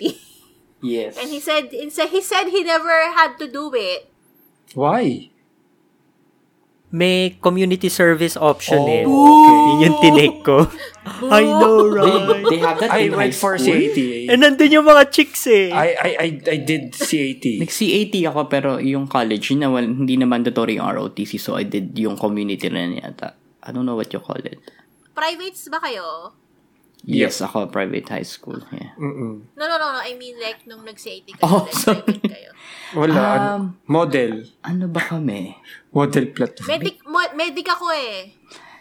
Yes. 0.78 1.18
And 1.18 1.26
he 1.26 1.42
said, 1.42 1.74
he 1.74 2.22
said 2.22 2.54
he 2.54 2.62
never 2.62 3.10
had 3.10 3.34
to 3.42 3.50
do 3.50 3.66
it. 3.74 4.06
Why? 4.78 5.34
May 6.88 7.36
community 7.36 7.92
service 7.92 8.32
option 8.32 8.80
Oh, 8.80 8.88
eh. 8.88 9.04
okay. 9.04 9.56
Yun 9.68 9.78
yung 9.84 9.96
tinake 10.00 10.38
ko. 10.40 10.64
I 11.28 11.44
know, 11.44 11.84
They, 11.92 12.00
right? 12.00 12.44
they 12.48 12.58
have 12.64 12.80
that 12.80 12.90
I 12.90 13.04
in 13.04 13.12
high 13.12 13.28
went 13.28 13.34
for 13.36 13.60
school? 13.60 13.76
CAT. 13.76 13.98
And 14.32 14.40
nandun 14.40 14.72
yung 14.72 14.88
mga 14.88 15.12
chicks 15.12 15.44
eh. 15.52 15.68
I, 15.68 15.88
I, 15.92 16.10
I, 16.16 16.28
I 16.48 16.56
did 16.64 16.96
CAT. 16.96 17.44
Nag-CAT 17.60 18.14
ako 18.32 18.40
pero 18.48 18.80
yung 18.80 19.04
college, 19.04 19.52
yun 19.52 19.60
na, 19.60 19.68
wal- 19.68 19.84
hindi 19.84 20.16
na 20.16 20.24
mandatory 20.24 20.80
yung 20.80 20.88
ROTC 20.88 21.36
so 21.36 21.60
I 21.60 21.68
did 21.68 21.92
yung 21.92 22.16
community 22.16 22.72
rin 22.72 22.96
yata. 22.96 23.36
I 23.60 23.68
don't 23.68 23.84
know 23.84 23.96
what 23.96 24.08
you 24.08 24.20
call 24.24 24.40
it. 24.40 24.56
Privates 25.12 25.68
ba 25.68 25.84
kayo? 25.84 26.32
Yes, 27.00 27.38
ako 27.38 27.66
private 27.66 28.10
high 28.10 28.26
school. 28.26 28.58
Yeah. 28.68 28.92
Mm-mm. 28.96 29.46
No, 29.50 29.64
no, 29.64 29.76
no, 29.76 29.88
no. 29.88 30.00
I 30.00 30.12
mean, 30.14 30.34
like, 30.36 30.64
nung 30.64 30.82
nag-C80 30.82 31.30
kayo, 31.32 31.42
Oh, 31.42 31.62
like, 31.62 31.72
sorry. 31.72 32.02
private 32.02 32.26
kayo. 32.28 32.50
Wala. 32.92 33.14
ano, 33.14 33.48
Um, 33.48 33.62
model. 33.86 34.32
Ano 34.60 34.84
ba 34.86 35.02
kami? 35.02 35.54
Model 35.90 36.24
platoon. 36.28 36.66
Medic, 36.66 36.96
mo- 37.02 37.32
medic 37.32 37.64
ako 37.66 37.86
eh. 37.90 38.34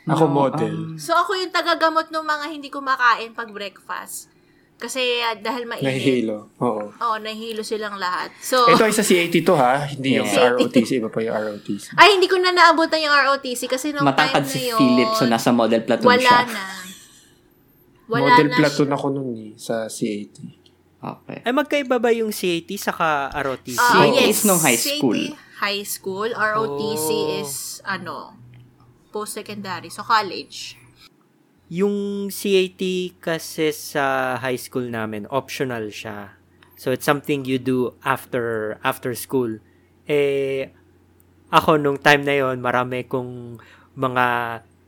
Ako 0.05 0.23
No, 0.23 0.33
model. 0.33 0.75
um, 0.89 0.97
So, 0.97 1.13
ako 1.13 1.35
yung 1.35 1.51
tagagamot 1.51 2.07
ng 2.07 2.25
mga 2.25 2.45
hindi 2.47 2.67
kumakain 2.67 3.31
pag 3.31 3.47
breakfast. 3.49 4.31
Kasi 4.77 5.01
ah, 5.19 5.33
dahil 5.33 5.65
mainit. 5.65 5.83
Nahihilo. 5.83 6.53
Oo. 6.57 6.93
Oo, 6.93 7.15
nahihilo 7.17 7.61
silang 7.61 7.97
lahat. 7.97 8.29
So, 8.39 8.61
Ito 8.67 8.83
ay 8.83 8.93
sa 8.93 9.01
CAT 9.01 9.33
to 9.35 9.53
ha. 9.53 9.83
Hindi 9.83 10.15
yung 10.15 10.27
Yeah. 10.27 10.37
sa 10.37 10.53
ROTC. 10.53 10.89
Iba 10.97 11.09
pa 11.09 11.19
yung 11.19 11.33
ROTC. 11.33 11.97
ay, 11.97 12.13
hindi 12.13 12.25
ko 12.25 12.37
na 12.37 12.51
naabutan 12.51 13.01
yung 13.01 13.11
ROTC 13.11 13.65
kasi 13.65 13.89
nung 13.89 14.05
Matangkad 14.05 14.41
time 14.41 14.47
na 14.47 14.53
si 14.53 14.69
yun, 14.69 14.77
Philip 14.77 15.09
so 15.11 15.25
nasa 15.25 15.49
model 15.49 15.81
platoon 15.81 16.05
wala 16.07 16.21
siya. 16.21 16.39
na. 16.45 16.63
Wala 18.07 18.35
Model 18.35 18.47
na 18.47 18.57
platoon 18.57 18.91
ako 18.91 19.05
nun 19.11 19.29
eh. 19.35 19.51
Sa 19.59 19.91
CAT. 19.91 20.35
Okay. 20.97 21.37
Ay, 21.45 21.53
magkaiba 21.53 21.99
ba 22.01 22.09
yung 22.09 22.31
CAT 22.33 22.69
saka 22.79 23.29
ROTC? 23.35 23.77
Ah, 23.77 24.07
CAT 24.07 24.15
yes. 24.17 24.27
is 24.27 24.39
nung 24.47 24.61
high 24.63 24.79
CAT, 24.79 24.97
school. 24.97 25.21
high 25.59 25.83
school. 25.83 26.29
ROTC 26.31 27.07
Oh. 27.11 27.39
is, 27.43 27.51
ano, 27.83 28.33
post-secondary. 29.11 29.91
So, 29.91 30.01
college. 30.07 30.79
Yung 31.67 32.27
CAT 32.31 32.79
kasi 33.19 33.75
sa 33.75 34.35
high 34.39 34.55
school 34.55 34.87
namin, 34.87 35.27
optional 35.27 35.91
siya. 35.91 36.37
So 36.77 36.93
it's 36.93 37.03
something 37.03 37.43
you 37.43 37.57
do 37.57 37.97
after 38.05 38.77
after 38.85 39.11
school. 39.17 39.57
Eh 40.05 40.69
ako 41.49 41.81
nung 41.81 41.97
time 41.97 42.21
na 42.21 42.37
yon, 42.37 42.61
marami 42.61 43.09
kong 43.09 43.57
mga 43.97 44.25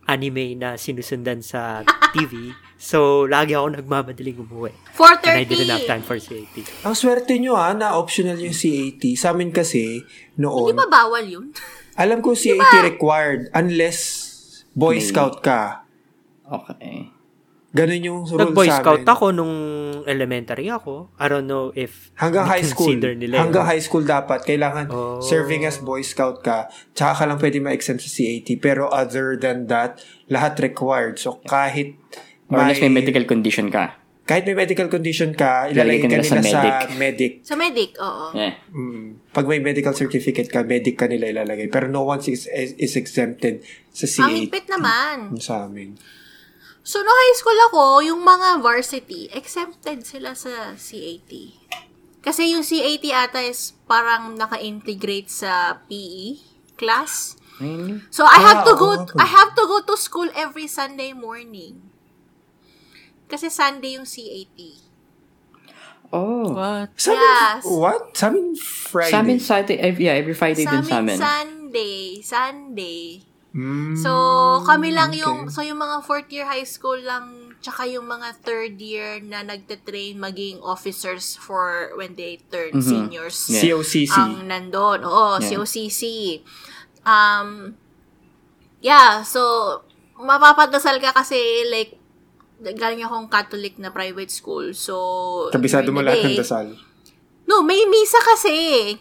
anime 0.10 0.58
na 0.58 0.74
sinusundan 0.74 1.46
sa 1.46 1.86
TV. 2.16 2.50
So 2.76 3.30
lagi 3.30 3.54
ako 3.54 3.78
nagmamadaling 3.78 4.42
umuwi. 4.42 4.74
And 4.98 5.38
I 5.38 5.46
didn't 5.46 5.70
have 5.70 5.86
4.30. 5.86 5.92
time 5.92 6.04
for 6.04 6.18
CAT. 6.18 6.56
Ang 6.82 6.96
swerte 6.98 7.38
nyo 7.38 7.54
ha, 7.54 7.78
na 7.78 7.94
optional 7.94 8.42
yung 8.42 8.56
CAT. 8.56 9.04
Sa 9.14 9.32
amin 9.32 9.54
kasi, 9.54 10.02
Hindi 10.34 10.42
noon, 10.42 10.74
ba 10.74 10.88
bawal 10.90 11.24
yun? 11.24 11.46
alam 12.02 12.24
ko 12.24 12.34
CAT 12.34 12.58
required 12.82 13.54
unless 13.54 14.00
Boy 14.74 14.98
May- 14.98 15.06
Scout 15.06 15.46
ka. 15.46 15.86
Okay. 16.50 17.19
Ganun 17.70 18.02
yung 18.02 18.20
rules 18.24 18.34
Nag-boy 18.34 18.66
sa 18.66 18.82
scout 18.82 19.02
amin. 19.02 19.14
ako 19.14 19.26
nung 19.30 19.56
elementary 20.04 20.68
ako. 20.68 21.14
I 21.16 21.30
don't 21.30 21.46
know 21.46 21.70
if 21.72 22.10
Hanggang 22.16 22.44
high 22.44 22.66
school. 22.66 22.98
nila 22.98 23.38
Hanggang 23.38 23.62
yun. 23.62 23.70
high 23.70 23.80
school 23.80 24.02
dapat. 24.02 24.42
Kailangan 24.42 24.90
Oh. 24.90 25.22
serving 25.22 25.64
as 25.64 25.78
Boy 25.78 26.02
Scout 26.02 26.42
ka. 26.42 26.66
Tsaka 26.92 27.14
ka 27.16 27.24
lang 27.26 27.38
pwede 27.38 27.62
ma-exempt 27.62 28.02
sa 28.02 28.10
CAT. 28.10 28.58
Pero 28.58 28.90
other 28.90 29.38
than 29.38 29.70
that, 29.70 30.02
lahat 30.28 30.58
required. 30.58 31.18
So 31.18 31.38
kahit 31.44 31.94
Or 32.48 32.58
unless 32.58 32.82
may 32.82 32.90
medical 32.90 33.22
condition 33.24 33.70
ka. 33.70 34.02
kahit 34.26 34.46
may 34.46 34.54
medical 34.56 34.86
condition 34.88 35.34
ka, 35.34 35.70
Ilalagay 35.70 36.00
ka 36.00 36.08
nila 36.08 36.22
sa 36.24 36.36
nila 36.36 36.46
sa 36.48 36.58
medic. 36.60 36.86
medic. 36.96 37.32
Sa 37.42 37.54
medic, 37.56 37.90
oo. 37.98 38.26
Yeah. 38.32 38.58
Mm. 38.70 39.26
Pag 39.30 39.46
may 39.46 39.58
medical 39.58 39.90
certificate 39.92 40.50
ka, 40.50 40.62
medic 40.62 40.94
ka 40.96 41.06
nila 41.06 41.30
ilalagay. 41.30 41.66
Pero 41.66 41.86
no 41.86 42.02
one 42.04 42.18
is, 42.20 42.46
is, 42.46 42.74
is 42.76 42.94
exempted 42.96 43.62
sa 43.90 44.06
Ang 44.20 44.30
CAT. 44.32 44.38
higpit 44.40 44.66
naman. 44.68 45.34
Sa 45.36 45.66
amin. 45.66 45.94
So, 46.84 47.04
no 47.04 47.12
high 47.12 47.36
school 47.38 47.60
ako, 47.70 47.82
yung 48.02 48.22
mga 48.26 48.64
varsity, 48.64 49.30
exempted 49.30 50.06
sila 50.08 50.34
sa 50.34 50.74
CAT. 50.74 51.32
Kasi 52.20 52.52
yung 52.52 52.66
CAT 52.66 53.06
ata 53.16 53.40
is 53.44 53.78
parang 53.88 54.36
naka-integrate 54.36 55.30
sa 55.32 55.80
PE 55.88 56.40
class. 56.76 57.36
Really? 57.60 58.00
So, 58.10 58.24
I 58.24 58.40
have 58.40 58.64
to 58.64 58.74
go. 58.80 59.04
I 59.20 59.28
have 59.28 59.52
to 59.56 59.64
go 59.68 59.84
to 59.84 59.96
school 60.00 60.32
every 60.32 60.68
Sunday 60.68 61.12
morning. 61.12 61.84
Kasi 63.28 63.52
Sunday 63.52 64.00
yung 64.00 64.08
CAT. 64.08 64.90
Oh. 66.10 66.58
What? 66.58 66.90
Sa 66.98 67.14
amin, 67.14 67.22
Yes. 67.22 67.64
what? 67.70 68.02
Sa 68.18 68.26
amin, 68.34 68.48
Friday. 68.58 69.14
Sa 69.14 69.18
amin, 69.22 69.38
Saturday, 69.38 69.78
every, 69.78 70.10
yeah, 70.10 70.18
every 70.18 70.34
Friday 70.34 70.66
Sa 70.66 70.74
din 70.74 70.84
sa 70.84 70.98
amin. 71.06 71.20
Sunday. 71.22 72.02
Sunday. 72.26 73.29
Mm, 73.50 73.98
So, 73.98 74.12
kami 74.62 74.94
lang 74.94 75.10
okay. 75.10 75.26
yung, 75.26 75.50
so 75.50 75.66
yung 75.66 75.82
mga 75.82 76.06
fourth 76.06 76.30
year 76.30 76.46
high 76.46 76.68
school 76.68 77.02
lang, 77.02 77.58
tsaka 77.60 77.90
yung 77.90 78.06
mga 78.06 78.40
third 78.46 78.78
year 78.78 79.20
na 79.20 79.42
nagte-train 79.42 80.16
maging 80.16 80.62
officers 80.62 81.34
for 81.36 81.92
when 81.98 82.14
they 82.14 82.40
turn 82.48 82.78
Mhm. 82.78 82.86
seniors. 82.86 83.50
Yeah. 83.50 83.74
COCC. 83.76 84.14
Ang 84.16 84.48
nandun. 84.48 85.02
Oo, 85.04 85.42
Yeah. 85.42 85.60
COCC. 85.60 86.02
Um, 87.04 87.74
yeah, 88.80 89.26
so, 89.26 89.42
mapapadasal 90.16 91.02
ka 91.02 91.12
kasi, 91.12 91.36
like, 91.68 91.98
galing 92.76 93.02
akong 93.02 93.32
Catholic 93.32 93.80
na 93.80 93.90
private 93.90 94.30
school. 94.30 94.76
So, 94.76 94.96
Kabisado 95.50 95.90
mo 95.90 96.04
lahat 96.04 96.28
ng 96.28 96.40
dasal. 96.40 96.76
No, 97.50 97.66
may 97.66 97.82
misa 97.84 98.22
kasi. 98.22 98.54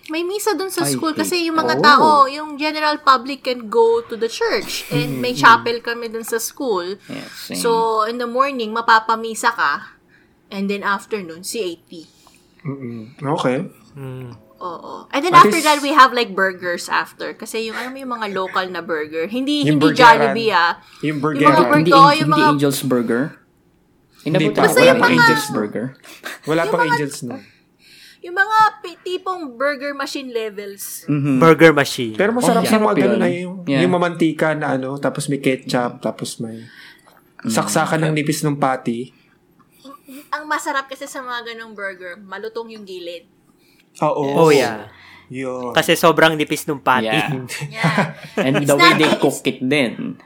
May 0.08 0.24
misa 0.24 0.56
dun 0.56 0.72
sa 0.72 0.80
school 0.82 1.12
kasi 1.12 1.44
yung 1.44 1.60
mga 1.60 1.76
Oh. 1.76 1.82
tao, 1.84 2.08
yung 2.26 2.56
general 2.56 2.96
public 2.98 3.44
can 3.44 3.68
go 3.68 4.00
to 4.00 4.16
the 4.16 4.24
church. 4.26 4.88
And 4.88 5.20
may 5.20 5.36
chapel 5.36 5.78
kami 5.78 6.08
dun 6.08 6.24
sa 6.24 6.40
school. 6.40 6.96
Yeah, 7.04 7.28
same. 7.28 7.60
So, 7.60 7.70
in 8.02 8.16
the 8.16 8.24
morning, 8.26 8.72
mapapamisa 8.72 9.52
ka. 9.52 10.00
And 10.48 10.64
then 10.64 10.80
afternoon, 10.80 11.44
CAT. 11.44 12.08
Mm-mm. 12.64 13.20
Okay. 13.36 13.68
Mm. 13.92 14.32
Oo. 14.58 15.06
And 15.12 15.20
then 15.20 15.30
At 15.30 15.44
after 15.44 15.54
least- 15.54 15.68
that, 15.68 15.78
we 15.78 15.92
have 15.92 16.10
like 16.10 16.32
burgers 16.32 16.88
after. 16.88 17.30
Kasi 17.32 17.68
yung, 17.68 17.76
ano 17.76 17.92
mo 17.92 18.00
yung 18.00 18.10
mga 18.10 18.32
local 18.32 18.64
na 18.66 18.80
burger. 18.80 19.28
Hindi, 19.28 19.62
Yung 19.62 19.76
hindi 19.76 19.92
burgeran. 19.92 20.24
Jollibee 20.24 20.50
ah. 20.50 20.80
Yung 20.98 21.04
Yung 21.04 21.16
mga 21.16 21.22
burger. 21.22 21.46
burger- 21.52 21.76
hindi, 21.76 21.92
Oo, 21.92 22.00
hindi 22.08 22.18
yung 22.18 22.30
mga- 22.32 22.48
Angel's 22.48 22.80
Burger. 22.82 23.24
Hindi 24.18 24.44
pa. 24.50 24.64
Basta 24.64 24.80
wala 24.80 24.88
yung 24.88 24.98
pang 24.98 25.04
mga- 25.06 25.20
Angel's 25.20 25.48
Burger. 25.52 25.86
Wala 26.42 26.60
Yung 26.64 26.72
pang 26.72 26.80
mga- 26.80 26.88
angels 26.90 27.18
no. 27.22 27.36
Yung 28.28 28.36
mga 28.36 28.58
pi- 28.78 29.00
tipong 29.00 29.56
burger 29.56 29.96
machine 29.96 30.28
levels. 30.28 31.08
Mhm. 31.08 31.40
Burger 31.40 31.72
machine. 31.72 32.12
Pero 32.12 32.28
masarap 32.30 32.60
Oh, 32.60 32.68
yung 32.68 32.84
mga 32.84 32.92
sarap 32.92 33.00
ganun 33.00 33.18
na 33.18 33.28
yung, 33.32 33.56
Yeah. 33.64 33.80
yung 33.80 33.92
mamantika 33.96 34.52
na 34.52 34.76
ano, 34.76 35.00
tapos 35.00 35.32
may 35.32 35.40
ketchup, 35.40 35.98
tapos 35.98 36.36
may 36.36 36.68
saksakan 37.40 38.04
ng 38.04 38.12
nipis 38.12 38.44
ng 38.44 38.60
patty. 38.60 39.16
Ang 40.28 40.44
masarap 40.44 40.92
kasi 40.92 41.08
sa 41.08 41.24
mga 41.24 41.54
ganong 41.54 41.72
burger, 41.72 42.20
malutong 42.20 42.68
yung 42.68 42.84
gilid. 42.84 43.24
Oo. 43.98 44.44
Oh, 44.44 44.50
yeah. 44.52 44.92
Yun. 45.28 45.72
Kasi 45.72 45.92
sobrang 45.92 46.36
nipis 46.36 46.64
ng 46.64 46.80
patty. 46.80 47.08
Yeah. 47.08 47.32
Yeah. 47.80 47.96
And 48.36 48.60
the 48.60 48.76
way 48.76 48.92
they 48.92 49.08
cook 49.16 49.40
it 49.42 49.60
din. 49.60 50.20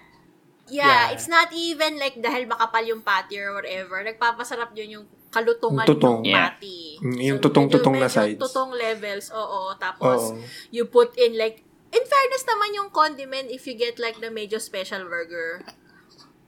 Yeah, 0.67 0.83
Yeah. 0.83 1.15
it's 1.15 1.27
not 1.27 1.51
even 1.53 1.99
like 1.99 2.17
dahil 2.17 2.47
makapal 2.47 2.83
yung 2.83 3.03
patty 3.03 3.37
or 3.37 3.55
whatever. 3.55 4.01
Nagpapasarap 4.01 4.75
yun 4.75 4.99
yung 4.99 5.07
kalutungan 5.33 5.89
Tutong. 5.89 6.21
ng 6.21 6.29
Yeah. 6.29 6.53
patty. 6.53 7.01
Mm, 7.01 7.19
yung 7.25 7.39
tutong-tutong 7.41 7.97
na 7.97 8.07
sides. 8.07 8.39
Tutong 8.39 8.71
levels, 8.71 9.33
oo. 9.33 9.73
Tapos, 9.75 10.31
Oo. 10.31 10.39
you 10.69 10.87
put 10.87 11.17
in 11.17 11.35
like, 11.35 11.65
in 11.89 12.05
fairness 12.05 12.45
naman 12.45 12.71
yung 12.73 12.89
condiment, 12.89 13.49
if 13.49 13.65
you 13.65 13.75
get 13.75 13.97
like 13.97 14.21
the 14.21 14.29
medyo 14.29 14.61
special 14.61 15.03
burger, 15.03 15.65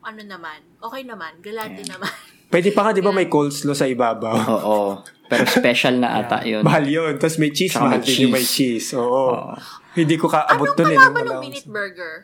ano 0.01 0.20
naman, 0.20 0.61
okay 0.78 1.03
naman, 1.03 1.41
galante 1.41 1.82
naman. 1.82 2.12
Pwede 2.53 2.70
pa 2.70 2.87
nga, 2.87 2.93
di 2.93 3.03
ba 3.03 3.11
may 3.11 3.26
coleslaw 3.26 3.74
sa 3.74 3.89
ibabaw? 3.89 4.37
Oo. 4.53 4.78
Pero 5.24 5.43
special 5.49 5.99
na 5.99 6.20
ata 6.20 6.45
yun. 6.45 6.61
Mahal 6.62 6.85
yun. 6.87 7.16
Tapos 7.16 7.41
may 7.41 7.51
cheese, 7.51 7.72
Tsaka 7.72 7.89
mahal 7.91 7.99
may 7.99 8.07
din 8.07 8.22
yung 8.22 8.35
may 8.37 8.45
cheese. 8.47 8.93
Oo. 8.95 9.09
Oo. 9.32 9.57
Hindi 9.97 10.14
ko 10.14 10.28
kaabot 10.28 10.70
Anong 10.70 10.76
dun 10.76 10.87
eh. 10.87 10.95
kalaban 10.95 11.22
nung 11.24 11.32
ng 11.32 11.43
minute 11.43 11.66
burger? 11.66 12.14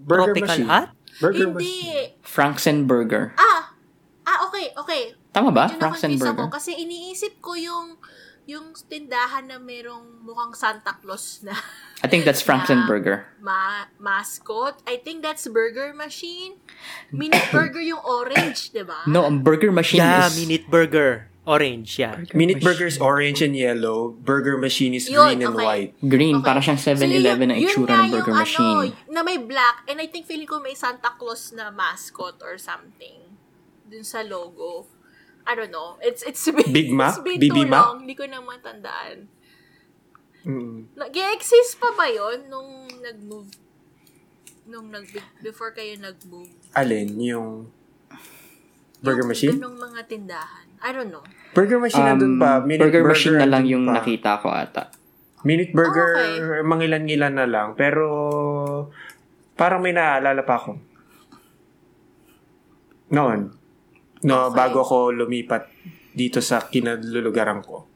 Burger 0.00 0.32
Tropical 0.32 0.48
machine. 0.48 0.68
Hut? 0.70 0.88
Burger 1.20 1.46
Hindi. 1.46 1.56
machine. 1.60 2.08
Franksen 2.22 2.78
Burger. 2.86 3.24
Ah, 3.36 3.69
okay, 4.46 4.66
okay. 4.74 5.02
Tama 5.30 5.50
ba? 5.50 5.68
Burger. 5.68 6.32
ako 6.32 6.48
kasi 6.48 6.72
iniisip 6.74 7.38
ko 7.38 7.54
yung 7.54 7.98
yung 8.44 8.74
tindahan 8.90 9.46
na 9.46 9.62
merong 9.62 10.26
mukhang 10.26 10.50
Santa 10.52 10.98
Claus 10.98 11.38
na 11.44 11.54
I 12.02 12.08
think 12.10 12.24
that's 12.24 12.42
Franksen 12.46 12.82
Yeah. 12.82 12.88
Burger. 12.88 13.16
ma- 13.38 13.86
mascot. 14.00 14.80
I 14.88 14.98
think 14.98 15.22
that's 15.22 15.46
Burger 15.46 15.94
Machine. 15.94 16.58
Minute 17.12 17.46
Burger 17.54 17.78
yung 17.78 18.02
orange, 18.02 18.72
di 18.72 18.82
ba? 18.82 19.06
No, 19.06 19.22
ang 19.22 19.44
Burger 19.44 19.70
Machine 19.70 20.02
Yeah, 20.02 20.26
is... 20.26 20.34
minute 20.34 20.66
burger. 20.66 21.30
Orange, 21.40 21.98
yeah. 21.98 22.20
Minute 22.36 22.60
Burger 22.60 22.86
is 22.86 23.00
orange 23.00 23.40
and 23.40 23.56
yellow. 23.56 24.12
Burger 24.12 24.54
Machine 24.54 24.94
is 24.94 25.08
Yun, 25.08 25.24
green 25.34 25.40
and 25.42 25.56
okay. 25.56 25.64
white. 25.64 25.90
Green. 25.98 26.36
Okay. 26.38 26.46
Para 26.46 26.60
siyang 26.60 26.78
So, 26.78 26.92
7-Eleven 26.94 27.48
na 27.48 27.56
yun- 27.56 27.64
yun 27.64 27.70
itsura 27.74 27.94
ng 27.96 28.12
Burger 28.12 28.30
yung 28.30 28.42
Machine. 28.44 28.76
Ano, 28.92 29.10
na 29.10 29.20
may 29.24 29.38
black. 29.40 29.82
And 29.88 29.98
I 29.98 30.06
think 30.06 30.28
feeling 30.28 30.46
ko 30.46 30.60
may 30.60 30.76
Santa 30.76 31.10
Claus 31.16 31.50
na 31.50 31.72
mascot 31.72 32.38
or 32.44 32.54
something. 32.54 33.29
Dun 33.90 34.06
sa 34.06 34.22
logo. 34.22 34.86
I 35.42 35.52
don't 35.52 35.68
know. 35.68 35.98
It's 35.98 36.22
it's 36.22 36.46
been, 36.46 36.70
Big 36.70 36.88
Mac? 36.88 37.10
It's 37.10 37.20
been 37.20 37.36
BB 37.36 37.50
too 37.50 37.66
Mac? 37.66 37.82
long. 37.82 37.96
Hindi 38.00 38.14
ko 38.14 38.24
na 38.24 38.38
matandaan. 38.38 39.26
Mm. 40.40 40.94
Nag-exist 40.94 41.76
pa 41.76 41.92
ba 41.92 42.06
yon 42.06 42.46
nung 42.46 42.70
nag-move? 42.96 43.50
Nung 44.64 44.88
nag 44.88 45.04
before 45.40 45.74
kayo 45.74 45.98
nag-move? 45.98 46.48
Alin? 46.72 47.18
Yung 47.18 47.66
Burger 49.02 49.20
Yung 49.20 49.28
Machine? 49.28 49.56
Ganong 49.58 49.76
mga 49.76 50.00
tindahan. 50.06 50.66
I 50.80 50.92
don't 50.92 51.10
know. 51.10 51.24
Burger 51.50 51.76
Machine 51.76 52.06
nandun 52.06 52.36
Um, 52.36 52.40
pa. 52.40 52.62
Minute 52.62 52.80
Burger 52.86 53.04
Machine 53.04 53.36
na 53.36 53.48
lang 53.48 53.64
yung 53.66 53.84
pa. 53.84 53.98
nakita 53.98 54.38
ko 54.38 54.48
ata. 54.48 54.92
Minute 55.42 55.72
Burger, 55.72 56.10
Okay. 56.14 56.60
mangilan-ngilan 56.62 57.32
na 57.32 57.44
lang. 57.44 57.72
Pero, 57.74 58.04
parang 59.56 59.80
may 59.80 59.90
naalala 59.90 60.40
pa 60.40 60.56
ako. 60.56 60.76
Noon. 63.10 63.50
No, 64.20 64.48
Okay. 64.48 64.56
bago 64.56 64.84
ako 64.84 64.96
lumipat 65.16 65.64
dito 66.12 66.40
sa 66.40 66.60
kinalulugaran 66.62 67.64
ko. 67.64 67.88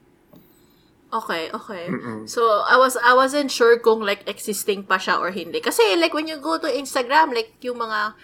Okay, 1.14 1.46
okay. 1.52 1.86
Mm-mm. 1.86 2.26
So, 2.26 2.42
I 2.66 2.74
was 2.74 2.98
I 2.98 3.14
wasn't 3.14 3.46
sure 3.48 3.78
kung 3.78 4.02
like 4.02 4.26
existing 4.26 4.82
pa 4.82 4.98
siya 4.98 5.22
or 5.22 5.30
hindi. 5.30 5.62
Kasi 5.62 5.94
like 5.94 6.10
when 6.10 6.26
you 6.26 6.42
go 6.42 6.58
to 6.58 6.66
Instagram, 6.66 7.30
like 7.30 7.54
yung 7.62 7.78
mga 7.78 8.18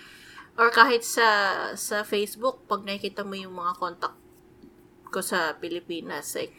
or 0.59 0.75
kahit 0.75 1.07
sa 1.07 1.27
sa 1.79 2.03
Facebook, 2.03 2.67
pag 2.67 2.83
nakikita 2.83 3.23
mo 3.23 3.39
yung 3.39 3.55
mga 3.55 3.79
contact 3.79 4.19
ko 5.07 5.23
sa 5.23 5.55
Pilipinas, 5.55 6.35
like 6.35 6.51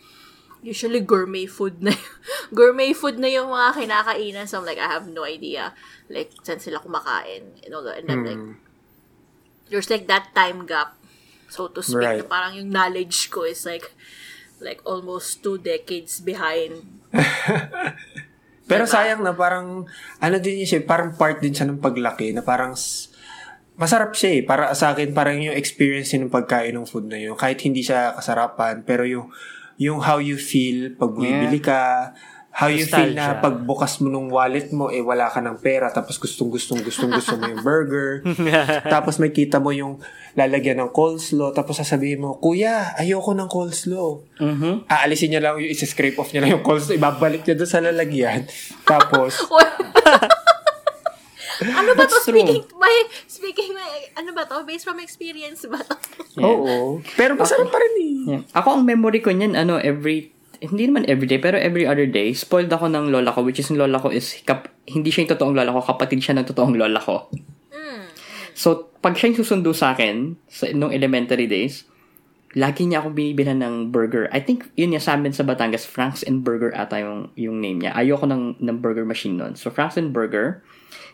usually 0.64 1.02
gourmet 1.04 1.50
food 1.50 1.84
na 1.84 1.92
gourmet 2.56 2.96
food 2.96 3.20
na 3.20 3.28
yung 3.28 3.52
mga 3.52 3.84
kinakainan. 3.84 4.48
So 4.48 4.64
I'm 4.64 4.68
like, 4.70 4.80
I 4.80 4.88
have 4.88 5.12
no 5.12 5.28
idea 5.28 5.76
like 6.08 6.32
saan 6.48 6.64
sila 6.64 6.80
kumakain 6.80 7.60
all 7.74 7.84
that. 7.84 8.00
And 8.00 8.08
like 8.24 8.40
Mm. 8.40 8.56
there's 9.68 9.92
like 9.92 10.08
that 10.08 10.32
time 10.32 10.64
gap 10.64 10.96
so 11.52 11.68
to 11.68 11.84
speak 11.84 12.00
Right. 12.00 12.24
parang 12.24 12.56
yung 12.56 12.72
knowledge 12.72 13.28
ko 13.28 13.44
is 13.44 13.68
like 13.68 13.92
like 14.64 14.80
almost 14.88 15.44
two 15.44 15.60
decades 15.60 16.24
behind 16.24 16.80
Pero 18.72 18.88
Diba? 18.88 18.96
sayang 18.96 19.20
na 19.20 19.36
parang, 19.36 19.84
ano 20.24 20.36
din 20.40 20.64
yun 20.64 20.68
siya, 20.70 20.80
parang 20.88 21.12
part 21.20 21.44
din 21.44 21.52
siya 21.52 21.68
ng 21.68 21.84
paglaki 21.84 22.32
na 22.32 22.40
parang 22.40 22.72
masarap 23.76 24.16
siya 24.16 24.40
eh. 24.40 24.42
Para 24.48 24.72
sa 24.72 24.96
akin, 24.96 25.12
parang 25.12 25.44
yung 25.44 25.52
experience 25.52 26.16
yun 26.16 26.28
ng 26.28 26.32
pagkain 26.32 26.72
ng 26.72 26.88
food 26.88 27.12
na 27.12 27.20
yun. 27.20 27.36
Kahit 27.36 27.60
hindi 27.68 27.84
siya 27.84 28.16
kasarapan, 28.16 28.88
pero 28.88 29.04
yung 29.04 29.28
yung 29.76 30.00
how 30.00 30.24
you 30.24 30.40
feel 30.40 30.96
pag 30.96 31.12
bumibili 31.12 31.60
ka, 31.60 32.14
how 32.52 32.68
you 32.68 32.84
feel 32.84 33.12
na 33.12 33.40
pagbukas 33.40 33.98
mo 34.00 34.08
nung 34.08 34.28
wallet 34.28 34.70
mo, 34.70 34.88
eh 34.88 35.00
wala 35.00 35.28
ka 35.28 35.40
ng 35.40 35.58
pera, 35.58 35.88
tapos 35.88 36.20
gustong 36.20 36.52
gustong 36.52 36.80
gustong 36.80 37.10
gusto 37.10 37.40
mo 37.40 37.48
yung 37.48 37.64
burger. 37.64 38.22
tapos 38.94 39.18
may 39.18 39.32
kita 39.32 39.58
mo 39.58 39.72
yung 39.72 40.04
lalagyan 40.36 40.80
ng 40.80 40.92
coleslaw, 40.92 41.52
tapos 41.52 41.80
sasabihin 41.80 42.22
mo, 42.22 42.36
Kuya, 42.38 42.96
ayoko 42.96 43.32
ng 43.32 43.48
coleslaw 43.48 44.20
Mhm. 44.38 44.86
aalisin 44.86 45.32
niya 45.32 45.42
lang 45.42 45.60
yung 45.60 45.72
isa-scrape 45.72 46.18
off 46.18 46.32
niya 46.32 46.44
lang 46.44 46.60
yung 46.60 46.66
coleslaw, 46.66 46.96
ibabalik 46.96 47.44
niya 47.44 47.56
doon 47.56 47.72
sa 47.72 47.80
lalagyan. 47.80 48.44
Tapos, 48.84 49.40
Ano 51.62 51.94
ba 51.94 52.10
to? 52.10 52.18
That's 52.18 52.26
true. 52.26 52.42
Speaking, 52.42 52.66
by, 52.74 52.96
speaking, 53.30 53.72
by, 53.78 53.86
ano 54.18 54.34
ba 54.34 54.50
to? 54.50 54.66
Based 54.66 54.82
from 54.82 54.98
experience 54.98 55.62
ba 55.70 55.78
to? 55.78 55.94
Oo. 56.42 57.06
Pero 57.14 57.38
masarap 57.38 57.70
pa 57.70 57.78
rin 57.78 57.94
eh. 57.94 58.14
Yeah. 58.34 58.42
Ako, 58.58 58.82
ang 58.82 58.84
memory 58.84 59.22
ko 59.22 59.30
niyan, 59.30 59.54
ano, 59.54 59.78
every, 59.78 60.31
hindi 60.62 60.86
naman 60.86 61.10
every 61.10 61.26
day, 61.26 61.42
pero 61.42 61.58
every 61.58 61.90
other 61.90 62.06
day, 62.06 62.38
spoiled 62.38 62.70
ako 62.70 62.86
ng 62.86 63.10
lola 63.10 63.34
ko, 63.34 63.42
which 63.42 63.58
is 63.58 63.66
yung 63.74 63.82
lola 63.82 63.98
ko 63.98 64.14
is, 64.14 64.38
kap, 64.46 64.70
hindi 64.86 65.10
siya 65.10 65.26
yung 65.26 65.34
totoong 65.34 65.56
lola 65.58 65.74
ko, 65.74 65.82
kapatid 65.82 66.22
siya 66.22 66.38
ng 66.38 66.46
totoong 66.46 66.78
lola 66.78 67.02
ko. 67.02 67.34
Mm. 67.74 68.06
So, 68.54 68.94
pag 69.02 69.18
siya 69.18 69.34
yung 69.34 69.42
susundo 69.42 69.74
sa 69.74 69.98
akin, 69.98 70.38
sa, 70.46 70.70
nung 70.78 70.94
elementary 70.94 71.50
days, 71.50 71.90
lagi 72.54 72.86
niya 72.86 73.02
akong 73.02 73.18
binibilan 73.18 73.58
ng 73.58 73.76
burger. 73.90 74.30
I 74.30 74.38
think, 74.38 74.70
yun 74.78 74.94
niya 74.94 75.02
sa 75.02 75.18
amin 75.18 75.34
sa 75.34 75.42
Batangas, 75.42 75.90
Franks 75.90 76.22
and 76.22 76.46
Burger 76.46 76.70
ata 76.78 77.02
yung, 77.02 77.34
yung 77.34 77.58
name 77.58 77.82
niya. 77.82 77.98
Ayoko 77.98 78.30
ng, 78.30 78.62
ng 78.62 78.78
burger 78.78 79.08
machine 79.08 79.42
nun. 79.42 79.58
So, 79.58 79.74
Franks 79.74 79.98
and 79.98 80.14
Burger, 80.14 80.62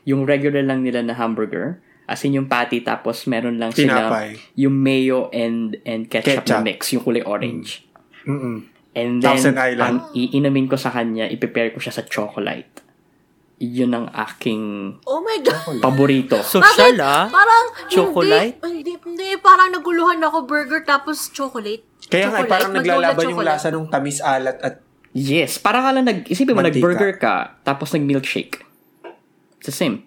yung 0.03 0.27
regular 0.27 0.59
lang 0.59 0.83
nila 0.83 0.99
na 1.07 1.15
hamburger, 1.15 1.79
as 2.07 2.23
in 2.23 2.35
yung 2.35 2.51
patty, 2.51 2.83
tapos 2.83 3.27
meron 3.27 3.59
lang 3.59 3.71
sila 3.71 4.11
Tinapay. 4.11 4.29
yung 4.55 4.75
mayo 4.79 5.27
and 5.35 5.75
and 5.83 6.07
ketchup, 6.07 6.47
Ketchup. 6.47 6.63
na 6.63 6.63
mix, 6.63 6.79
yung 6.95 7.03
kulay 7.03 7.19
orange. 7.23 7.83
Mm-mm. 8.23 8.76
And 8.97 9.21
then, 9.21 9.29
Thousand 9.29 9.55
Island. 9.55 9.81
ang 9.83 9.97
iinamin 10.11 10.65
ko 10.65 10.73
sa 10.73 10.89
kanya, 10.89 11.29
i-prepare 11.29 11.69
ko 11.69 11.77
siya 11.77 11.93
sa 11.93 12.01
chocolate. 12.03 12.81
Yun 13.57 13.89
ang 13.91 14.07
aking 14.11 14.61
Oh 15.03 15.17
my 15.19 15.37
God. 15.39 15.77
paborito. 15.79 16.41
Social 16.41 16.97
ah. 16.99 17.25
Parang, 17.27 17.65
Chocolate? 17.87 18.57
Hindi, 18.59 18.81
hindi, 18.83 18.93
hindi, 18.97 19.29
parang 19.37 19.69
naguluhan 19.71 20.17
ako 20.19 20.45
burger 20.45 20.81
tapos 20.83 21.29
chocolate. 21.29 21.85
Kaya 22.03 22.27
nga, 22.27 22.41
Chocolate, 22.41 22.49
parang 22.49 22.69
Magnolia 22.71 22.89
naglalaban 23.11 23.23
yung 23.23 23.37
chocolate. 23.37 23.57
lasa 23.57 23.67
ng 23.69 23.87
tamis 23.87 24.17
alat 24.19 24.57
at 24.59 24.73
Yes, 25.11 25.57
para 25.57 25.81
ka 25.81 25.89
lang 25.91 26.05
nag, 26.05 26.19
isipin 26.25 26.53
mo, 26.53 26.61
Mantika. 26.61 26.77
nag-burger 26.77 27.13
ka, 27.17 27.35
tapos 27.63 27.89
nag-milkshake. 27.91 28.61
It's 29.57 29.65
the 29.65 29.73
same. 29.73 30.05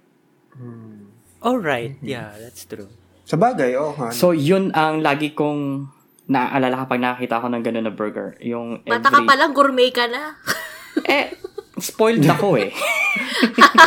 Alright. 1.40 1.96
Yeah, 2.00 2.36
that's 2.36 2.64
true. 2.64 2.86
sa 3.24 3.34
bagay, 3.34 3.74
oo 3.74 3.94
nga. 3.94 4.10
So, 4.10 4.30
yun 4.30 4.70
ang 4.72 5.00
lagi 5.00 5.30
kong 5.32 5.86
naaalala 6.30 6.86
kapag 6.86 7.02
nakakita 7.02 7.42
ako 7.42 7.46
ng 7.50 7.62
gano'n 7.66 7.84
na 7.90 7.92
burger. 7.92 8.38
Yung 8.38 8.86
every... 8.86 9.02
Bata 9.02 9.10
ka 9.10 9.20
pa 9.26 9.34
lang, 9.34 9.50
gourmet 9.50 9.90
ka 9.90 10.06
na. 10.06 10.22
Eh, 11.06 11.38
spoiled 11.78 12.26
ako 12.26 12.58
eh. 12.58 12.74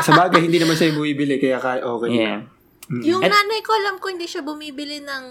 sa 0.08 0.16
bagay, 0.16 0.40
hindi 0.40 0.56
naman 0.56 0.80
siya 0.80 0.96
bumibili, 0.96 1.36
kaya 1.36 1.60
okay. 1.84 2.16
yeah. 2.16 2.48
Yung 3.04 3.20
At- 3.20 3.32
nanay 3.32 3.60
ko, 3.60 3.76
alam 3.76 4.00
ko, 4.00 4.08
hindi 4.08 4.24
siya 4.24 4.40
bumibili 4.40 5.04
ng 5.04 5.26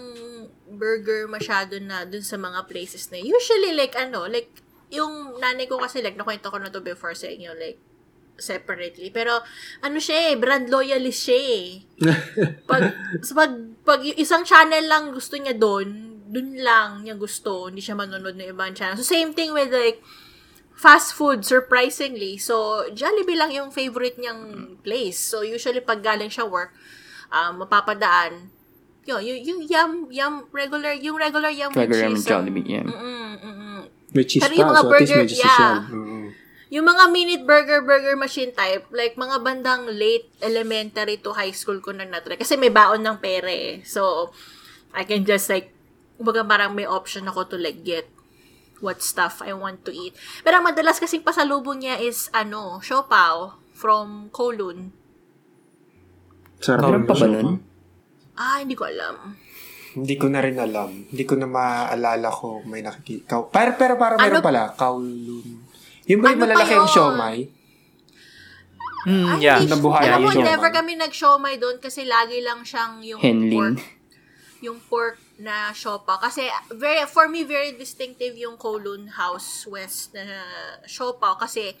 burger 0.77 1.25
masyado 1.25 1.81
na 1.81 2.05
dun 2.05 2.21
sa 2.21 2.37
mga 2.37 2.69
places 2.69 3.09
na. 3.09 3.17
Usually, 3.17 3.73
like, 3.73 3.97
ano, 3.97 4.29
like, 4.29 4.53
yung 4.93 5.41
nanay 5.41 5.65
ko 5.65 5.81
kasi, 5.81 6.05
like, 6.05 6.13
nakwento 6.13 6.53
ko 6.53 6.61
na 6.61 6.69
to 6.69 6.85
before 6.85 7.17
sa 7.17 7.25
inyo, 7.25 7.57
like, 7.57 7.81
separately. 8.37 9.09
Pero, 9.09 9.41
ano 9.81 9.97
siya 9.97 10.33
eh, 10.33 10.37
brand 10.37 10.69
loyalist 10.69 11.25
siya 11.25 11.39
eh. 11.41 11.65
Pag, 12.69 12.83
pag, 13.33 13.51
pag 13.81 13.99
isang 14.17 14.45
channel 14.45 14.85
lang 14.85 15.09
gusto 15.09 15.41
niya 15.41 15.57
doon, 15.57 16.12
doon 16.33 16.57
lang 16.57 17.05
niya 17.05 17.13
gusto, 17.13 17.69
hindi 17.69 17.85
siya 17.85 17.93
manonood 17.93 18.33
ng 18.33 18.49
ibang 18.49 18.73
channel. 18.73 18.97
So, 18.97 19.05
same 19.05 19.37
thing 19.37 19.53
with, 19.53 19.69
like, 19.69 20.01
fast 20.73 21.13
food, 21.13 21.45
surprisingly. 21.45 22.41
So, 22.41 22.89
Jollibee 22.89 23.37
lang 23.37 23.53
yung 23.53 23.69
favorite 23.69 24.17
niyang 24.17 24.75
place. 24.81 25.21
So, 25.21 25.45
usually, 25.45 25.85
pag 25.85 26.01
galing 26.01 26.33
siya 26.33 26.49
work, 26.49 26.73
um, 27.29 27.61
mapapadaan, 27.61 28.49
yun, 29.05 29.21
yung, 29.21 29.39
yung 29.45 29.61
yum, 29.69 29.91
yum, 30.09 30.33
regular, 30.49 30.97
yung 30.97 31.17
regular 31.19 31.53
yum 31.53 31.69
with 31.69 31.85
Regular 31.85 32.09
cheese. 32.09 32.25
yung 32.25 32.25
Jollibee, 32.25 32.65
yeah. 32.65 32.87
Mm, 32.87 33.35
mm, 33.37 33.37
mm. 33.37 33.81
May 34.13 34.25
cheese 34.25 34.41
Pero 34.41 34.53
yung 34.57 34.69
mga 34.73 34.81
so 34.81 34.89
at 34.89 34.89
least 34.89 34.93
burger, 34.93 35.21
may 35.21 35.29
cheese 35.29 35.43
yeah. 35.43 35.77
Yung 36.73 36.89
mga 36.89 37.03
minute 37.13 37.43
burger, 37.45 37.79
burger 37.85 38.17
machine 38.17 38.49
type, 38.49 38.89
like 38.89 39.13
mga 39.13 39.45
bandang 39.45 39.85
late 39.93 40.25
elementary 40.41 41.21
to 41.21 41.29
high 41.29 41.53
school 41.53 41.77
ko 41.77 41.93
na 41.93 42.01
natry. 42.01 42.33
Kasi 42.33 42.57
may 42.57 42.73
baon 42.73 43.05
ng 43.05 43.21
pere. 43.21 43.85
So, 43.85 44.33
I 44.89 45.05
can 45.05 45.21
just 45.21 45.53
like, 45.53 45.69
kumbaga 46.15 46.41
parang 46.43 46.71
may 46.71 46.85
option 46.85 47.25
ako 47.25 47.47
to 47.47 47.57
like 47.57 47.81
get 47.81 48.07
what 48.79 48.99
stuff 48.99 49.39
I 49.39 49.51
want 49.51 49.81
to 49.83 49.91
eat. 49.91 50.13
Pero 50.41 50.59
ang 50.59 50.65
madalas 50.65 50.99
kasing 50.99 51.23
pasalubong 51.23 51.79
niya 51.79 51.97
is, 51.97 52.27
ano, 52.31 52.79
siopaw 52.79 53.53
from 53.71 54.27
Kowloon. 54.29 54.91
Sarap 56.59 56.83
Meron 56.85 56.99
yun. 56.99 57.07
pa 57.07 57.15
ba 57.15 57.27
nun? 57.27 57.49
Ah, 58.33 58.57
hindi 58.59 58.75
ko 58.75 58.83
alam. 58.83 59.39
Hindi 59.93 60.15
ko 60.17 60.25
na 60.25 60.41
rin 60.41 60.57
alam. 60.57 60.89
Hindi 61.05 61.23
ko 61.23 61.37
na 61.37 61.45
maalala 61.45 62.27
ko 62.27 62.59
may 62.63 62.81
nakikita. 62.81 63.45
Pero, 63.47 63.71
pero 63.77 63.93
parang 63.95 64.17
meron 64.17 64.39
Ano- 64.39 64.43
pala. 64.43 64.63
Kowloon. 64.73 65.47
Yung 66.03 66.19
ba 66.19 66.31
yung 66.31 66.35
Ano 66.35 66.43
malalaki 66.43 66.73
yung 66.73 66.83
yun? 66.83 66.91
siomay? 66.91 67.37
Mm, 69.03 69.27
Ay, 69.29 69.39
yeah. 69.41 69.59
hindi. 69.59 69.67
Nabuhay 69.69 70.03
mo, 70.17 70.31
yung 70.31 70.43
never 70.43 70.71
kami 70.71 70.95
nag-siomay 70.95 71.55
doon 71.55 71.75
kasi 71.77 72.03
lagi 72.03 72.39
lang 72.39 72.63
siyang 72.63 73.03
yung 73.03 73.19
Henling. 73.19 73.75
pork. 73.75 73.79
Yung 74.59 74.79
pork 74.81 75.19
na 75.43 75.75
siopa. 75.75 76.17
Kasi, 76.17 76.47
very, 76.71 77.03
for 77.05 77.27
me, 77.27 77.43
very 77.43 77.75
distinctive 77.75 78.39
yung 78.39 78.55
Kowloon 78.55 79.19
House 79.19 79.67
West 79.67 80.15
na 80.15 80.23
siopa. 80.87 81.35
Kasi, 81.35 81.75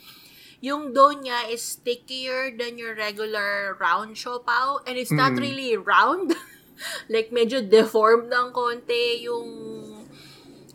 yung 0.59 0.91
dough 0.91 1.15
niya 1.15 1.47
is 1.47 1.79
stickier 1.79 2.51
than 2.55 2.75
your 2.75 2.95
regular 2.95 3.79
round 3.79 4.19
siopaw. 4.19 4.83
And 4.83 4.99
it's 4.99 5.11
not 5.11 5.35
really 5.39 5.75
round. 5.79 6.35
like, 7.13 7.31
medyo 7.31 7.63
deformed 7.63 8.27
ng 8.27 8.51
konti 8.51 9.23
yung 9.23 9.49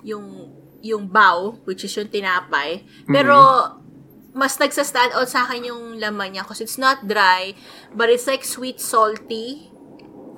yung 0.05 0.27
yung 0.81 1.11
bow, 1.11 1.59
which 1.67 1.85
is 1.85 1.93
yung 1.97 2.09
tinapay. 2.09 2.87
Pero, 3.09 3.37
mas 4.37 4.55
nagsa-stand 4.61 5.11
out 5.17 5.27
sa 5.27 5.43
akin 5.43 5.67
yung 5.67 5.99
laman 5.99 6.37
niya 6.37 6.47
because 6.47 6.63
it's 6.63 6.79
not 6.79 7.03
dry, 7.11 7.51
but 7.91 8.07
it's 8.07 8.31
like 8.31 8.47
sweet, 8.47 8.79
salty. 8.79 9.73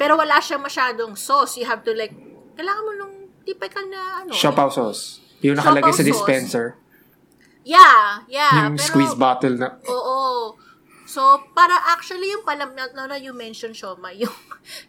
Pero 0.00 0.16
wala 0.16 0.40
siya 0.40 0.56
masyadong 0.56 1.12
sauce. 1.12 1.60
You 1.60 1.68
have 1.68 1.84
to 1.84 1.92
like, 1.92 2.16
kailangan 2.60 2.82
mo 2.84 2.92
nung 2.92 3.16
typical 3.48 3.84
na 3.88 4.20
ano. 4.20 4.36
Siopaw 4.36 4.68
sauce. 4.68 5.24
Yung 5.40 5.56
nakalagay 5.56 5.96
sa 5.96 6.04
sauce. 6.04 6.12
dispenser. 6.12 6.66
Yeah, 7.64 8.24
yeah. 8.28 8.68
yung 8.68 8.76
pero, 8.76 8.84
squeeze 8.84 9.16
bottle 9.16 9.56
na. 9.56 9.80
Oo. 9.88 10.52
So, 11.08 11.42
para 11.56 11.74
actually 11.90 12.30
yung 12.30 12.46
palam 12.46 12.76
na, 12.76 12.86
na, 12.92 13.10
na 13.10 13.16
you 13.18 13.34
mentioned 13.34 13.74
siomay, 13.74 14.20
yung, 14.24 14.36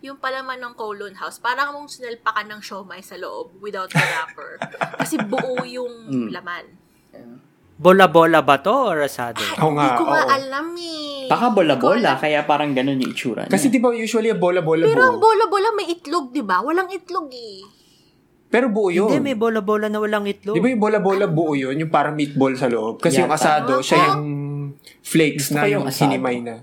yung 0.04 0.18
palaman 0.20 0.60
ng 0.60 0.76
Kowloon 0.76 1.18
House, 1.18 1.40
parang 1.40 1.74
mong 1.74 1.90
sinalpakan 1.90 2.52
ng 2.52 2.62
siomay 2.62 3.00
sa 3.00 3.16
loob 3.18 3.58
without 3.64 3.90
the 3.90 4.04
wrapper. 4.04 4.60
Kasi 5.02 5.18
buo 5.18 5.64
yung 5.64 6.30
laman. 6.30 6.78
Bola-bola 7.82 8.46
ba 8.46 8.62
to 8.62 8.70
or 8.70 9.02
asado? 9.02 9.42
Oo 9.58 9.74
nga, 9.74 9.82
Hindi 9.84 9.98
ko 9.98 10.04
nga 10.06 10.22
oo. 10.22 10.30
alam 10.30 10.68
eh. 10.78 11.26
Baka 11.26 11.46
bola-bola, 11.50 12.12
kaya 12.16 12.46
parang 12.46 12.72
ganun 12.72 13.02
yung 13.02 13.10
itsura 13.10 13.42
niya. 13.42 13.50
Kasi 13.50 13.74
di 13.74 13.82
ba 13.82 13.90
usually 13.90 14.30
bola-bola 14.38 14.86
Pero 14.86 15.02
ang 15.02 15.18
buo. 15.18 15.26
bola-bola 15.26 15.74
may 15.74 15.90
itlog, 15.90 16.30
di 16.30 16.46
ba? 16.46 16.62
Walang 16.62 16.94
itlog 16.94 17.34
eh. 17.34 17.66
Pero 18.48 18.68
buo 18.68 18.92
yun. 18.92 19.10
Hindi, 19.10 19.24
may 19.24 19.34
bola-bola 19.34 19.88
na 19.88 19.98
walang 19.98 20.28
itlog. 20.28 20.54
Di 20.54 20.62
ba 20.62 20.68
yung 20.68 20.78
bola-bola 20.78 21.26
buo 21.26 21.56
yun? 21.56 21.74
Yung 21.74 21.90
parang 21.90 22.14
meatball 22.14 22.54
sa 22.54 22.68
loob. 22.68 23.00
Kasi 23.00 23.18
yung 23.18 23.32
Yata. 23.32 23.40
asado, 23.64 23.74
Ano 23.74 23.82
siya 23.82 23.98
yung 24.12 24.26
flakes 25.02 25.50
Gusto 25.50 25.56
na 25.56 25.60
ko 25.60 25.66
yung 25.66 25.74
yung 25.74 25.86
asado. 25.88 26.00
sinimay 26.06 26.38
na. 26.38 26.56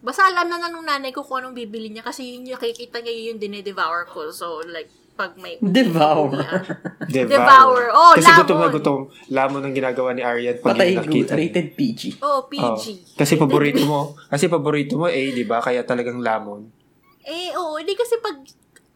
Basta 0.00 0.22
alam 0.22 0.46
na 0.46 0.56
na 0.56 0.68
nung 0.68 0.84
nanay 0.84 1.10
ko 1.10 1.20
kung 1.20 1.40
anong 1.40 1.56
bibili 1.56 1.90
niya 1.90 2.00
kasi 2.00 2.30
yun 2.30 2.46
yung 2.46 2.56
nakikita 2.56 3.00
niya 3.00 3.10
yun 3.10 3.26
yung 3.34 3.40
dinedevour 3.40 4.06
ko. 4.06 4.28
So, 4.30 4.62
like, 4.64 4.92
pag 5.20 5.36
may... 5.36 5.60
Devour. 5.60 6.32
Devour. 7.12 7.28
Devour. 7.28 7.80
Oh, 7.92 8.12
Kasi 8.16 8.32
lamon. 8.32 8.40
gutom 8.40 8.56
na 8.56 8.68
gutom. 8.72 9.00
Lamon 9.28 9.62
ang 9.68 9.74
ginagawa 9.76 10.16
ni 10.16 10.24
Arian 10.24 10.56
pag 10.64 10.80
Patay 10.80 10.96
yung 10.96 11.04
nakita. 11.04 11.36
rated 11.36 11.68
PG. 11.76 12.00
Oh, 12.24 12.48
PG. 12.48 12.84
Oh, 12.88 13.20
kasi 13.20 13.36
paborito 13.36 13.84
mo, 13.84 14.16
kasi 14.32 14.48
paborito 14.48 14.96
mo 14.96 15.12
eh, 15.12 15.28
di 15.36 15.44
ba? 15.44 15.60
Kaya 15.60 15.84
talagang 15.84 16.24
lamon. 16.24 16.72
Eh, 17.28 17.52
oo. 17.52 17.76
hindi 17.76 17.92
kasi 17.92 18.16
pag... 18.24 18.40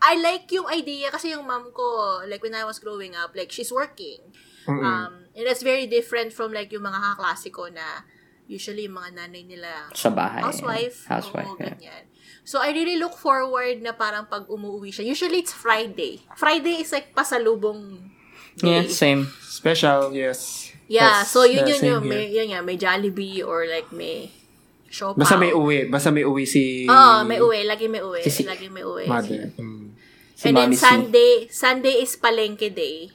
I 0.04 0.20
like 0.20 0.48
yung 0.52 0.68
idea 0.68 1.08
kasi 1.08 1.32
yung 1.32 1.44
mom 1.48 1.72
ko, 1.72 2.20
like 2.28 2.40
when 2.44 2.56
I 2.56 2.64
was 2.64 2.80
growing 2.80 3.16
up, 3.16 3.32
like 3.32 3.48
she's 3.52 3.72
working. 3.72 4.20
Mm-mm. 4.68 4.80
Um, 4.80 5.28
and 5.36 5.44
that's 5.44 5.64
very 5.64 5.84
different 5.88 6.32
from 6.32 6.52
like 6.52 6.72
yung 6.72 6.84
mga 6.84 7.00
kaklasiko 7.00 7.68
na 7.72 8.04
usually 8.46 8.84
yung 8.84 8.96
mga 8.96 9.10
nanay 9.16 9.42
nila 9.42 9.88
Sa 9.92 10.12
bahay. 10.12 10.42
housewife. 10.42 11.04
Housewife, 11.06 11.48
Oo, 11.48 11.58
yeah. 11.58 11.74
ganyan. 11.74 12.04
So, 12.44 12.60
I 12.60 12.70
really 12.70 13.00
look 13.00 13.16
forward 13.16 13.80
na 13.80 13.96
parang 13.96 14.28
pag 14.28 14.44
umuwi 14.46 14.92
siya. 14.92 15.00
Usually, 15.02 15.40
it's 15.40 15.52
Friday. 15.52 16.20
Friday 16.36 16.80
is 16.80 16.92
like 16.92 17.16
pasalubong 17.16 18.12
Yeah, 18.60 18.84
day. 18.84 18.92
same. 18.92 19.26
Special, 19.40 20.12
yes. 20.12 20.70
Yeah, 20.86 21.24
That's 21.24 21.32
so 21.32 21.48
yun 21.48 21.64
yun 21.64 21.80
yun. 21.80 22.02
May, 22.04 22.28
yun 22.28 22.52
nga, 22.52 22.60
may 22.60 22.76
Jollibee 22.76 23.40
or 23.40 23.64
like 23.64 23.88
may 23.90 24.28
Siopaw. 24.86 25.18
Basta 25.18 25.34
may 25.34 25.50
uwi. 25.50 25.90
Basta 25.90 26.12
may 26.14 26.22
uwi 26.22 26.44
si... 26.46 26.86
Oo, 26.86 27.24
may 27.26 27.42
uwi. 27.42 27.66
Lagi 27.66 27.90
may 27.90 27.98
uwi. 27.98 28.22
Si- 28.22 28.30
si- 28.30 28.46
Lagi 28.46 28.70
may 28.70 28.86
uwi. 28.86 29.10
Mother. 29.10 29.50
Mm. 29.58 29.90
Si 30.36 30.46
And 30.46 30.54
then 30.54 30.70
Mami. 30.70 30.78
Sunday, 30.78 31.32
Sunday 31.50 31.94
is 31.98 32.14
palengke 32.14 32.70
day. 32.70 33.10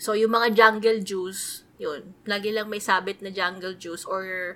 So, 0.00 0.16
yung 0.16 0.32
mga 0.32 0.56
jungle 0.56 1.02
juice, 1.04 1.67
yun. 1.78 2.14
Lagi 2.26 2.50
lang 2.50 2.66
may 2.66 2.78
sabit 2.78 3.22
na 3.22 3.30
jungle 3.30 3.74
juice 3.74 4.04
or 4.04 4.54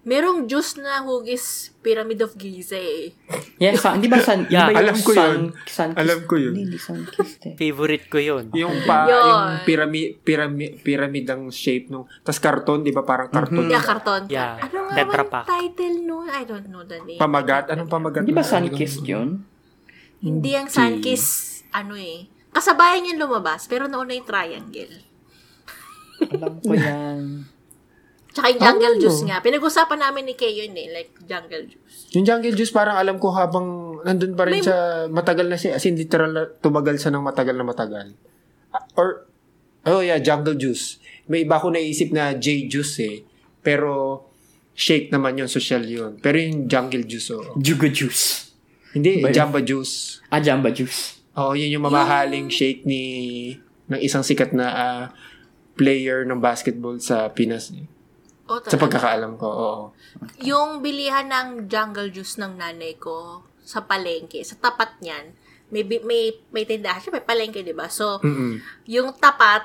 Merong 0.00 0.48
juice 0.48 0.80
na 0.80 1.04
hugis 1.04 1.76
Pyramid 1.84 2.24
of 2.24 2.32
Giza 2.32 2.80
eh. 2.80 3.12
Yeah, 3.60 3.76
sa, 3.76 4.00
di 4.00 4.08
ba 4.08 4.16
san, 4.16 4.48
Yeah, 4.48 4.72
ba 4.72 4.80
alam 4.80 4.96
ko 4.96 5.12
sun, 5.12 5.20
yun. 5.20 5.42
sun 5.68 5.92
Alam 5.92 6.24
ko 6.24 6.40
yun. 6.40 6.56
Hindi, 6.56 6.72
hindi 6.72 6.80
sun-kissed 6.80 7.44
eh. 7.44 7.54
Favorite 7.60 8.08
ko 8.08 8.16
yun. 8.16 8.48
Yung 8.56 8.80
pa, 8.88 9.04
Yun. 9.04 9.20
yung 9.20 9.44
pyramid, 9.68 10.24
pyramid, 10.24 10.80
pyramid 10.80 11.28
ang 11.28 11.52
shape 11.52 11.92
nung, 11.92 12.08
tas 12.24 12.40
karton, 12.40 12.80
di 12.80 12.96
ba 12.96 13.04
parang 13.04 13.28
karton? 13.28 13.68
Yeah, 13.68 13.84
karton. 13.84 14.22
Yeah, 14.32 14.56
Ano 14.56 14.88
nga 14.88 15.04
Tetra 15.04 15.24
title 15.44 15.96
nun? 16.00 16.32
I 16.32 16.48
don't 16.48 16.72
know 16.72 16.80
the 16.80 17.04
name. 17.04 17.20
Pamagat? 17.20 17.68
Anong 17.68 17.92
pamagat? 17.92 18.24
Di 18.24 18.32
ba 18.32 18.40
na- 18.40 18.48
sun-kissed 18.48 19.04
yun? 19.04 19.44
Hindi 20.20 20.52
ang 20.56 20.68
Sunkiss, 20.72 21.24
ano 21.72 21.96
eh. 21.96 22.24
Kasabayan 22.52 23.04
yung 23.04 23.20
lumabas, 23.20 23.68
pero 23.68 23.84
nauna 23.84 24.12
yung 24.12 24.24
triangle. 24.24 25.09
Alam 26.28 26.54
ko 26.58 26.72
yan. 26.72 27.22
Tsaka 28.30 28.46
yung 28.46 28.62
jungle 28.62 28.94
Oh. 28.94 29.00
juice 29.00 29.22
nga. 29.24 29.38
Pinag-usapan 29.40 29.98
namin 29.98 30.22
ni 30.22 30.34
Kay 30.34 30.52
yun 30.56 30.72
eh, 30.72 30.86
like 30.88 31.10
jungle 31.20 31.66
juice. 31.66 32.14
Yung 32.14 32.22
jungle 32.22 32.54
juice, 32.54 32.70
parang 32.70 32.94
alam 32.94 33.18
ko 33.18 33.30
habang 33.30 33.66
nandun 34.02 34.38
pa 34.38 34.46
rin 34.46 34.58
May- 34.58 34.64
siya, 34.64 34.78
matagal 35.10 35.46
na 35.46 35.56
siya, 35.56 35.74
as 35.74 35.84
in 35.84 35.98
literal 35.98 36.30
na 36.30 36.46
tumagal 36.46 36.94
siya 36.94 37.10
ng 37.10 37.20
matagal 37.20 37.54
na 37.54 37.66
matagal. 37.66 38.06
Ah, 38.70 38.86
Or, 38.94 39.26
oh 39.84 39.98
yeah, 39.98 40.18
jungle 40.18 40.54
juice. 40.54 41.02
May 41.26 41.42
iba 41.42 41.58
ko 41.58 41.68
naisip 41.68 42.10
na 42.10 42.30
J 42.32 42.66
juice 42.66 42.96
eh. 43.00 43.16
Pero, 43.60 44.22
shake 44.72 45.10
naman 45.10 45.34
yun, 45.34 45.46
social 45.46 45.82
yun. 45.82 46.16
Pero 46.16 46.38
yung 46.38 46.64
jungle 46.64 47.02
juice, 47.02 47.34
oh. 47.34 47.58
Jugo 47.58 47.90
juice. 47.90 48.54
Hindi, 48.90 49.22
yun? 49.22 49.30
Jamba 49.30 49.58
juice. 49.60 50.22
Ah, 50.26 50.38
jamba 50.38 50.70
juice. 50.70 51.18
Oo, 51.34 51.54
yun 51.54 51.66
yung 51.68 51.82
mamahaling 51.84 52.46
shake 52.46 52.82
ni 52.82 53.02
ng 53.86 53.98
isang 53.98 54.22
sikat 54.22 54.50
na 54.50 54.66
ah, 54.66 55.02
player 55.80 56.28
ng 56.28 56.36
basketball 56.36 57.00
sa 57.00 57.32
Pinas. 57.32 57.72
eh. 57.72 57.88
O, 58.44 58.60
Sa 58.60 58.76
pagkakaalam 58.76 59.40
ko, 59.40 59.46
oo. 59.48 59.82
Yung 60.42 60.84
bilihan 60.84 61.24
ng 61.24 61.48
jungle 61.64 62.12
juice 62.12 62.36
ng 62.36 62.60
nanay 62.60 63.00
ko 63.00 63.40
sa 63.62 63.80
palengke, 63.80 64.44
sa 64.44 64.58
tapat 64.58 65.00
niyan, 65.00 65.32
may, 65.70 65.86
may, 66.02 66.34
may 66.50 66.66
tindahan 66.66 66.98
siya, 66.98 67.14
may 67.14 67.22
palengke, 67.22 67.62
di 67.62 67.72
ba? 67.72 67.86
So, 67.86 68.18
Mm-mm. 68.20 68.58
yung 68.84 69.14
tapat, 69.16 69.64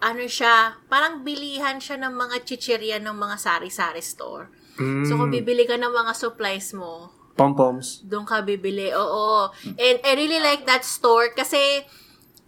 ano 0.00 0.24
siya, 0.24 0.80
parang 0.88 1.20
bilihan 1.20 1.76
siya 1.76 2.00
ng 2.00 2.16
mga 2.16 2.36
chichirya 2.42 2.96
ng 2.98 3.12
mga 3.12 3.36
sari-sari 3.36 4.00
store. 4.00 4.48
Mm. 4.80 5.04
So, 5.04 5.14
kung 5.14 5.28
bibili 5.28 5.68
ka 5.68 5.76
ng 5.76 5.92
mga 5.92 6.12
supplies 6.16 6.72
mo, 6.72 7.12
Pom-poms. 7.36 8.06
doon 8.06 8.24
ka 8.24 8.40
bibili. 8.40 8.88
Oo. 8.88 9.50
And 9.76 9.96
I 10.00 10.12
really 10.14 10.38
like 10.38 10.64
that 10.64 10.80
store 10.80 11.34
kasi 11.34 11.82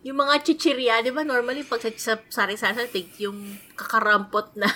yung 0.07 0.22
mga 0.22 0.46
chichirya, 0.46 1.02
di 1.02 1.11
ba 1.11 1.26
normally 1.26 1.66
pag 1.66 1.82
sa, 1.82 1.90
sa 1.98 2.14
sari-sari, 2.30 2.86
tig, 2.94 3.11
yung 3.18 3.59
kakarampot 3.74 4.54
na 4.54 4.70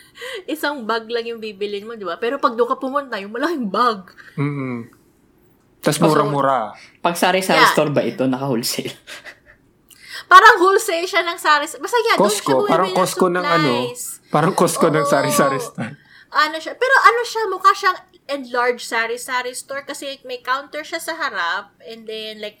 isang 0.54 0.86
bag 0.86 1.10
lang 1.10 1.26
yung 1.26 1.42
bibilin 1.42 1.90
mo, 1.90 1.98
di 1.98 2.06
ba? 2.06 2.22
Pero 2.22 2.38
pag 2.38 2.54
doon 2.54 2.70
ka 2.70 2.78
pumunta, 2.78 3.18
yung 3.18 3.34
malaking 3.34 3.66
bag. 3.66 4.06
Mm-mm. 4.38 4.86
Tapos 5.82 5.98
mura-mura. 5.98 6.70
Pag 7.02 7.18
sari-sari 7.18 7.66
Yeah. 7.66 7.74
store 7.74 7.90
ba 7.90 8.06
ito, 8.06 8.30
naka-wholesale? 8.30 8.94
Parang 10.32 10.58
wholesale 10.58 11.06
siya 11.06 11.22
ng 11.22 11.38
sari 11.38 11.70
Basta 11.70 11.98
yeah, 12.02 12.18
doon 12.18 12.26
siya 12.26 12.42
Costco. 12.42 12.50
bumibili 12.50 12.72
Parang 12.74 12.90
Costco 12.94 13.26
ng 13.30 13.46
ano. 13.46 13.72
Parang 14.30 14.54
Costco 14.54 14.86
ng 14.90 15.06
Oo. 15.06 15.10
sari-sari 15.10 15.58
store. 15.62 15.94
ano 16.36 16.56
siya, 16.58 16.74
pero 16.74 16.94
ano 17.00 17.20
siya, 17.22 17.42
mukha 17.46 17.72
siyang 17.72 17.98
enlarged 18.26 18.82
sari-sari 18.82 19.54
store 19.54 19.86
kasi 19.86 20.18
may 20.26 20.42
counter 20.42 20.82
siya 20.82 20.98
sa 20.98 21.14
harap 21.14 21.70
and 21.86 22.10
then 22.10 22.42
like 22.42 22.58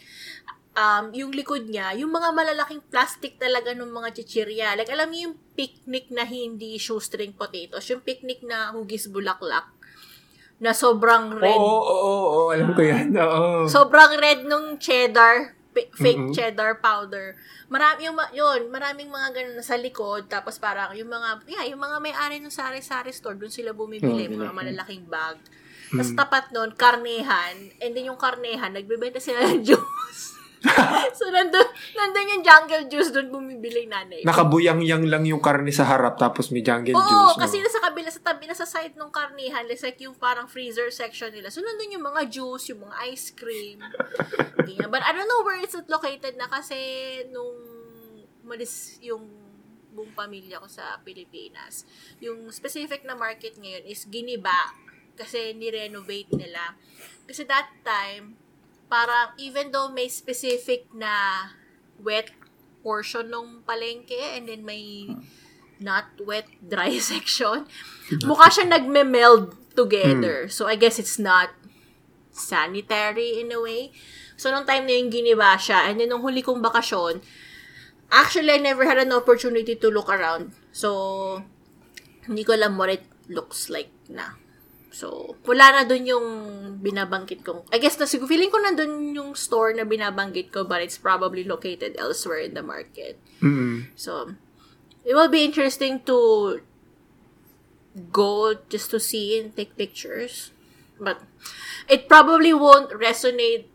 um, 0.76 1.04
yung 1.16 1.32
likod 1.32 1.66
niya, 1.66 1.96
yung 1.96 2.12
mga 2.12 2.30
malalaking 2.36 2.84
plastic 2.92 3.40
talaga 3.40 3.72
ng 3.72 3.88
mga 3.88 4.12
chichirya. 4.20 4.76
Like, 4.76 4.92
alam 4.92 5.08
niyo 5.08 5.32
yung 5.32 5.36
picnic 5.56 6.12
na 6.12 6.28
hindi 6.28 6.76
shoestring 6.76 7.32
potatoes, 7.32 7.88
yung 7.88 8.04
picnic 8.04 8.44
na 8.44 8.76
hugis 8.76 9.08
bulaklak, 9.08 9.72
na 10.60 10.76
sobrang 10.76 11.36
Oo, 11.36 11.40
red. 11.40 11.56
oo, 11.56 11.80
oo, 11.80 12.12
oo, 12.12 12.40
alam 12.52 12.70
ko 12.76 12.80
yan. 12.84 13.12
Oo. 13.24 13.64
Sobrang 13.68 14.16
red 14.16 14.44
nung 14.44 14.76
cheddar, 14.76 15.56
fake 15.76 15.92
Mm-mm. 16.00 16.32
cheddar 16.32 16.80
powder. 16.80 17.36
Marami 17.68 18.08
yung, 18.08 18.16
yun, 18.32 18.72
maraming 18.72 19.10
mga 19.10 19.36
ganun 19.36 19.60
sa 19.60 19.76
likod, 19.76 20.28
tapos 20.30 20.56
parang 20.56 20.96
yung 20.96 21.10
mga, 21.12 21.44
yeah, 21.50 21.64
yung 21.68 21.80
mga 21.82 22.00
may-ari 22.00 22.40
ng 22.40 22.52
sari-sari 22.52 23.12
store, 23.12 23.36
dun 23.36 23.52
sila 23.52 23.76
bumibili, 23.76 24.28
Oo, 24.28 24.38
mga 24.38 24.52
malalaking 24.54 25.04
bag. 25.08 25.36
Tapos 25.86 26.12
tapat 26.16 26.50
nun, 26.56 26.72
karnehan, 26.72 27.72
and 27.78 27.92
then 27.92 28.08
yung 28.08 28.18
karnehan, 28.18 28.72
nagbebenta 28.72 29.20
sila 29.20 29.44
ng 29.44 29.60
juice. 29.68 30.35
so, 31.18 31.28
nandun, 31.28 31.68
nandun 31.94 32.32
yung 32.36 32.42
jungle 32.42 32.84
juice 32.88 33.12
dun 33.12 33.28
bumibili 33.28 33.84
yung 33.84 33.92
nanay. 33.92 34.20
Nakabuyang-yang 34.24 35.04
lang 35.06 35.24
yung 35.28 35.42
karne 35.42 35.70
sa 35.70 35.84
harap 35.84 36.16
tapos 36.16 36.48
may 36.50 36.64
jungle 36.64 36.96
Oo, 36.96 37.04
juice. 37.04 37.38
kasi 37.38 37.56
no? 37.60 37.68
nasa 37.68 37.78
kabila, 37.84 38.10
sa 38.10 38.22
tabi, 38.24 38.48
nasa 38.48 38.66
side 38.66 38.96
ng 38.96 39.10
karnihan, 39.12 39.64
it's 39.68 39.84
like 39.84 40.00
yung 40.00 40.16
parang 40.16 40.48
freezer 40.48 40.88
section 40.88 41.30
nila. 41.30 41.52
So, 41.52 41.60
nandun 41.60 42.00
yung 42.00 42.04
mga 42.04 42.32
juice, 42.32 42.72
yung 42.72 42.88
mga 42.88 42.94
ice 43.12 43.30
cream. 43.36 43.84
Ganyan. 44.66 44.90
But 44.90 45.02
I 45.06 45.14
don't 45.14 45.28
know 45.28 45.42
where 45.46 45.60
it's 45.62 45.76
located 45.88 46.34
na 46.36 46.50
kasi 46.50 46.76
nung 47.30 47.56
umalis 48.46 49.02
yung 49.02 49.26
buong 49.96 50.12
pamilya 50.12 50.60
ko 50.60 50.68
sa 50.68 51.00
Pilipinas. 51.00 51.88
Yung 52.20 52.52
specific 52.52 53.02
na 53.08 53.16
market 53.16 53.56
ngayon 53.56 53.88
is 53.88 54.04
Giniba 54.06 54.76
kasi 55.16 55.56
ni-renovate 55.56 56.30
nila. 56.36 56.76
Kasi 57.24 57.48
that 57.48 57.72
time, 57.80 58.36
parang 58.86 59.34
even 59.38 59.70
though 59.74 59.90
may 59.90 60.08
specific 60.08 60.86
na 60.94 61.46
wet 61.98 62.30
portion 62.86 63.26
ng 63.26 63.66
palengke 63.66 64.38
and 64.38 64.46
then 64.46 64.62
may 64.62 65.10
not 65.82 66.06
wet 66.22 66.46
dry 66.62 66.96
section, 67.02 67.66
mukha 68.24 68.48
siya 68.48 68.70
nagme-meld 68.70 69.54
together. 69.76 70.48
So 70.48 70.66
I 70.66 70.78
guess 70.78 70.98
it's 70.98 71.18
not 71.18 71.52
sanitary 72.32 73.40
in 73.40 73.52
a 73.52 73.60
way. 73.60 73.92
So 74.36 74.52
nung 74.52 74.68
time 74.68 74.84
na 74.84 74.94
yung 74.96 75.08
giniba 75.12 75.56
siya, 75.56 75.88
and 75.90 76.00
then 76.00 76.12
nung 76.12 76.24
huli 76.24 76.44
kong 76.44 76.60
bakasyon, 76.60 77.24
actually 78.12 78.52
I 78.52 78.60
never 78.60 78.84
had 78.84 79.00
an 79.00 79.12
opportunity 79.12 79.74
to 79.76 79.88
look 79.88 80.08
around. 80.08 80.52
So 80.72 81.42
hindi 82.28 82.44
ko 82.44 82.54
alam 82.54 82.76
what 82.76 82.92
it 82.92 83.04
looks 83.28 83.68
like 83.72 83.90
na. 84.08 84.45
So, 84.96 85.36
wala 85.44 85.76
na 85.76 85.82
dun 85.84 86.08
yung 86.08 86.26
binabanggit 86.80 87.44
kong, 87.44 87.68
I 87.68 87.76
guess 87.76 88.00
na 88.00 88.08
siguro, 88.08 88.32
feeling 88.32 88.48
ko 88.48 88.56
nandun 88.56 89.12
yung 89.12 89.36
store 89.36 89.76
na 89.76 89.84
binabanggit 89.84 90.48
ko, 90.48 90.64
but 90.64 90.80
it's 90.80 90.96
probably 90.96 91.44
located 91.44 92.00
elsewhere 92.00 92.40
in 92.40 92.56
the 92.56 92.64
market. 92.64 93.20
Mm-mm. 93.44 93.92
So, 93.92 94.32
it 95.04 95.12
will 95.12 95.28
be 95.28 95.44
interesting 95.44 96.00
to 96.08 96.64
go 98.08 98.56
just 98.72 98.88
to 98.88 98.96
see 98.96 99.36
and 99.36 99.52
take 99.52 99.76
pictures. 99.76 100.56
But, 100.96 101.20
it 101.92 102.08
probably 102.08 102.56
won't 102.56 102.88
resonate 102.96 103.68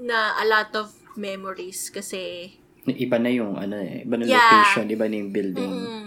na 0.00 0.40
a 0.40 0.48
lot 0.48 0.72
of 0.72 0.96
memories 1.20 1.92
kasi 1.92 2.56
Iba 2.88 3.20
na 3.20 3.28
yung, 3.28 3.60
ano 3.60 3.76
eh, 3.76 4.08
iba 4.08 4.16
na 4.16 4.24
Yeah. 4.24 4.40
location, 4.40 4.88
iba 4.88 5.04
na 5.04 5.16
yung 5.20 5.30
building. 5.36 5.74
Mm. 5.84 6.06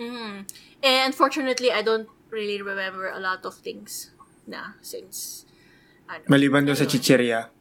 Mm. 0.00 0.34
And 0.82 1.00
unfortunately, 1.12 1.70
I 1.70 1.84
don't 1.84 2.08
really 2.30 2.60
remember 2.60 3.08
a 3.08 3.20
lot 3.20 3.44
of 3.44 3.56
things 3.58 4.12
na 4.48 4.76
since 4.80 5.44
ano. 6.08 6.24
Maliban 6.28 6.64
doon 6.64 6.78
sa 6.78 6.88
chicheria. 6.88 7.52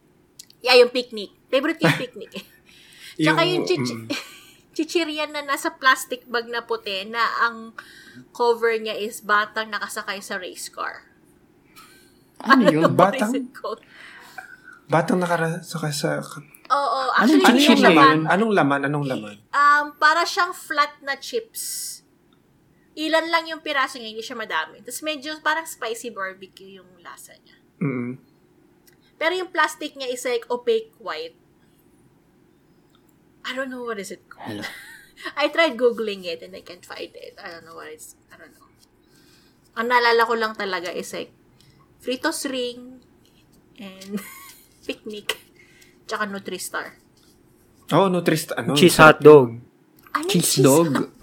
Yeah, 0.64 0.80
yung 0.80 0.92
picnic. 0.92 1.36
Favorite 1.52 1.80
yung 1.84 2.00
picnic. 2.04 2.32
eh. 2.42 2.46
Tsaka 3.18 3.42
yung, 3.44 3.66
chichi- 3.66 3.98
mm. 4.08 4.10
chichirian 4.78 5.32
na 5.34 5.42
nasa 5.42 5.74
plastic 5.74 6.24
bag 6.30 6.48
na 6.48 6.64
puti 6.64 7.04
na 7.10 7.22
ang 7.44 7.74
cover 8.34 8.78
niya 8.78 8.94
is 8.94 9.26
batang 9.26 9.74
nakasakay 9.74 10.22
sa 10.22 10.38
race 10.38 10.70
car. 10.70 11.10
Ano 12.38 12.70
yun? 12.70 12.86
What 12.94 13.18
Batang? 13.18 13.50
Batang 14.88 15.20
nakarasakay 15.20 15.92
sa... 15.92 16.22
Oo, 16.68 17.00
actually, 17.16 17.42
Ano 17.42 17.58
hindi 17.58 17.66
yung 17.66 17.84
laman? 17.84 18.18
Anong 18.30 18.54
laman? 18.54 18.82
Anong 18.86 19.06
laman? 19.08 19.36
Um, 19.50 19.86
para 19.98 20.22
siyang 20.28 20.54
flat 20.54 21.02
na 21.02 21.18
chips. 21.18 21.98
Ilan 22.98 23.30
lang 23.30 23.46
yung 23.46 23.62
piraso 23.62 24.02
niya, 24.02 24.10
hindi 24.10 24.26
siya 24.26 24.34
madami. 24.34 24.82
Tapos 24.82 25.06
medyo 25.06 25.38
parang 25.46 25.70
spicy 25.70 26.10
barbecue 26.10 26.82
yung 26.82 26.90
lasa 27.06 27.38
niya. 27.38 27.58
Mm-mm. 27.78 28.18
Pero 29.22 29.34
yung 29.38 29.54
plastic 29.54 29.94
niya 29.94 30.10
is 30.10 30.26
like 30.26 30.50
opaque 30.50 30.94
white. 30.98 31.38
I 33.46 33.54
don't 33.54 33.70
know 33.70 33.86
what 33.86 34.02
is 34.02 34.10
it 34.10 34.26
called. 34.26 34.66
Hello. 34.66 34.66
I 35.42 35.50
tried 35.50 35.78
googling 35.78 36.26
it 36.26 36.42
and 36.42 36.54
I 36.58 36.62
can't 36.66 36.86
find 36.86 37.14
it. 37.14 37.38
I 37.38 37.54
don't 37.54 37.66
know 37.66 37.78
what 37.78 37.90
it's, 37.90 38.18
I 38.34 38.38
don't 38.38 38.54
know. 38.54 38.66
Ang 39.78 39.94
naalala 39.94 40.26
ko 40.26 40.34
lang 40.34 40.54
talaga 40.58 40.90
is 40.90 41.14
like 41.14 41.34
Fritos 42.02 42.50
ring 42.50 43.02
and 43.78 44.22
picnic 44.90 45.38
tsaka 46.10 46.26
Nutristar. 46.26 46.98
Oh, 47.94 48.10
Nutrist... 48.10 48.52
Ano? 48.58 48.74
Cheese 48.76 49.00
hot 49.00 49.22
dog. 49.24 49.56
Ano 50.12 50.26
yung 50.26 50.30
Cheese 50.30 50.60
dog. 50.60 51.17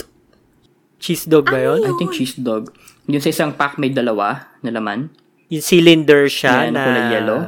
Cheese 1.04 1.28
dog 1.28 1.52
ba 1.52 1.60
yun? 1.60 1.84
I 1.84 1.92
think 2.00 2.16
cheese 2.16 2.40
dog. 2.40 2.72
Yung 3.04 3.20
sa 3.20 3.28
isang 3.28 3.52
pack 3.52 3.76
may 3.76 3.92
dalawa 3.92 4.56
na 4.64 4.72
laman. 4.72 5.12
Yung 5.52 5.60
cylinder 5.60 6.24
siya 6.32 6.72
Yan, 6.72 6.72
na... 6.72 6.84
kulay 6.88 7.04
yellow. 7.12 7.40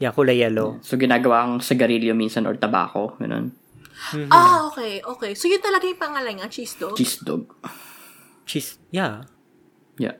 Yeah, 0.00 0.12
kulay 0.16 0.36
yellow. 0.40 0.80
So, 0.80 0.96
ginagawa 0.96 1.44
kang 1.44 1.60
sigarilyo 1.60 2.16
minsan 2.16 2.48
or 2.48 2.56
tabako. 2.56 3.20
Ganun. 3.20 3.52
Ah, 4.32 4.72
okay, 4.72 5.04
okay. 5.04 5.36
So, 5.36 5.44
yun 5.44 5.60
talaga 5.60 5.84
yung 5.84 6.00
pangalan 6.00 6.40
niya, 6.40 6.48
cheese 6.48 6.80
dog? 6.80 6.96
Cheese 6.96 7.20
dog. 7.20 7.52
Cheese, 8.48 8.80
yeah. 8.88 9.28
Yeah. 10.00 10.16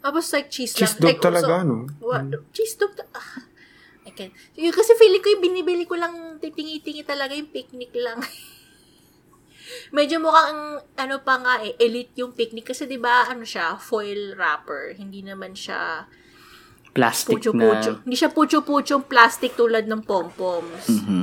Tapos 0.00 0.30
like 0.30 0.54
cheese, 0.54 0.70
Cheese 0.70 1.02
lang. 1.02 1.02
dog 1.02 1.18
like, 1.18 1.22
talaga, 1.22 1.54
no? 1.66 1.90
What? 1.98 2.30
Cheese 2.54 2.78
dog? 2.78 2.94
ta- 2.94 3.10
ah, 3.10 3.42
I 4.06 4.14
can't. 4.14 4.30
Yung, 4.54 4.70
kasi 4.70 4.94
feeling 4.94 5.18
ko 5.18 5.28
yung 5.34 5.42
binibili 5.42 5.84
ko 5.84 5.98
lang 5.98 6.38
titingi-tingi 6.38 7.02
talaga 7.02 7.34
yung 7.34 7.50
picnic 7.50 7.90
lang. 7.98 8.22
Medyo 9.92 10.22
mukhang 10.22 10.82
ano 10.98 11.16
pa 11.22 11.34
nga 11.38 11.54
eh, 11.62 11.76
elite 11.78 12.18
yung 12.22 12.32
picnic 12.32 12.70
kasi 12.70 12.86
'di 12.86 12.98
ba 12.98 13.28
ano 13.28 13.44
siya, 13.44 13.76
foil 13.78 14.34
wrapper. 14.34 14.94
Hindi 14.96 15.22
naman 15.22 15.54
siya 15.54 16.06
Plastic 16.90 17.38
pucho-pucho. 17.38 17.90
na... 17.94 18.02
Hindi 18.02 18.16
siya 18.18 18.30
pucho-pucho 18.34 19.06
plastic 19.06 19.54
tulad 19.54 19.86
ng 19.86 20.02
pom-poms. 20.02 20.90
Mhm. 20.90 21.22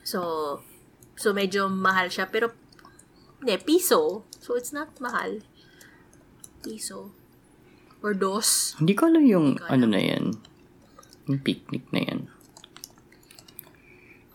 So, 0.00 0.20
so 1.14 1.36
medyo 1.36 1.68
mahal 1.68 2.08
siya. 2.08 2.26
Pero, 2.32 2.56
hindi, 3.44 3.54
piso. 3.60 4.24
So, 4.40 4.56
it's 4.56 4.72
not 4.72 4.96
mahal. 4.98 5.44
Piso. 6.64 7.12
Or 8.00 8.16
dos. 8.16 8.74
Hindi 8.80 8.96
ko 8.96 9.12
alam 9.12 9.24
yung 9.28 9.60
ko 9.60 9.68
ano 9.68 9.84
na 9.84 10.00
yan. 10.00 10.32
Yung 11.28 11.40
picnic 11.44 11.84
na 11.92 12.00
yan. 12.00 12.20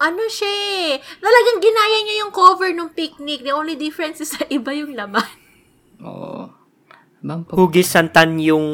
Ano 0.06 0.22
siya 0.28 0.52
eh. 0.52 0.92
Talagang 1.18 1.58
ginaya 1.60 1.98
niya 2.00 2.16
yung 2.22 2.30
cover 2.30 2.70
ng 2.70 2.94
picnic. 2.94 3.42
The 3.42 3.52
only 3.52 3.74
difference 3.74 4.22
is 4.22 4.30
sa 4.36 4.46
iba 4.48 4.70
yung 4.70 4.94
laman. 4.94 5.26
Oo. 6.00 6.54
Bang 7.20 7.42
pa- 7.42 7.58
Hugis 7.58 7.90
santan 7.90 8.38
yung 8.38 8.66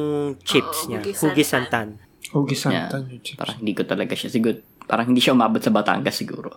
chips 0.43 0.85
Oo, 0.85 0.87
niya. 0.91 0.99
hugis 0.99 1.23
Hugis 1.23 1.47
santan. 1.47 1.95
santan. 1.95 2.09
Hugi 2.31 2.51
Yeah. 2.51 2.87
santan 2.87 3.01
yung 3.07 3.23
chips. 3.23 3.39
Parang 3.39 3.57
hindi 3.57 3.73
ko 3.73 3.83
talaga 3.83 4.13
siya 4.13 4.29
siguro. 4.29 4.59
Parang 4.83 5.07
hindi 5.07 5.19
siya 5.19 5.31
umabot 5.31 5.59
sa 5.59 5.71
Batangas 5.71 6.15
siguro. 6.15 6.51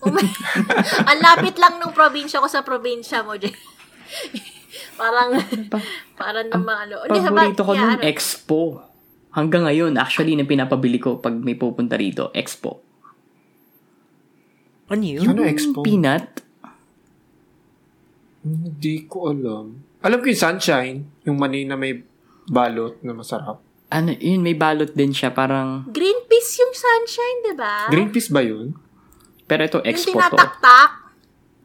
Oh 0.00 0.12
my- 0.12 0.24
Ang 1.10 1.20
lapit 1.20 1.56
lang 1.56 1.76
ng 1.76 1.92
probinsya 1.92 2.38
ko 2.38 2.48
sa 2.48 2.60
probinsya 2.60 3.24
mo, 3.24 3.36
Jay. 3.36 3.52
parang, 5.00 5.36
parang 6.14 6.46
naman 6.46 6.88
ano. 6.88 7.04
Hindi, 7.04 7.20
Paborito 7.22 7.64
ko 7.64 7.72
yeah, 7.72 7.80
nung 7.82 7.92
ano. 7.96 8.02
Expo. 8.04 8.60
Hanggang 9.32 9.68
ngayon, 9.68 9.92
actually, 9.96 10.32
na 10.32 10.44
pinapabili 10.44 10.96
ko 10.96 11.16
pag 11.16 11.32
may 11.32 11.56
pupunta 11.56 11.96
rito, 11.96 12.32
Expo. 12.32 12.85
Ano 14.86 15.02
yun? 15.02 15.26
Ano 15.26 15.42
expo? 15.42 15.82
Peanut. 15.82 16.46
Hindi 18.46 19.10
ko 19.10 19.34
alam. 19.34 19.82
Alam 20.06 20.18
ko 20.22 20.26
yung 20.30 20.38
sunshine, 20.38 20.98
yung 21.26 21.34
mani 21.34 21.66
na 21.66 21.74
may 21.74 21.98
balot 22.46 23.02
na 23.02 23.10
masarap. 23.10 23.58
Ano, 23.90 24.14
yun, 24.14 24.42
may 24.42 24.54
balot 24.54 24.94
din 24.94 25.10
siya. 25.10 25.34
Parang, 25.34 25.90
Green 25.90 26.26
peas 26.26 26.54
yung 26.58 26.70
sunshine, 26.70 27.38
di 27.42 27.54
ba? 27.58 27.90
Green 27.90 28.10
peas 28.10 28.30
ba 28.30 28.42
yun? 28.42 28.74
pero 29.46 29.62
ito, 29.62 29.78
Yung 29.78 29.86
Expo 29.86 30.10
to. 30.10 30.18
tinataktak. 30.18 30.90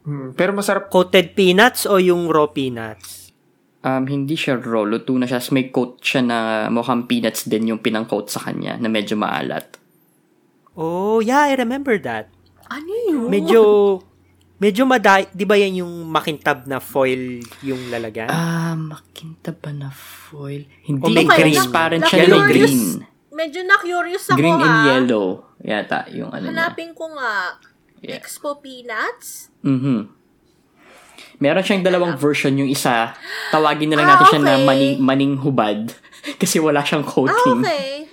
Hmm, 0.02 0.30
pero 0.34 0.50
masarap. 0.54 0.86
Coated 0.86 1.34
peanuts 1.34 1.86
o 1.86 1.98
yung 1.98 2.26
raw 2.26 2.50
peanuts? 2.50 3.30
Um, 3.82 4.06
hindi 4.06 4.34
siya 4.34 4.58
raw. 4.58 4.82
Luto 4.82 5.14
na 5.14 5.26
siya. 5.26 5.42
May 5.50 5.70
coat 5.70 5.98
siya 5.98 6.22
na 6.22 6.38
mukhang 6.70 7.06
peanuts 7.06 7.46
din 7.46 7.74
yung 7.74 7.82
pinang-coat 7.82 8.30
sa 8.30 8.38
kanya 8.42 8.78
na 8.78 8.86
medyo 8.86 9.18
maalat. 9.18 9.78
Oh, 10.74 11.18
yeah, 11.18 11.50
I 11.50 11.54
remember 11.54 11.98
that. 12.02 12.30
Ano 12.72 12.92
yun? 13.04 13.28
Medyo, 13.28 13.62
medyo 14.56 14.82
maday, 14.84 15.28
di 15.28 15.44
ba 15.44 15.54
yan 15.54 15.82
yung 15.82 16.06
makintab 16.06 16.64
na 16.64 16.78
foil 16.78 17.44
yung 17.60 17.88
lalagyan? 17.88 18.26
Ah, 18.26 18.72
makinta 18.72 19.52
ba 19.52 19.68
na 19.70 19.90
foil? 19.90 20.64
Hindi, 20.80 21.02
O 21.02 21.08
may 21.08 21.22
okay, 21.22 21.36
green. 21.38 21.52
transparent 21.52 22.02
siya 22.06 22.24
na-curious- 22.24 22.48
green. 22.48 22.84
Medyo 23.32 23.60
na-curious 23.62 24.24
ako 24.26 24.38
Green 24.38 24.56
and 24.56 24.68
ha. 24.70 24.84
yellow. 24.86 25.26
Yata, 25.58 26.04
yung 26.10 26.28
ano 26.28 26.42
niya. 26.42 26.68
Hanapin 26.68 26.92
ko 26.92 27.12
nga. 27.12 27.56
Yeah. 27.98 28.18
Expo 28.18 28.58
Peanuts? 28.58 29.48
Mhm. 29.62 30.10
Meron 31.38 31.62
siyang 31.62 31.82
dalawang 31.82 32.14
version. 32.16 32.54
Yung 32.54 32.68
isa, 32.68 33.14
tawagin 33.50 33.88
na 33.88 33.96
lang 33.96 34.06
Ah, 34.06 34.10
natin 34.14 34.26
siya 34.28 34.40
na 34.40 34.52
okay. 34.54 34.64
maning, 34.64 34.94
maning 34.98 35.34
hubad. 35.38 35.90
Kasi 36.40 36.58
wala 36.58 36.80
siyang 36.80 37.02
Ah, 37.02 37.10
coating. 37.10 37.62
okay. 37.62 38.06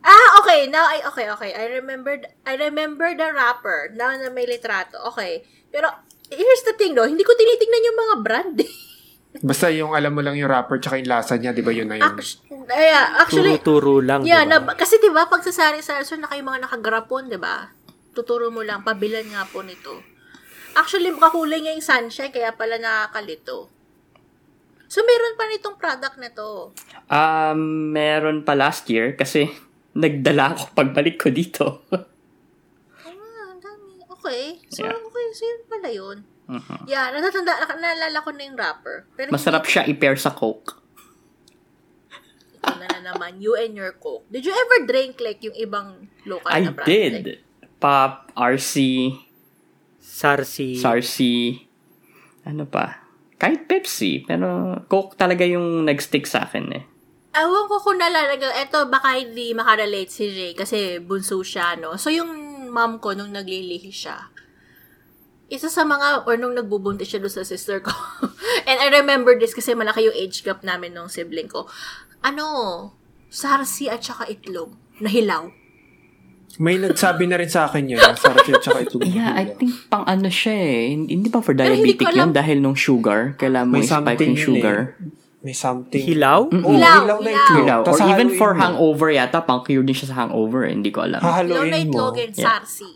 Ah, 0.00 0.40
okay. 0.40 0.64
Now, 0.66 0.88
I, 0.88 1.04
okay, 1.06 1.28
okay. 1.28 1.50
I 1.52 1.76
remembered, 1.76 2.24
I 2.48 2.56
remember 2.56 3.12
the 3.12 3.28
wrapper. 3.30 3.92
Now 3.92 4.12
na 4.12 4.32
may 4.32 4.48
litrato. 4.48 4.96
Okay. 5.12 5.44
Pero, 5.68 5.92
here's 6.26 6.64
the 6.64 6.72
thing, 6.74 6.96
no. 6.96 7.04
Hindi 7.04 7.20
ko 7.20 7.36
tinitingnan 7.36 7.86
yung 7.86 7.98
mga 7.98 8.14
brand. 8.24 8.56
eh. 8.64 8.70
Basta 9.46 9.70
yung 9.70 9.94
alam 9.94 10.10
mo 10.10 10.24
lang 10.24 10.34
yung 10.34 10.50
wrapper 10.50 10.82
tsaka 10.82 10.98
yung 10.98 11.06
lasa 11.06 11.38
niya, 11.38 11.54
di 11.54 11.62
ba 11.62 11.70
yun 11.70 11.86
na 11.86 12.00
yun? 12.00 12.18
Act- 12.18 12.42
yeah, 12.66 13.22
actually, 13.22 13.62
Turo-turo 13.62 14.02
lang, 14.02 14.26
yeah, 14.26 14.42
di 14.42 14.50
ba? 14.50 14.74
na, 14.74 14.74
kasi 14.74 14.98
'di 14.98 15.06
ba 15.14 15.30
pag 15.30 15.46
sa 15.46 15.54
sari 15.54 15.78
sari 15.86 16.02
na 16.18 16.26
kayo 16.26 16.42
mga 16.42 16.66
nakagrapon, 16.66 17.30
'di 17.30 17.38
ba? 17.38 17.70
Tuturo 18.10 18.50
mo 18.50 18.66
lang 18.66 18.82
pabilan 18.82 19.22
nga 19.30 19.46
po 19.46 19.62
nito. 19.62 20.02
Actually, 20.74 21.14
makakulay 21.14 21.62
nga 21.62 21.70
yung 21.70 21.82
sunshine 21.82 22.34
kaya 22.34 22.50
pala 22.50 22.82
nakakalito. 22.82 23.70
So 24.90 25.06
meron 25.06 25.38
pa 25.38 25.46
nitong 25.46 25.78
product 25.78 26.16
na 26.18 26.30
to. 26.34 26.74
Um, 27.06 27.94
meron 27.94 28.42
pa 28.42 28.58
last 28.58 28.90
year 28.90 29.14
kasi 29.14 29.46
nagdala 29.92 30.54
ako 30.54 30.62
pagbalik 30.72 31.16
ko 31.18 31.28
dito. 31.28 31.82
Ah, 31.90 33.50
dami. 33.56 33.98
Okay. 34.06 34.62
So, 34.70 34.86
Yeah. 34.86 34.94
okay. 34.94 35.26
So, 35.32 35.42
yun 35.42 35.60
pala 35.66 35.88
yun. 35.88 36.18
Mhm. 36.46 36.78
Yeah, 36.84 37.14
natatanda, 37.14 37.54
naalala 37.74 38.18
ko 38.20 38.30
na 38.34 38.42
yung 38.42 38.58
wrapper. 38.58 39.06
Pero 39.14 39.30
Masarap 39.30 39.62
siya 39.64 39.86
i-pair 39.86 40.18
sa 40.18 40.34
Coke. 40.34 40.82
Ito 42.58 42.74
na, 42.74 42.86
na 42.90 43.14
naman, 43.14 43.38
you 43.38 43.54
and 43.54 43.72
your 43.72 43.94
Coke. 43.94 44.26
Did 44.28 44.44
you 44.44 44.52
ever 44.52 44.82
drink 44.84 45.22
like 45.22 45.38
yung 45.40 45.54
ibang 45.54 46.10
local 46.26 46.50
I 46.50 46.66
na 46.66 46.74
brand? 46.74 46.90
Like, 46.90 47.22
did. 47.22 47.38
Pop, 47.78 48.34
RC, 48.34 48.74
Sarsi. 50.02 50.76
Sarsi, 50.76 51.54
ano 52.44 52.66
pa? 52.66 53.00
Kahit 53.40 53.64
Pepsi, 53.64 54.20
pero 54.20 54.76
Coke 54.84 55.16
talaga 55.16 55.46
yung 55.46 55.88
nag-stick 55.88 56.28
sa 56.28 56.44
akin 56.44 56.66
eh. 56.76 56.84
Ewan 57.30 57.64
ko 57.66 57.78
kung 57.78 57.96
naalala 57.96 58.34
ko. 58.34 58.48
Eto, 58.50 58.78
baka 58.86 59.14
hindi 59.14 59.54
makarelate 59.54 60.10
si 60.10 60.28
Jay 60.28 60.52
kasi 60.52 60.98
bunso 60.98 61.38
siya, 61.40 61.78
no? 61.78 61.94
So, 61.94 62.10
yung 62.10 62.26
mom 62.68 62.98
ko, 62.98 63.14
nung 63.14 63.30
naglilihi 63.30 63.90
siya, 63.90 64.30
isa 65.46 65.66
sa 65.66 65.82
mga, 65.82 66.26
or 66.26 66.34
nung 66.34 66.54
nagbubuntis 66.54 67.06
siya 67.06 67.22
doon 67.22 67.30
sa 67.32 67.46
sister 67.46 67.78
ko. 67.78 67.90
And 68.68 68.78
I 68.78 68.90
remember 68.92 69.34
this 69.34 69.50
kasi 69.50 69.74
malaki 69.74 70.06
yung 70.06 70.14
age 70.14 70.42
gap 70.42 70.62
namin 70.62 70.90
nung 70.90 71.06
sibling 71.06 71.46
ko. 71.46 71.70
Ano, 72.20 72.46
sarsi 73.26 73.86
at 73.86 74.02
saka 74.02 74.26
itlog 74.26 74.74
na 74.98 75.06
hilaw. 75.06 75.50
May 76.58 76.76
nagsabi 76.76 77.24
na 77.24 77.38
rin 77.38 77.46
sa 77.46 77.70
akin 77.70 77.88
yun. 77.88 78.02
Sarap 78.18 78.42
yun 78.44 78.58
tsaka 78.58 78.82
ito. 78.82 78.98
Yeah, 79.00 79.32
I 79.32 79.54
think 79.54 79.70
pang 79.86 80.02
ano 80.04 80.26
siya 80.26 80.50
eh. 80.52 80.92
Hindi 80.92 81.30
pa 81.30 81.38
for 81.38 81.54
Pero 81.54 81.72
hindi 81.72 81.94
diabetic 81.94 82.04
ko 82.04 82.10
alam- 82.10 82.18
yun 82.20 82.30
dahil 82.34 82.56
nung 82.58 82.74
sugar. 82.74 83.38
Kailangan 83.38 83.70
mo 83.70 83.78
i-spike 83.78 84.18
yung 84.20 84.34
yun 84.34 84.44
sugar. 84.44 84.76
eh. 84.98 85.19
May 85.40 85.52
something. 85.52 85.96
Hilaw? 85.98 86.46
Oo, 86.46 86.68
Hilaw, 86.68 86.96
hilaw 87.00 87.18
na 87.18 87.30
hilaw. 87.30 87.40
itlog. 87.40 87.56
Hilaw. 87.58 87.80
Or 87.82 87.96
even 87.96 88.04
hahaluin 88.28 88.30
for 88.36 88.50
mo. 88.52 88.60
hangover 88.60 89.08
yata, 89.08 89.40
pang 89.40 89.60
cure 89.60 89.80
din 89.80 89.96
siya 89.96 90.08
sa 90.08 90.16
hangover. 90.20 90.64
eh. 90.64 90.72
Hindi 90.72 90.90
ko 90.90 91.00
alam. 91.00 91.16
Hilaw 91.16 91.24
na 91.24 91.32
Hahaluin 91.32 91.72
mo. 91.72 91.80
itlog 91.88 92.16
and 92.18 92.34
sarsi. 92.34 92.90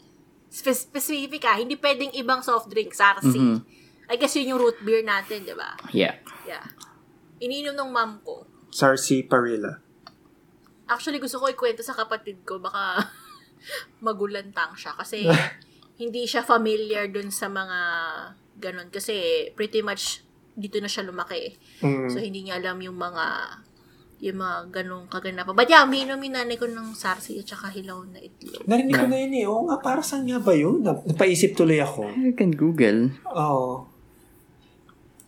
Spe- 0.47 0.77
specific 0.87 1.41
ah, 1.43 1.57
hindi 1.57 1.75
pwedeng 1.75 2.13
ibang 2.13 2.39
soft 2.39 2.69
drink, 2.69 2.93
sarsi. 2.93 3.35
Mhm. 3.35 3.59
I 4.05 4.15
guess 4.15 4.37
yun 4.37 4.51
yung 4.51 4.61
root 4.61 4.77
beer 4.81 5.01
natin, 5.01 5.43
di 5.43 5.53
ba? 5.53 5.73
Yeah. 5.91 6.21
Yeah. 6.45 6.63
Ininom 7.39 7.75
ng 7.75 7.91
mom 7.91 8.21
ko. 8.21 8.45
Sarsi 8.69 9.23
Parilla. 9.23 9.81
Actually, 10.85 11.17
gusto 11.17 11.39
ko 11.39 11.49
ikwento 11.49 11.81
sa 11.81 11.93
kapatid 11.95 12.45
ko. 12.45 12.59
Baka 12.59 13.09
magulantang 14.05 14.75
siya. 14.75 14.93
Kasi 14.93 15.25
hindi 16.03 16.27
siya 16.27 16.43
familiar 16.43 17.09
dun 17.09 17.31
sa 17.31 17.49
mga 17.49 17.79
ganun. 18.59 18.89
Kasi 18.91 19.49
pretty 19.53 19.81
much 19.81 20.24
dito 20.55 20.79
na 20.79 20.87
siya 20.87 21.03
lumaki. 21.03 21.59
Mm. 21.83 22.09
So, 22.09 22.19
hindi 22.19 22.47
niya 22.47 22.59
alam 22.59 22.79
yung 22.79 22.95
mga 22.95 23.27
yung 24.25 24.41
mga 24.41 24.59
ganong 24.73 25.05
kaganapan. 25.11 25.53
But 25.53 25.69
yeah, 25.69 25.85
umiinom 25.85 26.17
yung 26.17 26.33
nanay 26.33 26.57
ko 26.57 26.65
ng 26.65 26.97
sarsi 26.97 27.37
at 27.37 27.45
saka 27.45 27.69
hilaw 27.69 28.01
na 28.09 28.17
itlog. 28.19 28.65
Narinig 28.65 28.97
ko 28.97 29.05
na 29.05 29.19
yun 29.21 29.33
eh. 29.37 29.45
Oo 29.45 29.69
nga, 29.69 29.77
para 29.79 30.01
saan 30.01 30.25
nga 30.25 30.41
ba 30.41 30.57
yun? 30.57 30.81
Nap- 30.81 31.05
Napaisip 31.05 31.53
tuloy 31.53 31.77
ako. 31.77 32.09
You 32.15 32.33
can 32.33 32.55
Google. 32.55 33.13
Oo. 33.29 33.85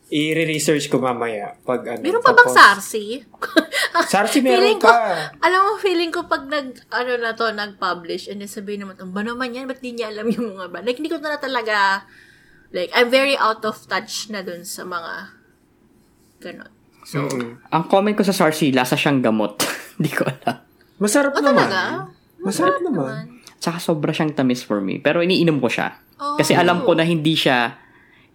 I-research 0.06 0.86
ko 0.86 1.02
mamaya. 1.02 1.58
Pag 1.60 1.98
ano. 1.98 2.00
Meron 2.00 2.22
pa 2.22 2.30
bang 2.30 2.46
sarsi? 2.48 3.18
Sarsi 4.06 4.38
Feeling 4.38 4.78
meron 4.78 4.78
ko- 4.78 4.92
pa. 4.92 5.34
Alam 5.42 5.60
mo, 5.66 5.70
feeling 5.76 6.12
ko 6.14 6.28
pag 6.30 6.46
nag, 6.46 6.78
ano 6.88 7.12
na 7.16 7.32
to, 7.32 7.48
nag-publish, 7.50 8.28
and 8.28 8.38
then 8.38 8.48
sabihin 8.48 8.84
naman, 8.84 8.94
"Ang 9.00 9.10
ba 9.10 9.24
naman 9.24 9.50
yan? 9.50 9.66
Ba't 9.66 9.80
di 9.80 9.96
niya 9.96 10.12
alam 10.12 10.28
yung 10.28 10.52
mga 10.52 10.68
ba? 10.68 10.78
Like, 10.78 11.00
hindi 11.00 11.08
ko 11.08 11.18
na 11.18 11.40
talaga, 11.40 12.04
like, 12.76 12.92
I'm 12.92 13.08
very 13.08 13.40
out 13.40 13.64
of 13.64 13.80
touch 13.88 14.28
na 14.28 14.44
dun 14.44 14.68
sa 14.68 14.84
mga, 14.84 15.32
ganon. 16.44 16.72
So, 17.06 17.24
Mm-mm. 17.24 17.56
Ang 17.72 17.84
comment 17.88 18.12
ko 18.12 18.26
sa 18.26 18.36
Sarsi, 18.36 18.74
lasa 18.74 18.98
siyang 18.98 19.24
gamot. 19.24 19.64
Hindi 19.96 20.12
ko 20.12 20.28
alam. 20.28 20.60
Masarap 21.00 21.32
oh, 21.32 21.40
naman. 21.40 21.64
talaga? 21.64 21.80
Masarap 22.42 22.78
naman. 22.84 23.40
Tsaka 23.56 23.78
sobra 23.80 24.12
siyang 24.12 24.36
tamis 24.36 24.60
for 24.66 24.84
me. 24.84 25.00
Pero 25.00 25.24
iniinom 25.24 25.62
ko 25.62 25.70
siya. 25.72 25.96
Oh. 26.20 26.36
Kasi 26.36 26.52
alam 26.52 26.84
ko 26.84 26.92
na 26.92 27.06
hindi 27.06 27.32
siya, 27.38 27.78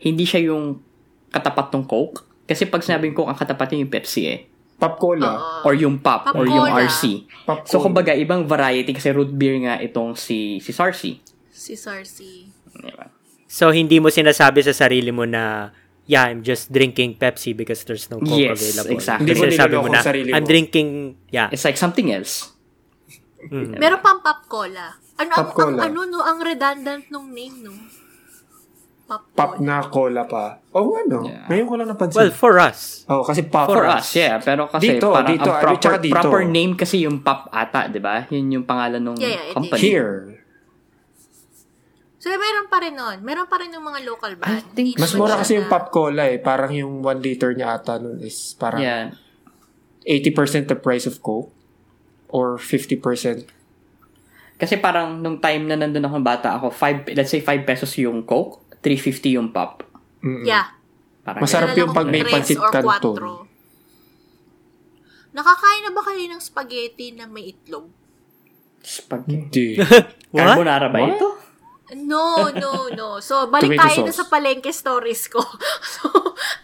hindi 0.01 0.25
siya 0.25 0.49
yung 0.49 0.81
katapat 1.29 1.69
ng 1.75 1.85
Coke. 1.85 2.47
Kasi 2.47 2.65
pag 2.71 2.81
sinabing 2.81 3.13
Coke, 3.13 3.29
ang 3.29 3.37
katapat 3.37 3.75
niya 3.75 3.79
yung 3.85 3.93
Pepsi 3.93 4.21
eh. 4.25 4.39
Pop 4.81 4.97
cola. 4.97 5.29
Oo. 5.29 5.69
Or 5.69 5.73
yung 5.77 6.01
Pop, 6.01 6.31
Pop 6.31 6.35
or 6.41 6.49
yung. 6.49 6.65
RC. 6.65 7.29
Pop 7.45 7.69
So, 7.69 7.77
kumbaga, 7.83 8.17
ibang 8.17 8.49
variety 8.49 8.97
kasi 8.97 9.13
root 9.13 9.29
beer 9.29 9.61
nga 9.61 9.77
itong 9.77 10.17
si, 10.17 10.57
si 10.57 10.73
Sarsi. 10.73 11.21
Si 11.53 11.77
Sarsi. 11.77 12.49
Diba? 12.71 13.20
So, 13.51 13.75
hindi 13.75 13.99
mo 13.99 14.07
sinasabi 14.07 14.63
sa 14.63 14.71
sarili 14.71 15.11
mo 15.11 15.27
na 15.27 15.75
yeah, 16.07 16.27
I'm 16.27 16.39
just 16.39 16.71
drinking 16.71 17.19
Pepsi 17.19 17.51
because 17.51 17.83
there's 17.83 18.07
no 18.07 18.19
Coke 18.19 18.39
Yes, 18.39 18.63
available. 18.63 18.95
exactly. 18.95 19.27
Hindi 19.27 19.33
mo 19.35 19.43
Kasi 19.43 19.55
sabi 19.55 19.71
niloloko 19.75 19.83
mo 19.83 19.91
na, 19.91 19.99
ang 19.99 20.07
sarili 20.07 20.29
mo. 20.31 20.35
I'm 20.35 20.47
drinking, 20.47 20.89
yeah. 21.29 21.47
It's 21.51 21.63
like 21.63 21.75
something 21.75 22.07
else. 22.09 22.55
Meron 23.51 23.99
pang 23.99 24.23
pop 24.23 24.47
cola. 24.47 24.95
Ano, 25.19 25.29
ang, 25.29 25.37
Pop 25.37 25.49
cola. 25.53 25.83
ang, 25.83 25.91
ano, 25.91 25.99
no, 26.07 26.19
ang 26.23 26.39
redundant 26.39 27.03
nung 27.11 27.29
name, 27.29 27.59
no? 27.61 27.75
Pop, 29.05 29.27
Pop 29.35 29.51
cola. 29.55 29.67
na 29.67 29.75
cola 29.85 30.23
pa. 30.23 30.45
Oh, 30.71 30.95
ano? 30.95 31.27
Yeah. 31.27 31.45
Ngayon 31.51 31.65
ko 31.67 31.73
lang 31.75 31.87
napansin. 31.91 32.17
Well, 32.17 32.31
for 32.31 32.55
us. 32.55 33.03
oh, 33.05 33.21
kasi 33.21 33.43
pop. 33.43 33.67
For 33.67 33.83
us, 33.83 34.07
yeah. 34.15 34.39
Pero 34.39 34.71
kasi 34.71 34.95
Dito, 34.95 35.11
parang 35.11 35.27
dito, 35.27 35.49
ang 35.51 35.59
ano, 35.59 35.63
proper, 35.75 35.93
dito. 35.99 36.15
proper 36.15 36.41
name 36.47 36.73
kasi 36.73 37.03
yung 37.03 37.19
Pop 37.19 37.51
ata, 37.51 37.91
di 37.91 37.99
ba? 37.99 38.25
Yun 38.31 38.47
yung 38.49 38.65
pangalan 38.65 39.03
ng 39.03 39.15
Yeah, 39.19 39.27
yeah, 39.27 39.53
company. 39.53 39.81
Here. 39.83 40.40
So, 42.21 42.29
meron 42.29 42.69
pa 42.69 42.77
rin 42.77 42.93
nun. 42.93 43.25
Meron 43.25 43.49
pa 43.49 43.57
rin 43.57 43.73
yung 43.73 43.81
mga 43.81 44.05
local 44.05 44.37
band. 44.37 44.53
I 44.53 44.61
think 44.77 44.93
Mas 45.01 45.17
mura 45.17 45.41
kasi 45.41 45.57
yung 45.57 45.65
na- 45.65 45.73
pop 45.73 45.89
cola 45.89 46.29
eh. 46.29 46.37
Parang 46.37 46.69
yung 46.69 47.01
1 47.01 47.17
liter 47.17 47.57
niya 47.57 47.81
ata 47.81 47.97
nun 47.97 48.21
is 48.21 48.53
parang 48.53 48.77
Yeah. 48.77 49.17
80% 50.05 50.69
the 50.69 50.77
price 50.77 51.09
of 51.09 51.17
Coke. 51.25 51.49
Or 52.29 52.61
50%. 52.61 53.01
Kasi 54.55 54.77
parang 54.77 55.17
nung 55.17 55.41
time 55.41 55.65
na 55.65 55.73
nandun 55.73 56.05
ako 56.05 56.21
bata 56.21 56.53
ako, 56.61 56.69
five, 56.69 57.09
let's 57.17 57.33
say 57.33 57.41
5 57.41 57.65
pesos 57.65 57.89
yung 57.97 58.21
Coke, 58.21 58.61
350 58.85 59.41
yung 59.41 59.49
Pop. 59.49 59.81
Mm-mm. 60.21 60.45
Yeah. 60.45 60.77
Parang 61.25 61.41
Masarap 61.41 61.73
yung 61.73 61.89
pag 61.89 62.05
may 62.05 62.21
or 62.21 62.69
canton. 62.69 63.49
Nakakain 65.33 65.81
na 65.89 65.91
ba 65.95 66.01
kayo 66.05 66.21
ng 66.29 66.41
spaghetti 66.43 67.17
na 67.17 67.25
may 67.25 67.49
itlog? 67.49 67.89
Spaghetti. 68.85 69.81
Carbonara 70.29 70.85
ba 70.85 71.01
What? 71.01 71.49
No, 71.91 72.47
no, 72.55 72.87
no. 72.87 73.19
So, 73.19 73.51
balik 73.51 73.75
Tomato 73.75 73.83
tayo 73.83 73.97
na 74.07 74.15
sa 74.15 74.25
palengke 74.31 74.71
stories 74.71 75.27
ko. 75.27 75.43
so, 75.95 76.07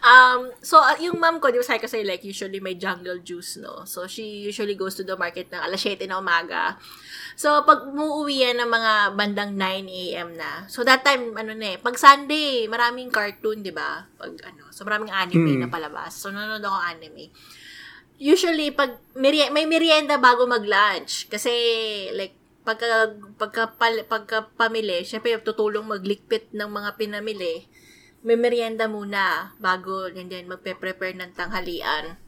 um, 0.00 0.48
so, 0.64 0.80
uh, 0.80 0.96
yung 0.96 1.20
mom 1.20 1.36
ko, 1.36 1.52
di 1.52 1.60
ba 1.60 1.66
sabi 1.68 1.84
ko 1.84 1.88
sa'yo, 1.90 2.08
like, 2.08 2.24
usually 2.24 2.64
may 2.64 2.80
jungle 2.80 3.20
juice, 3.20 3.60
no? 3.60 3.84
So, 3.84 4.08
she 4.08 4.48
usually 4.48 4.72
goes 4.72 4.96
to 4.96 5.04
the 5.04 5.20
market 5.20 5.52
ng 5.52 5.60
alas 5.60 5.84
7 5.84 6.08
na 6.08 6.16
umaga. 6.16 6.80
So, 7.36 7.60
pag 7.68 7.92
muuwi 7.92 8.48
yan 8.48 8.56
ng 8.64 8.70
mga 8.72 8.92
bandang 9.20 9.52
9 9.52 9.84
a.m. 9.84 10.28
na. 10.32 10.64
So, 10.72 10.80
that 10.88 11.04
time, 11.04 11.36
ano 11.36 11.52
na 11.52 11.76
eh, 11.76 11.78
pag 11.78 12.00
Sunday, 12.00 12.64
maraming 12.64 13.12
cartoon, 13.12 13.60
di 13.60 13.70
ba? 13.70 14.08
Pag, 14.16 14.32
ano, 14.48 14.72
so 14.72 14.88
maraming 14.88 15.12
anime 15.12 15.60
na 15.60 15.68
palabas. 15.68 16.16
So, 16.16 16.32
nanonood 16.32 16.64
ako 16.64 16.78
anime 16.88 17.28
usually 18.18 18.74
pag 18.74 18.98
may 19.14 19.64
merienda 19.64 20.18
bago 20.18 20.42
mag-lunch 20.42 21.30
kasi 21.30 21.54
like 22.18 22.37
pagka 22.68 23.16
pagka 23.40 23.64
pal- 23.80 24.04
pagka 24.04 24.52
pamili, 24.60 25.00
syempre 25.08 25.32
tutulong 25.40 25.88
maglikpit 25.88 26.52
ng 26.52 26.68
mga 26.68 27.00
pinamili. 27.00 27.64
May 28.20 28.36
merienda 28.36 28.84
muna 28.84 29.56
bago 29.56 30.12
then 30.12 30.44
magpe-prepare 30.44 31.16
ng 31.16 31.32
tanghalian. 31.32 32.20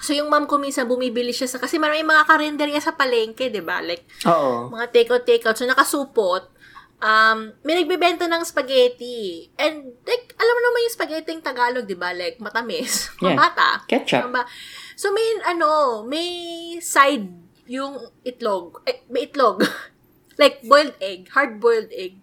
So 0.00 0.16
yung 0.16 0.32
mom 0.32 0.48
ko 0.48 0.56
minsan 0.56 0.88
bumibili 0.88 1.36
siya 1.36 1.50
sa 1.50 1.60
kasi 1.60 1.76
may 1.76 2.00
mga 2.00 2.24
karinderya 2.24 2.80
sa 2.80 2.96
palengke, 2.96 3.52
'di 3.52 3.60
ba? 3.60 3.84
Like 3.84 4.08
Oo. 4.24 4.72
mga 4.72 4.88
take-out, 4.88 5.28
take-out. 5.28 5.58
So, 5.58 5.68
nakasupot. 5.68 6.56
Um, 6.98 7.54
may 7.62 7.78
nagbebenta 7.78 8.26
ng 8.26 8.42
spaghetti. 8.42 9.46
And, 9.54 9.94
like, 10.02 10.34
alam 10.34 10.50
mo 10.50 10.60
naman 10.66 10.82
yung 10.82 10.96
spaghetti 10.98 11.30
yung 11.30 11.46
Tagalog, 11.46 11.86
di 11.86 11.94
ba? 11.94 12.10
Like, 12.10 12.42
matamis. 12.42 13.06
Yeah. 13.22 13.38
Mabata. 13.38 13.86
Ketchup. 13.86 14.34
So, 14.98 15.14
may, 15.14 15.26
ano, 15.46 16.02
may 16.02 16.26
side 16.82 17.47
yung 17.68 18.00
itlog. 18.24 18.82
Eh, 18.88 19.04
may 19.12 19.28
itlog. 19.28 19.62
like, 20.40 20.64
boiled 20.64 20.96
egg. 20.98 21.28
Hard-boiled 21.30 21.92
egg. 21.92 22.18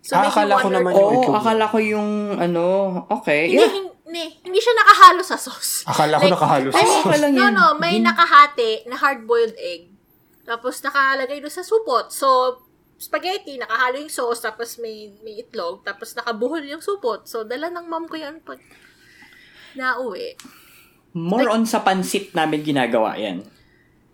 So, 0.00 0.16
Ah, 0.16 0.30
akala 0.30 0.58
ko 0.58 0.68
naman 0.72 0.92
yung 0.96 1.12
itlog. 1.20 1.34
akala 1.36 1.64
ko 1.68 1.78
yung 1.78 2.10
ano, 2.38 2.64
okay. 3.10 3.50
Hindi, 3.52 3.92
hindi, 4.06 4.24
hindi 4.46 4.58
siya 4.62 4.74
nakahalo 4.74 5.22
sa 5.22 5.34
sauce. 5.36 5.82
Akala 5.84 6.16
ko 6.16 6.30
nakahalo 6.30 6.68
sa 6.70 6.78
sauce. 6.80 7.20
Lang 7.20 7.34
no, 7.34 7.46
no, 7.50 7.66
may 7.76 7.98
nakahati 7.98 8.86
na 8.86 8.96
hard-boiled 8.96 9.58
egg. 9.58 9.90
Tapos 10.46 10.78
nakalagay 10.78 11.42
doon 11.42 11.50
sa 11.50 11.66
supot. 11.66 12.06
So, 12.14 12.62
spaghetti, 12.96 13.58
nakahalo 13.58 13.98
yung 13.98 14.14
sauce, 14.14 14.46
tapos 14.46 14.78
may, 14.78 15.10
may 15.20 15.42
itlog, 15.42 15.82
tapos 15.82 16.14
nakabuhol 16.14 16.62
yung 16.64 16.80
supot. 16.80 17.26
So, 17.26 17.42
dala 17.42 17.68
ng 17.68 17.90
mom 17.90 18.06
ko 18.06 18.14
yan 18.14 18.40
pag 18.46 18.62
nauwi. 19.74 20.38
More 21.16 21.50
on 21.50 21.66
sa 21.66 21.82
pansit 21.82 22.30
namin 22.30 22.62
ginagawa 22.62 23.18
yan. 23.18 23.42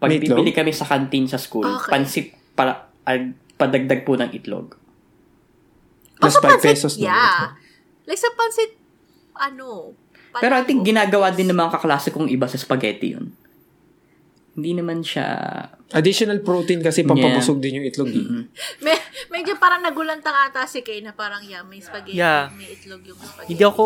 Pag 0.03 0.09
May 0.09 0.18
itlog? 0.18 0.36
bibili 0.36 0.50
kami 0.50 0.74
sa 0.74 0.82
canteen 0.82 1.24
sa 1.24 1.38
school, 1.38 1.62
Okay. 1.62 1.88
pansit 1.88 2.26
para 2.53 2.90
ah, 3.00 3.22
padagdag 3.55 4.03
po 4.03 4.18
ng 4.18 4.34
itlog. 4.34 4.74
Plus 6.18 6.34
O, 6.34 6.36
sa 6.36 6.42
5 6.42 6.50
pansit, 6.50 6.66
pesos 6.68 6.92
yeah. 6.98 7.55
Like 8.03 8.18
sa 8.18 8.30
pansit, 8.32 8.74
ano, 9.32 9.94
Pero 10.34 10.55
I 10.55 10.64
think 10.64 10.82
ginagawa 10.82 11.30
din 11.30 11.46
ng 11.46 11.57
mga 11.57 11.76
kaklase 11.76 12.09
kong 12.09 12.26
iba 12.26 12.44
sa 12.44 12.57
spaghetti 12.57 13.12
yun. 13.12 13.30
Hindi 14.53 14.74
naman 14.74 15.00
siya... 15.00 15.24
Additional 15.92 16.40
protein 16.40 16.80
kasi 16.80 17.05
pampabusog 17.05 17.57
din 17.57 17.78
yung 17.78 17.86
itlog. 17.86 18.09
eh. 18.09 18.48
Me, 18.80 18.92
medyo 19.28 19.57
parang 19.57 19.80
nagulantang 19.80 20.32
ata 20.32 20.64
si 20.64 20.80
Kay 20.80 21.00
na 21.00 21.12
parang, 21.12 21.40
yeah, 21.42 21.61
may 21.62 21.78
spaghetti, 21.78 22.16
Yeah. 22.16 22.48
may 22.50 22.64
itlog 22.66 23.00
yung 23.03 23.16
spaghetti. 23.16 23.48
Hindi 23.50 23.62
ako, 23.62 23.84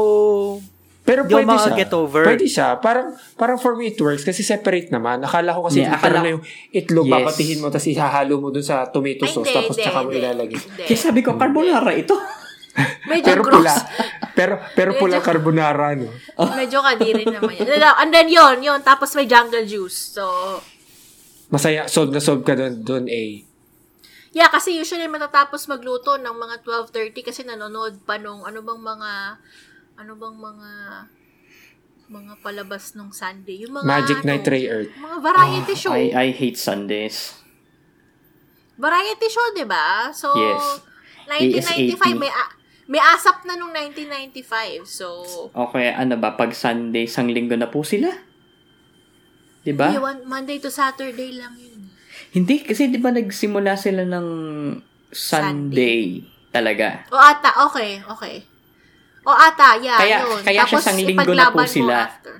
Pero 1.06 1.22
ako 1.22 1.30
pwede 1.30 1.46
siya. 1.46 1.62
maka-get 1.62 1.92
over. 1.94 2.22
Pwede 2.24 2.46
siya. 2.46 2.68
Parang, 2.76 3.06
parang 3.34 3.56
for 3.56 3.72
me 3.72 3.88
it 3.88 3.98
works 3.98 4.20
kasi 4.20 4.42
separate 4.42 4.90
naman. 4.90 5.22
Akala 5.22 5.54
ko 5.54 5.64
kasi 5.64 5.80
Yeah, 5.80 5.94
akala- 5.94 6.20
na 6.20 6.34
yung 6.34 6.42
itlog, 6.68 7.06
Yes. 7.06 7.14
papatihin 7.16 7.58
mo 7.58 7.70
tapos 7.70 7.86
ihahalo 7.86 8.34
mo 8.36 8.48
dun 8.50 8.60
sa 8.60 8.84
tomato 8.84 9.22
Ay, 9.22 9.30
sauce 9.30 9.46
hindi, 9.46 9.54
tapos 9.54 9.70
hindi, 9.72 9.84
tsaka 9.86 9.98
mo 9.98 10.08
hindi. 10.08 10.18
ilalagay. 10.20 10.58
Kaya 10.82 10.98
sabi 10.98 11.20
ko, 11.22 11.30
carbonara 11.32 11.92
ito. 11.94 12.16
Medyo 13.08 13.24
Pero 13.24 13.40
gross. 13.40 13.56
pula. 13.56 13.74
Pero, 14.34 14.54
pero 14.74 14.90
pula 14.92 15.16
Medyo- 15.16 15.26
carbonara, 15.30 15.86
no? 15.94 16.10
Medyo 16.52 16.78
kadiri 16.82 17.22
naman 17.24 17.54
yan. 17.54 17.96
And 17.96 18.10
then 18.10 18.26
yun, 18.26 18.60
yun. 18.60 18.82
Tapos 18.82 19.14
may 19.14 19.24
jungle 19.24 19.62
juice. 19.62 20.12
So, 20.12 20.26
Masaya, 21.46 21.86
solve 21.86 22.10
na 22.10 22.18
solve 22.18 22.42
ka 22.42 22.52
dun, 22.52 22.82
dun 22.82 23.06
eh. 23.06 23.46
Yeah, 24.32 24.50
kasi 24.50 24.74
usually 24.74 25.06
matatapos 25.06 25.64
magluto 25.64 26.18
ng 26.18 26.34
mga 26.34 26.60
12.30 26.60 27.24
kasi 27.24 27.40
nanonood 27.40 28.02
pa 28.02 28.18
nung 28.18 28.42
ano 28.42 28.60
bang 28.60 28.76
mga, 28.76 29.10
ano 29.96 30.12
bang 30.14 30.36
mga, 30.36 30.70
mga 32.06 32.32
palabas 32.40 32.92
nung 32.94 33.10
Sunday. 33.10 33.64
Yung 33.64 33.74
mga, 33.74 33.84
Magic 33.84 34.18
ano, 34.22 34.28
Night 34.28 34.46
Ray 34.46 34.64
Earth. 34.68 34.92
Mga 34.92 35.18
variety 35.20 35.74
show. 35.74 35.92
I, 35.92 36.12
I 36.12 36.26
hate 36.30 36.56
Sundays. 36.56 37.34
Variety 38.76 39.28
show, 39.32 39.46
di 39.56 39.64
ba? 39.64 40.12
So, 40.12 40.36
Yes. 40.36 40.84
1995, 41.26 42.22
may, 42.22 42.30
a- 42.30 42.54
may 42.86 43.02
asap 43.02 43.48
na 43.48 43.56
nung 43.56 43.72
1995. 43.72 44.86
So, 44.86 45.06
Okay, 45.50 45.90
ano 45.90 46.14
ba, 46.20 46.36
pag 46.36 46.52
Sunday, 46.52 47.08
sang 47.08 47.32
linggo 47.32 47.56
na 47.56 47.66
po 47.66 47.82
sila? 47.82 48.12
Hindi, 49.66 49.98
one- 49.98 50.22
Monday 50.22 50.62
to 50.62 50.70
Saturday 50.70 51.34
lang 51.34 51.58
yun. 51.58 51.90
Hindi, 52.30 52.62
kasi 52.62 52.86
di 52.86 53.00
ba 53.00 53.10
nagsimula 53.10 53.74
sila 53.74 54.06
ng 54.06 54.28
Sunday, 55.10 56.22
talaga. 56.52 57.08
O 57.10 57.18
ata, 57.18 57.66
okay, 57.66 57.98
okay. 58.06 58.44
O 59.26 59.32
ata, 59.32 59.74
yeah, 59.76 59.98
Kaya- 59.98 60.22
yun. 60.22 60.40
kaya 60.40 60.62
siya 60.62 60.70
Tapos 60.70 60.82
sang 60.84 60.98
linggo 60.98 61.32
na 61.34 61.50
po 61.50 61.60
sila. 61.66 62.06
after. 62.06 62.34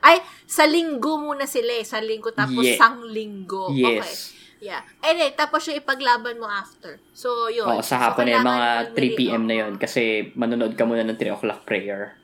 Ay, 0.00 0.16
sa 0.44 0.64
linggo 0.64 1.16
muna 1.16 1.44
sila 1.44 1.72
eh. 1.74 1.84
Sa 1.84 2.00
linggo, 2.00 2.32
tapos 2.32 2.64
Yeah. 2.64 2.76
sang 2.76 3.04
linggo. 3.04 3.68
Okay. 3.68 4.00
Yes. 4.00 4.32
Yeah. 4.58 4.80
And 4.98 5.20
then, 5.20 5.32
tapos 5.34 5.60
yung 5.66 5.76
ipaglaban 5.76 6.40
mo 6.40 6.48
after. 6.48 6.96
So, 7.12 7.48
yun. 7.48 7.68
Oo, 7.68 7.80
sa 7.80 7.96
So, 7.96 8.02
hapon 8.02 8.24
na 8.24 8.32
yung 8.34 8.48
mga 8.48 8.68
kailangan 8.88 8.96
3 8.96 9.12
p.m. 9.14 9.42
na 9.44 9.54
yun 9.54 9.72
kasi 9.76 10.02
manonood 10.32 10.72
ka 10.72 10.82
muna 10.82 11.04
ng 11.04 11.14
3 11.14 11.30
o'clock 11.30 11.62
prayer. 11.62 12.16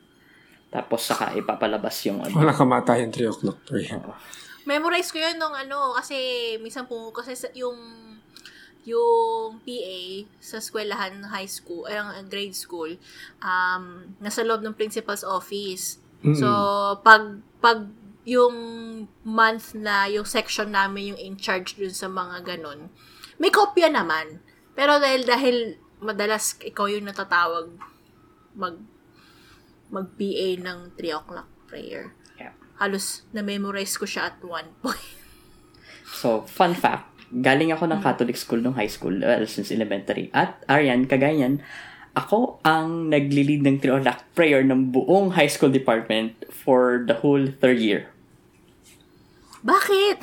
Tapos 0.71 1.05
saka 1.05 1.37
ipapalabas 1.37 2.01
yung 2.07 2.25
ano. 2.25 2.33
Wala 2.33 2.57
kamatayan 2.57 3.13
3 3.13 3.29
o'clock 3.29 3.61
prayer. 3.63 4.01
Memorize 4.63 5.11
ko 5.11 5.19
yun 5.19 5.37
nung 5.37 5.53
ano, 5.53 5.93
kasi 5.93 6.17
minsan 6.57 6.85
po, 6.85 7.13
kasi 7.13 7.35
sa- 7.35 7.53
yung 7.53 7.77
yung 8.85 9.61
PA 9.61 10.01
sa 10.41 10.57
eskwelahan 10.59 11.21
high 11.29 11.49
school, 11.49 11.85
ay 11.85 12.01
ang 12.01 12.29
grade 12.29 12.57
school, 12.57 12.97
um, 13.45 14.15
nasa 14.21 14.41
loob 14.41 14.65
ng 14.65 14.77
principal's 14.77 15.25
office. 15.25 16.01
So, 16.37 16.49
pag, 17.01 17.41
pag 17.65 17.89
yung 18.29 18.57
month 19.25 19.73
na 19.73 20.05
yung 20.13 20.29
section 20.29 20.69
namin 20.73 21.17
yung 21.17 21.21
in 21.21 21.37
charge 21.41 21.81
dun 21.81 21.93
sa 21.93 22.13
mga 22.13 22.45
ganun, 22.45 22.93
may 23.41 23.49
kopya 23.49 23.89
naman. 23.89 24.45
Pero 24.77 25.01
dahil, 25.01 25.25
dahil 25.25 25.57
madalas 26.01 26.57
ikaw 26.61 26.89
yung 26.89 27.09
natatawag 27.09 27.73
mag 28.57 28.77
mag-PA 29.91 30.49
ng 30.63 30.95
3 30.95 31.19
o'clock 31.19 31.51
prayer. 31.67 32.15
Yeah. 32.39 32.55
Halos 32.79 33.27
na-memorize 33.35 33.99
ko 33.99 34.07
siya 34.07 34.31
at 34.31 34.39
one 34.39 34.71
point. 34.79 35.19
So, 36.11 36.47
fun 36.47 36.75
fact, 36.79 37.10
galing 37.33 37.71
ako 37.71 37.87
ng 37.87 38.01
Catholic 38.01 38.35
school 38.35 38.59
nung 38.59 38.75
high 38.75 38.91
school, 38.91 39.15
well, 39.15 39.47
since 39.47 39.71
elementary. 39.71 40.29
At, 40.31 40.61
Arian, 40.67 41.07
kagayan, 41.07 41.63
ako 42.13 42.59
ang 42.61 43.07
nagli-lead 43.07 43.63
ng 43.63 43.77
3 43.79 44.03
o'clock 44.03 44.27
prayer 44.35 44.61
ng 44.61 44.91
buong 44.91 45.31
high 45.33 45.47
school 45.47 45.71
department 45.71 46.35
for 46.51 47.07
the 47.07 47.15
whole 47.15 47.47
third 47.47 47.79
year. 47.79 48.11
Bakit? 49.61 50.19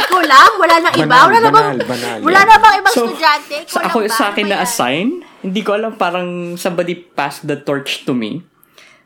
Ikaw 0.00 0.20
lang? 0.24 0.50
Wala 0.56 0.74
nang 0.78 0.94
iba? 0.94 1.10
Banal, 1.10 1.26
wala 1.26 1.38
na 1.38 1.50
bang, 1.50 1.66
banal, 1.74 1.78
banal. 1.84 2.18
wala 2.22 2.40
na 2.46 2.56
bang 2.56 2.74
ibang 2.78 2.94
So, 2.94 3.02
estudyante? 3.04 3.56
Ikaw 3.66 3.68
Sa 3.68 3.80
ako 3.84 3.98
ba? 4.00 4.08
sa 4.08 4.24
akin 4.30 4.44
Ano 4.46 4.48
na 4.48 4.56
ba 4.56 4.62
yan? 4.62 4.66
assign, 4.66 5.06
hindi 5.42 5.60
ko 5.60 5.70
alam 5.74 5.92
parang 5.94 6.28
somebody 6.54 6.94
passed 6.94 7.44
the 7.44 7.58
torch 7.58 8.06
to 8.06 8.14
me. 8.14 8.46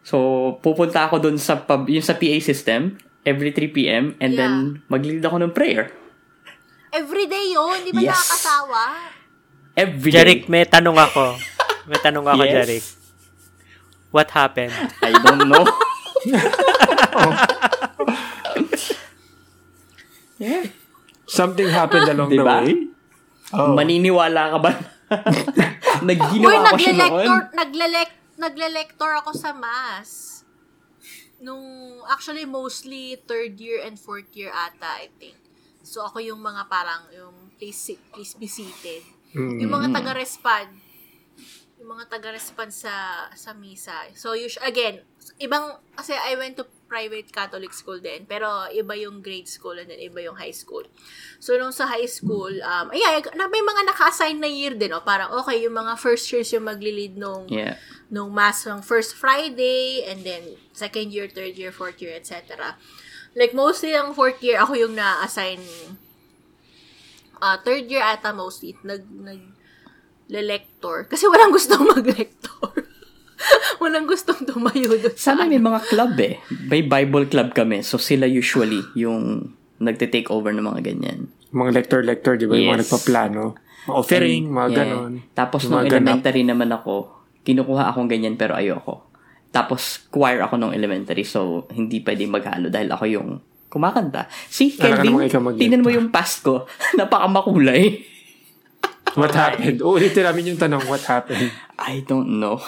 So, 0.05 0.16
pupunta 0.61 1.09
ako 1.09 1.16
dun 1.18 1.41
sa, 1.41 1.57
pub, 1.59 1.89
yung 1.89 2.05
sa 2.05 2.14
PA 2.14 2.37
system 2.39 3.01
every 3.24 3.51
3 3.51 3.72
p.m. 3.72 4.05
and 4.20 4.37
Yeah. 4.37 4.39
then 4.39 4.53
mag-lead 4.87 5.24
ako 5.24 5.41
ng 5.41 5.53
prayer. 5.57 5.89
Everyday 6.95 7.51
yun, 7.51 7.82
di 7.82 7.90
ba 7.90 8.01
Yes. 8.01 8.14
nakakasawa? 8.14 8.82
Every 9.74 10.11
day. 10.14 10.18
Jeric, 10.22 10.40
may 10.47 10.62
tanong 10.62 10.95
ako. 10.95 11.34
May 11.90 11.99
tanong 11.99 12.22
ako, 12.24 12.42
Yes. 12.47 12.55
Jeric. 12.55 12.84
What 14.14 14.30
happened? 14.30 14.70
I 15.03 15.11
don't 15.11 15.51
know. 15.51 15.66
yeah. 20.38 20.70
Something 21.26 21.66
happened 21.66 22.07
along 22.09 22.30
the 22.30 22.38
Diba? 22.38 22.62
way. 22.62 22.86
Oh. 23.51 23.74
Maniniwala 23.74 24.55
ka 24.55 24.59
ba? 24.62 24.72
Nagginawa 26.07 26.70
ko 26.70 26.78
siya 26.78 26.95
noon. 27.11 27.26
nagle-lec, 27.53 28.11
nagle-lector 28.38 29.18
ako 29.18 29.34
sa 29.34 29.51
mass. 29.51 30.47
Nung, 31.42 31.99
actually, 32.07 32.47
mostly 32.47 33.18
third 33.20 33.59
year 33.59 33.82
and 33.82 33.99
fourth 33.99 34.30
year 34.32 34.49
ata, 34.49 35.03
I 35.03 35.11
think. 35.18 35.36
So, 35.85 36.01
ako 36.01 36.18
yung 36.18 36.41
mga 36.41 36.64
parang, 36.66 37.05
yung 37.12 37.53
please, 37.61 37.76
sit- 37.76 38.03
please 38.11 38.32
be 38.35 38.49
seated. 38.49 39.05
Yung 39.37 39.68
mga 39.68 39.93
taga-respond. 39.93 40.72
Yung 41.76 41.91
mga 41.93 42.09
taga-respond 42.09 42.72
sa, 42.72 43.28
sa 43.30 43.53
misa. 43.53 44.09
So, 44.16 44.32
usually, 44.32 44.64
again, 44.64 45.05
ibang, 45.37 45.76
kasi 45.93 46.16
I 46.16 46.32
went 46.35 46.57
to 46.57 46.64
private 46.89 47.28
Catholic 47.28 47.74
school 47.74 47.99
din, 47.99 48.24
pero 48.24 48.47
iba 48.70 48.95
yung 48.95 49.18
grade 49.20 49.51
school 49.51 49.74
and 49.74 49.91
then 49.91 49.99
iba 49.99 50.22
yung 50.22 50.39
high 50.39 50.55
school. 50.55 50.87
So, 51.43 51.59
nung 51.59 51.74
sa 51.74 51.91
high 51.91 52.07
school, 52.07 52.55
um, 52.62 52.87
yeah, 52.95 53.18
na, 53.35 53.51
may 53.51 53.61
mga 53.61 53.91
naka-assign 53.91 54.39
na 54.39 54.49
year 54.49 54.72
din, 54.72 54.95
oh, 54.95 55.03
parang 55.03 55.35
okay, 55.43 55.61
yung 55.61 55.74
mga 55.74 55.99
first 55.99 56.30
years 56.30 56.49
yung 56.55 56.64
magli-lead 56.64 57.18
nung, 57.18 57.45
Yeah. 57.51 57.76
nung 58.09 58.30
mass 58.30 58.64
ng 58.64 58.80
first 58.80 59.18
Friday, 59.18 60.07
and 60.07 60.22
then 60.22 60.55
second 60.72 61.11
year, 61.11 61.26
third 61.26 61.59
year, 61.59 61.74
fourth 61.74 61.99
year, 61.99 62.14
etc. 62.14 62.78
Like, 63.35 63.53
mostly 63.53 63.95
ang 63.95 64.14
fourth 64.14 64.39
year, 64.41 64.62
ako 64.62 64.78
yung 64.78 64.95
na-assign 64.95 65.59
uh, 67.45 67.57
third 67.61 67.85
year 67.91 68.01
ata 68.01 68.32
mostly, 68.32 68.72
nag, 68.80 69.05
nag, 69.11 69.41
le-lector. 70.32 71.05
Kasi 71.05 71.28
walang 71.28 71.53
gustong 71.53 71.85
mag-lector. 71.85 72.72
walang 73.82 74.09
gustong 74.09 74.49
tumayo 74.49 74.97
doon. 74.97 75.12
Sana 75.20 75.45
may 75.45 75.61
mga 75.61 75.85
club 75.93 76.16
eh. 76.16 76.41
May 76.64 76.80
Bible 76.80 77.28
club 77.28 77.53
kami. 77.53 77.85
So 77.85 78.01
sila 78.01 78.24
usually 78.24 78.80
yung 78.97 79.53
nagte-take 79.76 80.32
over 80.32 80.49
ng 80.55 80.64
mga 80.64 80.80
ganyan. 80.80 81.28
Mga 81.53 81.70
lector-lector, 81.76 82.41
di 82.41 82.49
ba? 82.49 82.57
Yung 82.57 82.72
mga 82.72 82.80
Yes. 82.80 82.82
nagpaplano. 82.89 83.43
Mga 83.85 83.95
offering, 83.95 84.43
mga 84.49 84.68
Yeah. 84.72 84.78
ganon. 84.80 85.12
Tapos 85.37 85.61
nung 85.68 85.85
mga 85.85 85.85
ganap. 85.85 85.93
elementary 86.24 86.43
naman 86.43 86.70
ako, 86.72 87.12
kinukuha 87.45 87.93
akong 87.93 88.09
ganyan 88.09 88.41
pero 88.41 88.57
ayoko. 88.57 89.05
Tapos 89.55 90.02
choir 90.11 90.42
ako 90.42 90.59
nung 90.59 90.74
elementary 90.74 91.22
so 91.22 91.70
hindi 91.70 92.02
pwedeng 92.02 92.34
maghalo 92.34 92.66
dahil 92.66 92.90
ako 92.90 93.05
yung 93.07 93.28
kumakanta. 93.70 94.26
Si 94.50 94.74
ikaw 94.74 95.07
mag-lead 95.38 95.62
tingnan 95.62 95.82
mo 95.86 95.90
pa. 95.90 95.96
yung 95.98 96.09
past 96.11 96.42
ko. 96.42 96.66
Napakamakulay. 96.98 98.02
What 99.18 99.30
happened? 99.30 99.78
Uulitin 99.78 100.26
namin 100.26 100.42
yung 100.50 100.59
tanong, 100.59 100.90
what 100.90 101.07
happened? 101.07 101.55
I 101.78 102.02
don't 102.02 102.42
know. 102.42 102.59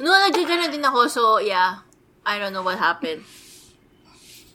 No, 0.00 0.16
nagkagano 0.16 0.72
din 0.72 0.80
ako, 0.80 1.00
so 1.12 1.22
yeah, 1.44 1.84
I 2.24 2.40
don't 2.40 2.56
know 2.56 2.64
what 2.64 2.80
happened. 2.80 3.20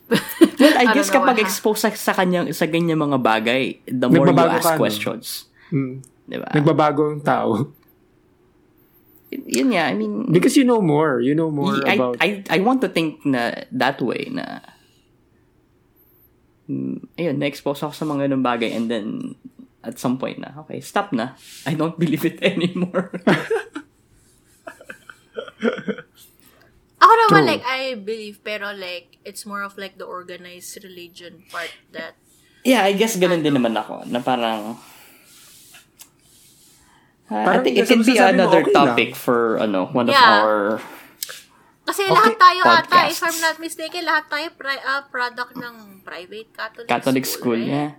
Well, 0.09 0.73
I, 0.73 0.89
I 0.89 0.93
guess 0.93 1.13
kapag 1.13 1.37
exposed 1.37 1.85
sa, 1.85 1.93
sa 1.93 2.17
kanyang 2.17 2.49
sa 2.49 2.65
ganyan 2.65 2.97
mga 2.97 3.21
bagay, 3.21 3.77
the 3.85 4.09
more 4.09 4.25
you 4.25 4.33
Nagbabago 4.33 4.57
ask 4.57 4.65
ka, 4.65 4.73
no? 4.73 4.81
questions. 4.81 5.25
Hmm. 5.69 6.01
Di 6.25 6.41
ba? 6.41 6.49
Nagbabago 6.49 7.13
ang 7.13 7.21
tao. 7.21 7.69
Yun 9.43 9.75
nga, 9.75 9.91
I 9.91 9.93
mean, 9.93 10.31
Because 10.31 10.55
you 10.55 10.63
know 10.63 10.81
more. 10.81 11.19
You 11.19 11.35
know 11.35 11.51
more 11.51 11.83
I, 11.83 11.93
about... 11.93 12.15
I, 12.21 12.43
I 12.49 12.59
want 12.63 12.79
to 12.81 12.89
think 12.89 13.25
na 13.25 13.51
that 13.71 13.99
way 14.01 14.31
na 14.31 14.63
mm, 16.69 17.03
ayun, 17.19 17.37
na-expose 17.37 17.83
ako 17.83 17.93
sa 17.93 18.05
mga 18.07 18.29
ganung 18.31 18.45
bagay 18.45 18.71
and 18.71 18.87
then 18.87 19.35
at 19.83 19.99
some 19.99 20.17
point 20.17 20.39
na, 20.39 20.55
okay, 20.65 20.81
stop 20.81 21.13
na. 21.13 21.37
I 21.65 21.75
don't 21.75 21.99
believe 21.99 22.25
it 22.25 22.41
anymore. 22.55 23.13
Ako 26.95 27.13
naman, 27.27 27.41
True. 27.45 27.49
like, 27.53 27.63
I 27.67 27.93
believe, 27.93 28.41
pero 28.41 28.73
like, 28.73 29.21
it's 29.21 29.45
more 29.45 29.61
of 29.61 29.77
like 29.77 30.01
the 30.01 30.07
organized 30.09 30.81
religion 30.81 31.45
part 31.51 31.69
that 31.93 32.17
yeah, 32.65 32.81
I 32.81 32.97
guess 32.97 33.13
ganun 33.15 33.45
din 33.45 33.53
naman 33.53 33.77
ako 33.77 34.09
na 34.09 34.19
parang 34.25 34.75
I 37.27 37.41
Parang 37.41 37.63
think 37.63 37.75
it 37.75 37.87
can 37.87 38.01
be 38.01 38.15
another 38.15 38.61
okay 38.61 38.69
lang. 38.69 38.93
topic 38.93 39.09
for 39.13 39.57
ano 39.57 39.89
one 39.89 40.05
of 40.05 40.13
Yeah. 40.13 40.29
our 40.39 40.77
Kasi 41.83 42.01
Okay, 42.01 42.11
lahat 42.11 42.33
tayo 42.35 42.61
ata, 42.61 42.73
if 42.73 42.85
podcasts. 43.13 43.21
I'm 43.21 43.37
not 43.39 43.57
mistaken, 43.57 44.01
lahat 44.03 44.25
tayo 44.25 44.47
pri- 44.53 44.81
ah, 44.83 45.05
product 45.05 45.53
ng 45.53 45.75
private 46.01 46.49
Catholic, 46.51 46.85
Catholic 46.87 47.25
school, 47.25 47.53
right? 47.55 47.69
yeah. 47.69 47.89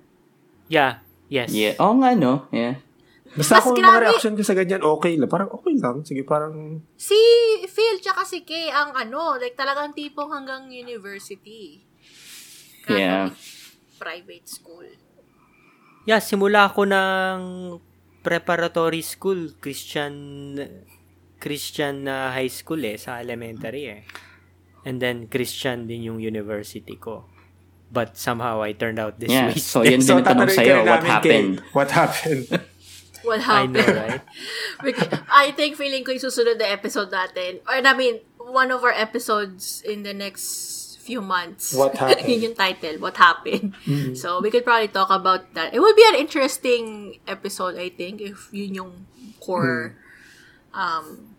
Yeah. 0.67 0.93
Yes. 1.29 1.51
Yeah. 1.51 1.79
Oo 1.79 1.95
nga, 1.97 2.11
no? 2.13 2.51
Yeah. 2.51 2.83
Basta 3.33 3.53
Mas 3.53 3.63
ako, 3.63 3.69
grabe- 3.73 3.87
mga 3.89 4.03
reaction 4.05 4.35
ko 4.35 4.43
sa 4.43 4.55
ganyan, 4.55 4.83
okay 4.83 5.15
lang. 5.15 5.29
Parang 5.29 5.51
okay 5.53 5.75
lang. 5.77 6.03
Sige, 6.03 6.23
parang... 6.23 6.83
Si 6.97 7.15
Phil 7.67 7.99
tsaka 8.01 8.23
si 8.23 8.43
Kay 8.43 8.71
ang 8.71 8.91
ano, 8.91 9.37
like 9.37 9.55
talagang 9.55 9.91
tipong 9.93 10.31
hanggang 10.31 10.67
university. 10.67 11.87
Yeah. 12.87 13.31
Private 13.97 14.47
school. 14.47 14.87
Yeah, 16.03 16.19
simula 16.19 16.67
ako 16.67 16.87
ng 16.87 17.39
preparatory 18.27 19.07
school, 19.07 19.55
Christian 19.63 20.59
Christian 21.39 22.11
na 22.11 22.35
high 22.35 22.51
school 22.51 22.83
eh, 22.83 22.99
sa 22.99 23.23
elementary 23.23 23.87
eh. 23.87 24.03
And 24.83 24.99
then 24.99 25.31
Christian 25.31 25.87
din 25.87 26.03
yung 26.03 26.19
university 26.19 26.99
ko. 26.99 27.31
But 27.87 28.19
somehow 28.19 28.67
I 28.67 28.75
turned 28.75 28.99
out 28.99 29.23
this 29.23 29.31
Yeah. 29.31 29.55
way. 29.55 29.63
So, 29.63 29.87
yun 29.87 30.03
din 30.03 30.11
ang 30.11 30.27
tanong 30.27 30.51
sa'yo. 30.51 30.83
What 30.83 31.07
happened? 31.07 31.63
Kay, 31.63 31.71
what 31.71 31.91
happened? 31.95 32.47
What 33.27 33.43
I 33.43 33.67
know, 33.67 33.83
happened? 33.83 34.23
right? 34.23 34.23
I 35.35 35.51
think 35.51 35.75
feeling 35.75 36.07
ko 36.07 36.15
yung 36.15 36.23
susunod 36.23 36.63
na 36.63 36.71
episode 36.71 37.11
natin, 37.11 37.59
or 37.67 37.75
I 37.75 37.91
mean, 37.99 38.23
one 38.39 38.71
of 38.71 38.87
our 38.87 38.95
episodes 38.95 39.83
in 39.83 40.07
the 40.07 40.15
next 40.15 40.47
few 41.07 41.23
months. 41.23 41.71
What 41.71 41.95
happened? 42.03 42.27
yun 42.27 42.51
yung 42.51 42.57
title, 42.59 42.99
What 42.99 43.15
Happened. 43.17 43.79
So, 44.19 44.43
we 44.43 44.51
could 44.51 44.67
probably 44.67 44.91
talk 44.91 45.09
about 45.09 45.55
that. 45.55 45.71
It 45.71 45.79
would 45.79 45.95
be 45.95 46.03
an 46.11 46.19
interesting 46.19 47.17
episode, 47.31 47.79
I 47.79 47.89
think, 47.95 48.19
if 48.21 48.51
yun 48.51 48.75
yung 48.75 48.93
core 49.39 49.95
um, 50.75 51.37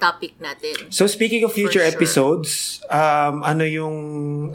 topic 0.00 0.40
natin. 0.40 0.88
So 0.88 1.06
speaking 1.06 1.44
of 1.44 1.52
future 1.52 1.84
sure. 1.84 1.92
episodes, 1.92 2.80
um, 2.88 3.44
ano 3.44 3.64
yung 3.68 3.96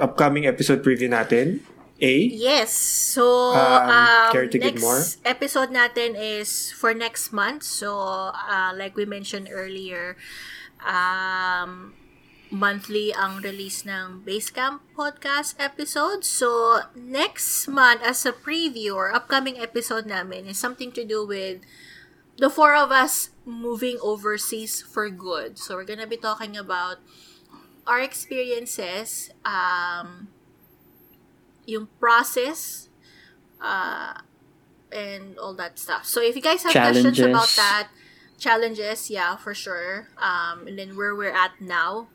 upcoming 0.02 0.50
episode 0.50 0.82
preview 0.82 1.06
natin? 1.06 1.62
A? 2.02 2.14
Yes. 2.28 2.74
So, 2.76 3.54
Um, 3.56 3.88
um, 3.88 4.30
care 4.34 4.50
to 4.52 4.58
next 4.60 4.82
more? 4.84 5.00
episode 5.24 5.72
natin 5.72 6.18
is 6.18 6.74
for 6.74 6.92
next 6.92 7.32
month. 7.32 7.64
So, 7.64 7.96
uh, 8.36 8.74
like 8.76 8.98
we 8.98 9.06
mentioned 9.06 9.48
earlier, 9.48 10.18
um, 10.84 11.94
monthly 12.52 13.14
ang 13.14 13.42
release 13.42 13.86
ng 13.86 14.22
Basecamp 14.22 14.82
podcast 14.94 15.56
episode. 15.58 16.24
So, 16.24 16.82
next 16.96 17.68
month, 17.68 18.02
as 18.04 18.26
a 18.26 18.34
preview 18.34 18.96
or 18.96 19.14
upcoming 19.14 19.58
episode 19.58 20.06
namin 20.06 20.46
is 20.46 20.60
something 20.60 20.92
to 20.94 21.04
do 21.04 21.26
with 21.26 21.62
the 22.38 22.50
four 22.50 22.76
of 22.76 22.92
us 22.92 23.32
moving 23.46 23.98
overseas 24.02 24.82
for 24.82 25.10
good. 25.10 25.58
So, 25.58 25.76
we're 25.76 25.90
gonna 25.90 26.10
be 26.10 26.18
talking 26.18 26.58
about 26.58 27.02
our 27.86 28.02
experiences, 28.02 29.30
um, 29.46 30.30
yung 31.66 31.90
process, 32.00 32.90
uh, 33.62 34.22
and 34.92 35.38
all 35.38 35.54
that 35.58 35.78
stuff. 35.78 36.06
So, 36.06 36.22
if 36.22 36.36
you 36.36 36.42
guys 36.42 36.64
have 36.64 36.74
questions 36.74 37.18
Challenges. 37.18 37.26
about 37.26 37.52
that, 37.58 37.88
challenges, 38.38 39.10
yeah, 39.10 39.36
for 39.36 39.54
sure. 39.54 40.10
Um, 40.18 40.68
and 40.68 40.78
then 40.78 40.96
where 40.96 41.16
we're 41.16 41.34
at 41.34 41.60
now 41.62 42.08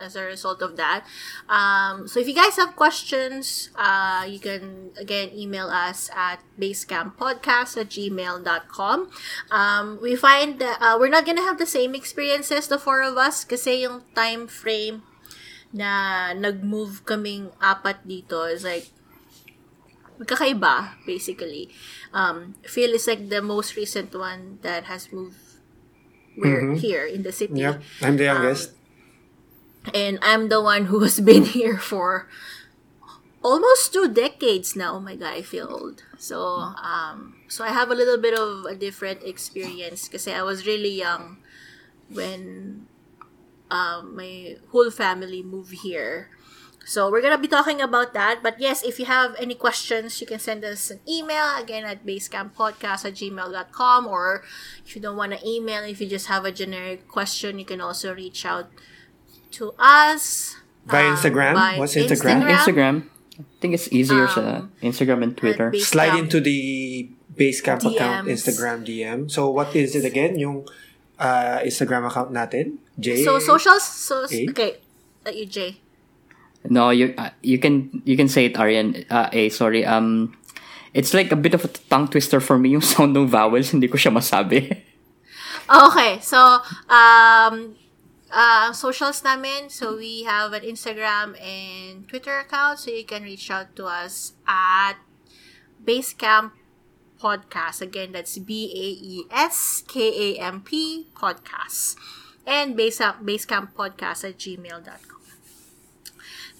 as 0.00 0.16
a 0.16 0.24
result 0.24 0.62
of 0.62 0.76
that. 0.76 1.04
Um, 1.48 2.08
so 2.08 2.20
if 2.20 2.26
you 2.26 2.34
guys 2.34 2.56
have 2.56 2.74
questions, 2.76 3.70
uh, 3.76 4.26
you 4.26 4.40
can 4.40 4.90
again 4.98 5.30
email 5.36 5.68
us 5.68 6.10
at 6.16 6.40
basecamppodcast 6.58 7.76
at 7.76 7.88
gmail.com. 7.92 9.10
Um, 9.50 9.98
we 10.02 10.16
find 10.16 10.58
that 10.58 10.78
uh, 10.80 10.96
we're 10.98 11.12
not 11.12 11.26
gonna 11.26 11.44
have 11.44 11.58
the 11.58 11.68
same 11.68 11.94
experiences, 11.94 12.68
the 12.68 12.78
four 12.78 13.02
of 13.02 13.16
us, 13.16 13.44
kasi 13.44 13.84
yung 13.84 14.02
time 14.14 14.48
frame 14.48 15.02
na 15.72 16.32
nag-move 16.34 17.06
kaming 17.06 17.54
apat 17.62 18.02
dito 18.02 18.42
is 18.50 18.66
like 18.66 18.90
magkakaiba, 20.18 21.00
basically. 21.06 21.70
Um, 22.12 22.58
Phil 22.66 22.92
is 22.92 23.06
like 23.06 23.30
the 23.30 23.40
most 23.40 23.76
recent 23.76 24.12
one 24.12 24.58
that 24.62 24.84
has 24.84 25.08
moved 25.12 25.38
we're 26.36 26.74
here 26.74 27.04
in 27.04 27.22
the 27.22 27.32
city. 27.32 27.60
Yep. 27.60 27.82
I'm 28.02 28.16
the 28.16 28.24
youngest. 28.24 28.72
And 29.94 30.18
I'm 30.22 30.48
the 30.48 30.62
one 30.62 30.86
who 30.86 31.00
has 31.00 31.20
been 31.30 31.44
here 31.44 31.78
for 31.78 32.28
almost 33.42 33.92
two 33.92 34.08
decades 34.08 34.76
now. 34.76 34.96
Oh 34.96 35.00
my 35.00 35.16
god, 35.16 35.34
I 35.34 35.42
feel 35.42 35.68
old. 35.70 36.04
So, 36.18 36.42
um, 36.76 37.36
so 37.48 37.64
I 37.64 37.68
have 37.68 37.90
a 37.90 37.94
little 37.94 38.18
bit 38.18 38.38
of 38.38 38.64
a 38.66 38.74
different 38.74 39.22
experience 39.24 40.08
because 40.08 40.28
I 40.28 40.42
was 40.42 40.66
really 40.66 40.92
young 40.92 41.38
when 42.08 42.86
um, 43.70 44.16
my 44.16 44.56
whole 44.70 44.90
family 44.90 45.42
moved 45.42 45.80
here. 45.82 46.28
So 46.84 47.10
we're 47.10 47.22
gonna 47.22 47.38
be 47.38 47.48
talking 47.48 47.80
about 47.80 48.14
that. 48.14 48.42
But 48.42 48.58
yes, 48.58 48.82
if 48.82 48.98
you 48.98 49.04
have 49.04 49.36
any 49.38 49.54
questions, 49.54 50.20
you 50.20 50.26
can 50.26 50.38
send 50.38 50.64
us 50.64 50.90
an 50.90 51.00
email 51.08 51.56
again 51.56 51.84
at 51.84 52.04
basecamppodcast 52.04 53.04
at 53.04 53.14
gmail.com 53.14 54.06
or 54.06 54.42
if 54.84 54.96
you 54.96 55.02
don't 55.02 55.16
want 55.16 55.32
to 55.32 55.46
email, 55.46 55.84
if 55.84 56.00
you 56.00 56.08
just 56.08 56.26
have 56.26 56.44
a 56.44 56.52
generic 56.52 57.06
question, 57.06 57.58
you 57.58 57.64
can 57.64 57.80
also 57.80 58.14
reach 58.14 58.44
out 58.44 58.70
to 59.58 59.74
us. 59.78 60.56
By 60.86 61.06
um, 61.06 61.16
Instagram? 61.16 61.54
by 61.54 61.78
What's 61.78 61.94
Instagram? 61.94 62.46
Instagram. 62.48 62.94
I 63.38 63.44
think 63.60 63.74
it's 63.74 63.88
easier 63.92 64.28
sa 64.28 64.64
Um, 64.64 64.72
Instagram 64.82 65.22
and 65.22 65.32
Twitter. 65.36 65.72
Slide 65.76 66.16
into 66.16 66.40
the 66.40 67.08
Basecamp 67.36 67.84
account, 67.84 68.28
Instagram 68.28 68.84
DM. 68.84 69.30
So, 69.30 69.48
what 69.48 69.72
is 69.76 69.96
it 69.96 70.04
again? 70.04 70.36
Yung 70.36 70.68
uh, 71.20 71.60
Instagram 71.64 72.08
account 72.08 72.32
natin? 72.32 72.80
J? 72.98 73.24
So 73.24 73.38
socials, 73.38 73.84
so 73.84 74.24
A? 74.24 74.38
okay, 74.50 74.80
let 75.24 75.36
you 75.36 75.46
Jay. 75.46 75.80
No, 76.68 76.90
you 76.90 77.14
uh, 77.16 77.32
you 77.40 77.56
can 77.56 78.02
you 78.04 78.16
can 78.16 78.28
say 78.28 78.52
it 78.52 78.58
Arian. 78.60 79.04
Uh, 79.08 79.28
eh, 79.32 79.48
sorry. 79.48 79.84
Um, 79.84 80.36
it's 80.92 81.14
like 81.14 81.32
a 81.32 81.36
bit 81.36 81.54
of 81.54 81.64
a 81.64 81.70
tongue 81.88 82.08
twister 82.08 82.40
for 82.40 82.58
me 82.58 82.76
yung 82.76 82.84
sound 82.90 83.16
ng 83.16 83.28
vowels. 83.28 83.72
Hindi 83.72 83.88
ko 83.88 83.96
siya 83.96 84.12
masabi. 84.12 84.84
Okay, 85.70 86.18
so 86.20 86.36
um 86.90 87.78
uh 88.32 88.72
socials 88.72 89.22
namin, 89.24 89.68
so 89.70 89.96
we 89.96 90.22
have 90.24 90.52
an 90.52 90.62
Instagram 90.62 91.34
and 91.40 92.06
Twitter 92.08 92.38
account 92.38 92.78
so 92.78 92.90
you 92.90 93.04
can 93.04 93.22
reach 93.22 93.50
out 93.50 93.74
to 93.76 93.86
us 93.86 94.32
at 94.46 94.94
Basecamp 95.82 96.52
Podcast. 97.20 97.80
Again, 97.82 98.12
that's 98.12 98.38
B 98.38 98.70
A 98.72 98.86
E 99.02 99.14
S 99.30 99.82
K 99.86 100.36
A 100.36 100.40
M 100.40 100.62
P 100.62 101.06
podcast. 101.14 101.96
And 102.46 102.74
base 102.74 102.98
Basecamp 102.98 103.76
Podcast 103.76 104.24
at 104.24 104.38
gmail.com. 104.40 105.20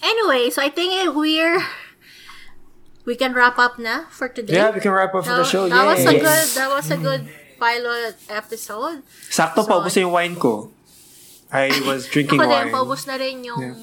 Anyway, 0.03 0.51
so 0.51 0.63
I 0.63 0.69
think 0.69 0.93
we're 1.17 1.65
we 3.05 3.17
can 3.17 3.33
wrap 3.33 3.59
up 3.59 3.79
now 3.79 4.07
for 4.11 4.29
today. 4.29 4.55
Yeah, 4.55 4.71
we 4.71 4.81
can 4.81 4.93
wrap 4.93 5.15
up 5.15 5.25
for 5.25 5.37
the 5.37 5.45
show. 5.45 5.69
That 5.69 5.85
was 5.85 6.05
a 6.05 6.13
good 6.13 6.47
that 6.57 6.69
was 6.71 6.91
a 6.91 6.97
good 6.97 7.29
pilot 7.59 8.17
episode. 8.29 9.03
Sakto 9.29 9.65
So, 9.65 9.69
pa 9.69 9.81
ubos 9.81 9.97
yung 9.97 10.13
wine 10.13 10.37
ko. 10.37 10.73
I 11.53 11.69
was 11.87 12.07
drinking 12.13 12.41
Ako 12.41 12.49
wine. 12.49 12.67
din, 12.67 12.75
paubos 12.75 13.07
na 13.07 13.15
rin 13.19 13.43
yung 13.45 13.61
Yeah. 13.61 13.75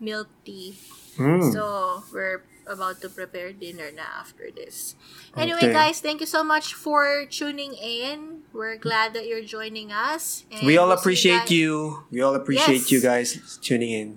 milk 0.00 0.28
tea. 0.44 0.76
Mm. 1.18 1.52
So, 1.52 2.04
we're 2.12 2.44
about 2.68 3.00
to 3.00 3.08
prepare 3.08 3.50
dinner 3.50 3.88
na 3.90 4.04
after 4.20 4.52
this. 4.52 4.92
Anyway, 5.34 5.58
Okay. 5.58 5.72
guys, 5.72 5.98
thank 6.04 6.20
you 6.20 6.28
so 6.28 6.44
much 6.44 6.76
for 6.76 7.24
tuning 7.26 7.72
in. 7.74 8.44
We're 8.52 8.76
glad 8.76 9.16
that 9.16 9.24
you're 9.26 9.42
joining 9.42 9.88
us. 9.90 10.44
And 10.52 10.68
we 10.68 10.76
all 10.76 10.92
we'll 10.92 11.00
see 11.00 11.02
appreciate 11.02 11.48
guys- 11.48 11.56
you. 11.56 12.04
We 12.12 12.20
all 12.20 12.36
appreciate 12.36 12.84
Yes. 12.86 12.92
you 12.92 13.00
guys 13.00 13.58
tuning 13.64 13.90
in 13.90 14.08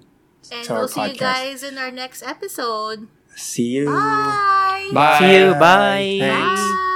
And 0.51 0.67
to 0.67 0.73
we'll 0.75 0.91
see 0.91 1.15
you 1.15 1.17
guys 1.17 1.63
in 1.63 1.79
our 1.79 1.95
next 1.95 2.21
episode. 2.27 3.07
See 3.39 3.71
you. 3.79 3.87
Bye! 3.87 4.91
Bye. 4.91 5.19
See 5.23 5.31
you. 5.39 5.47
Bye. 5.55 6.17
Thanks. 6.19 6.90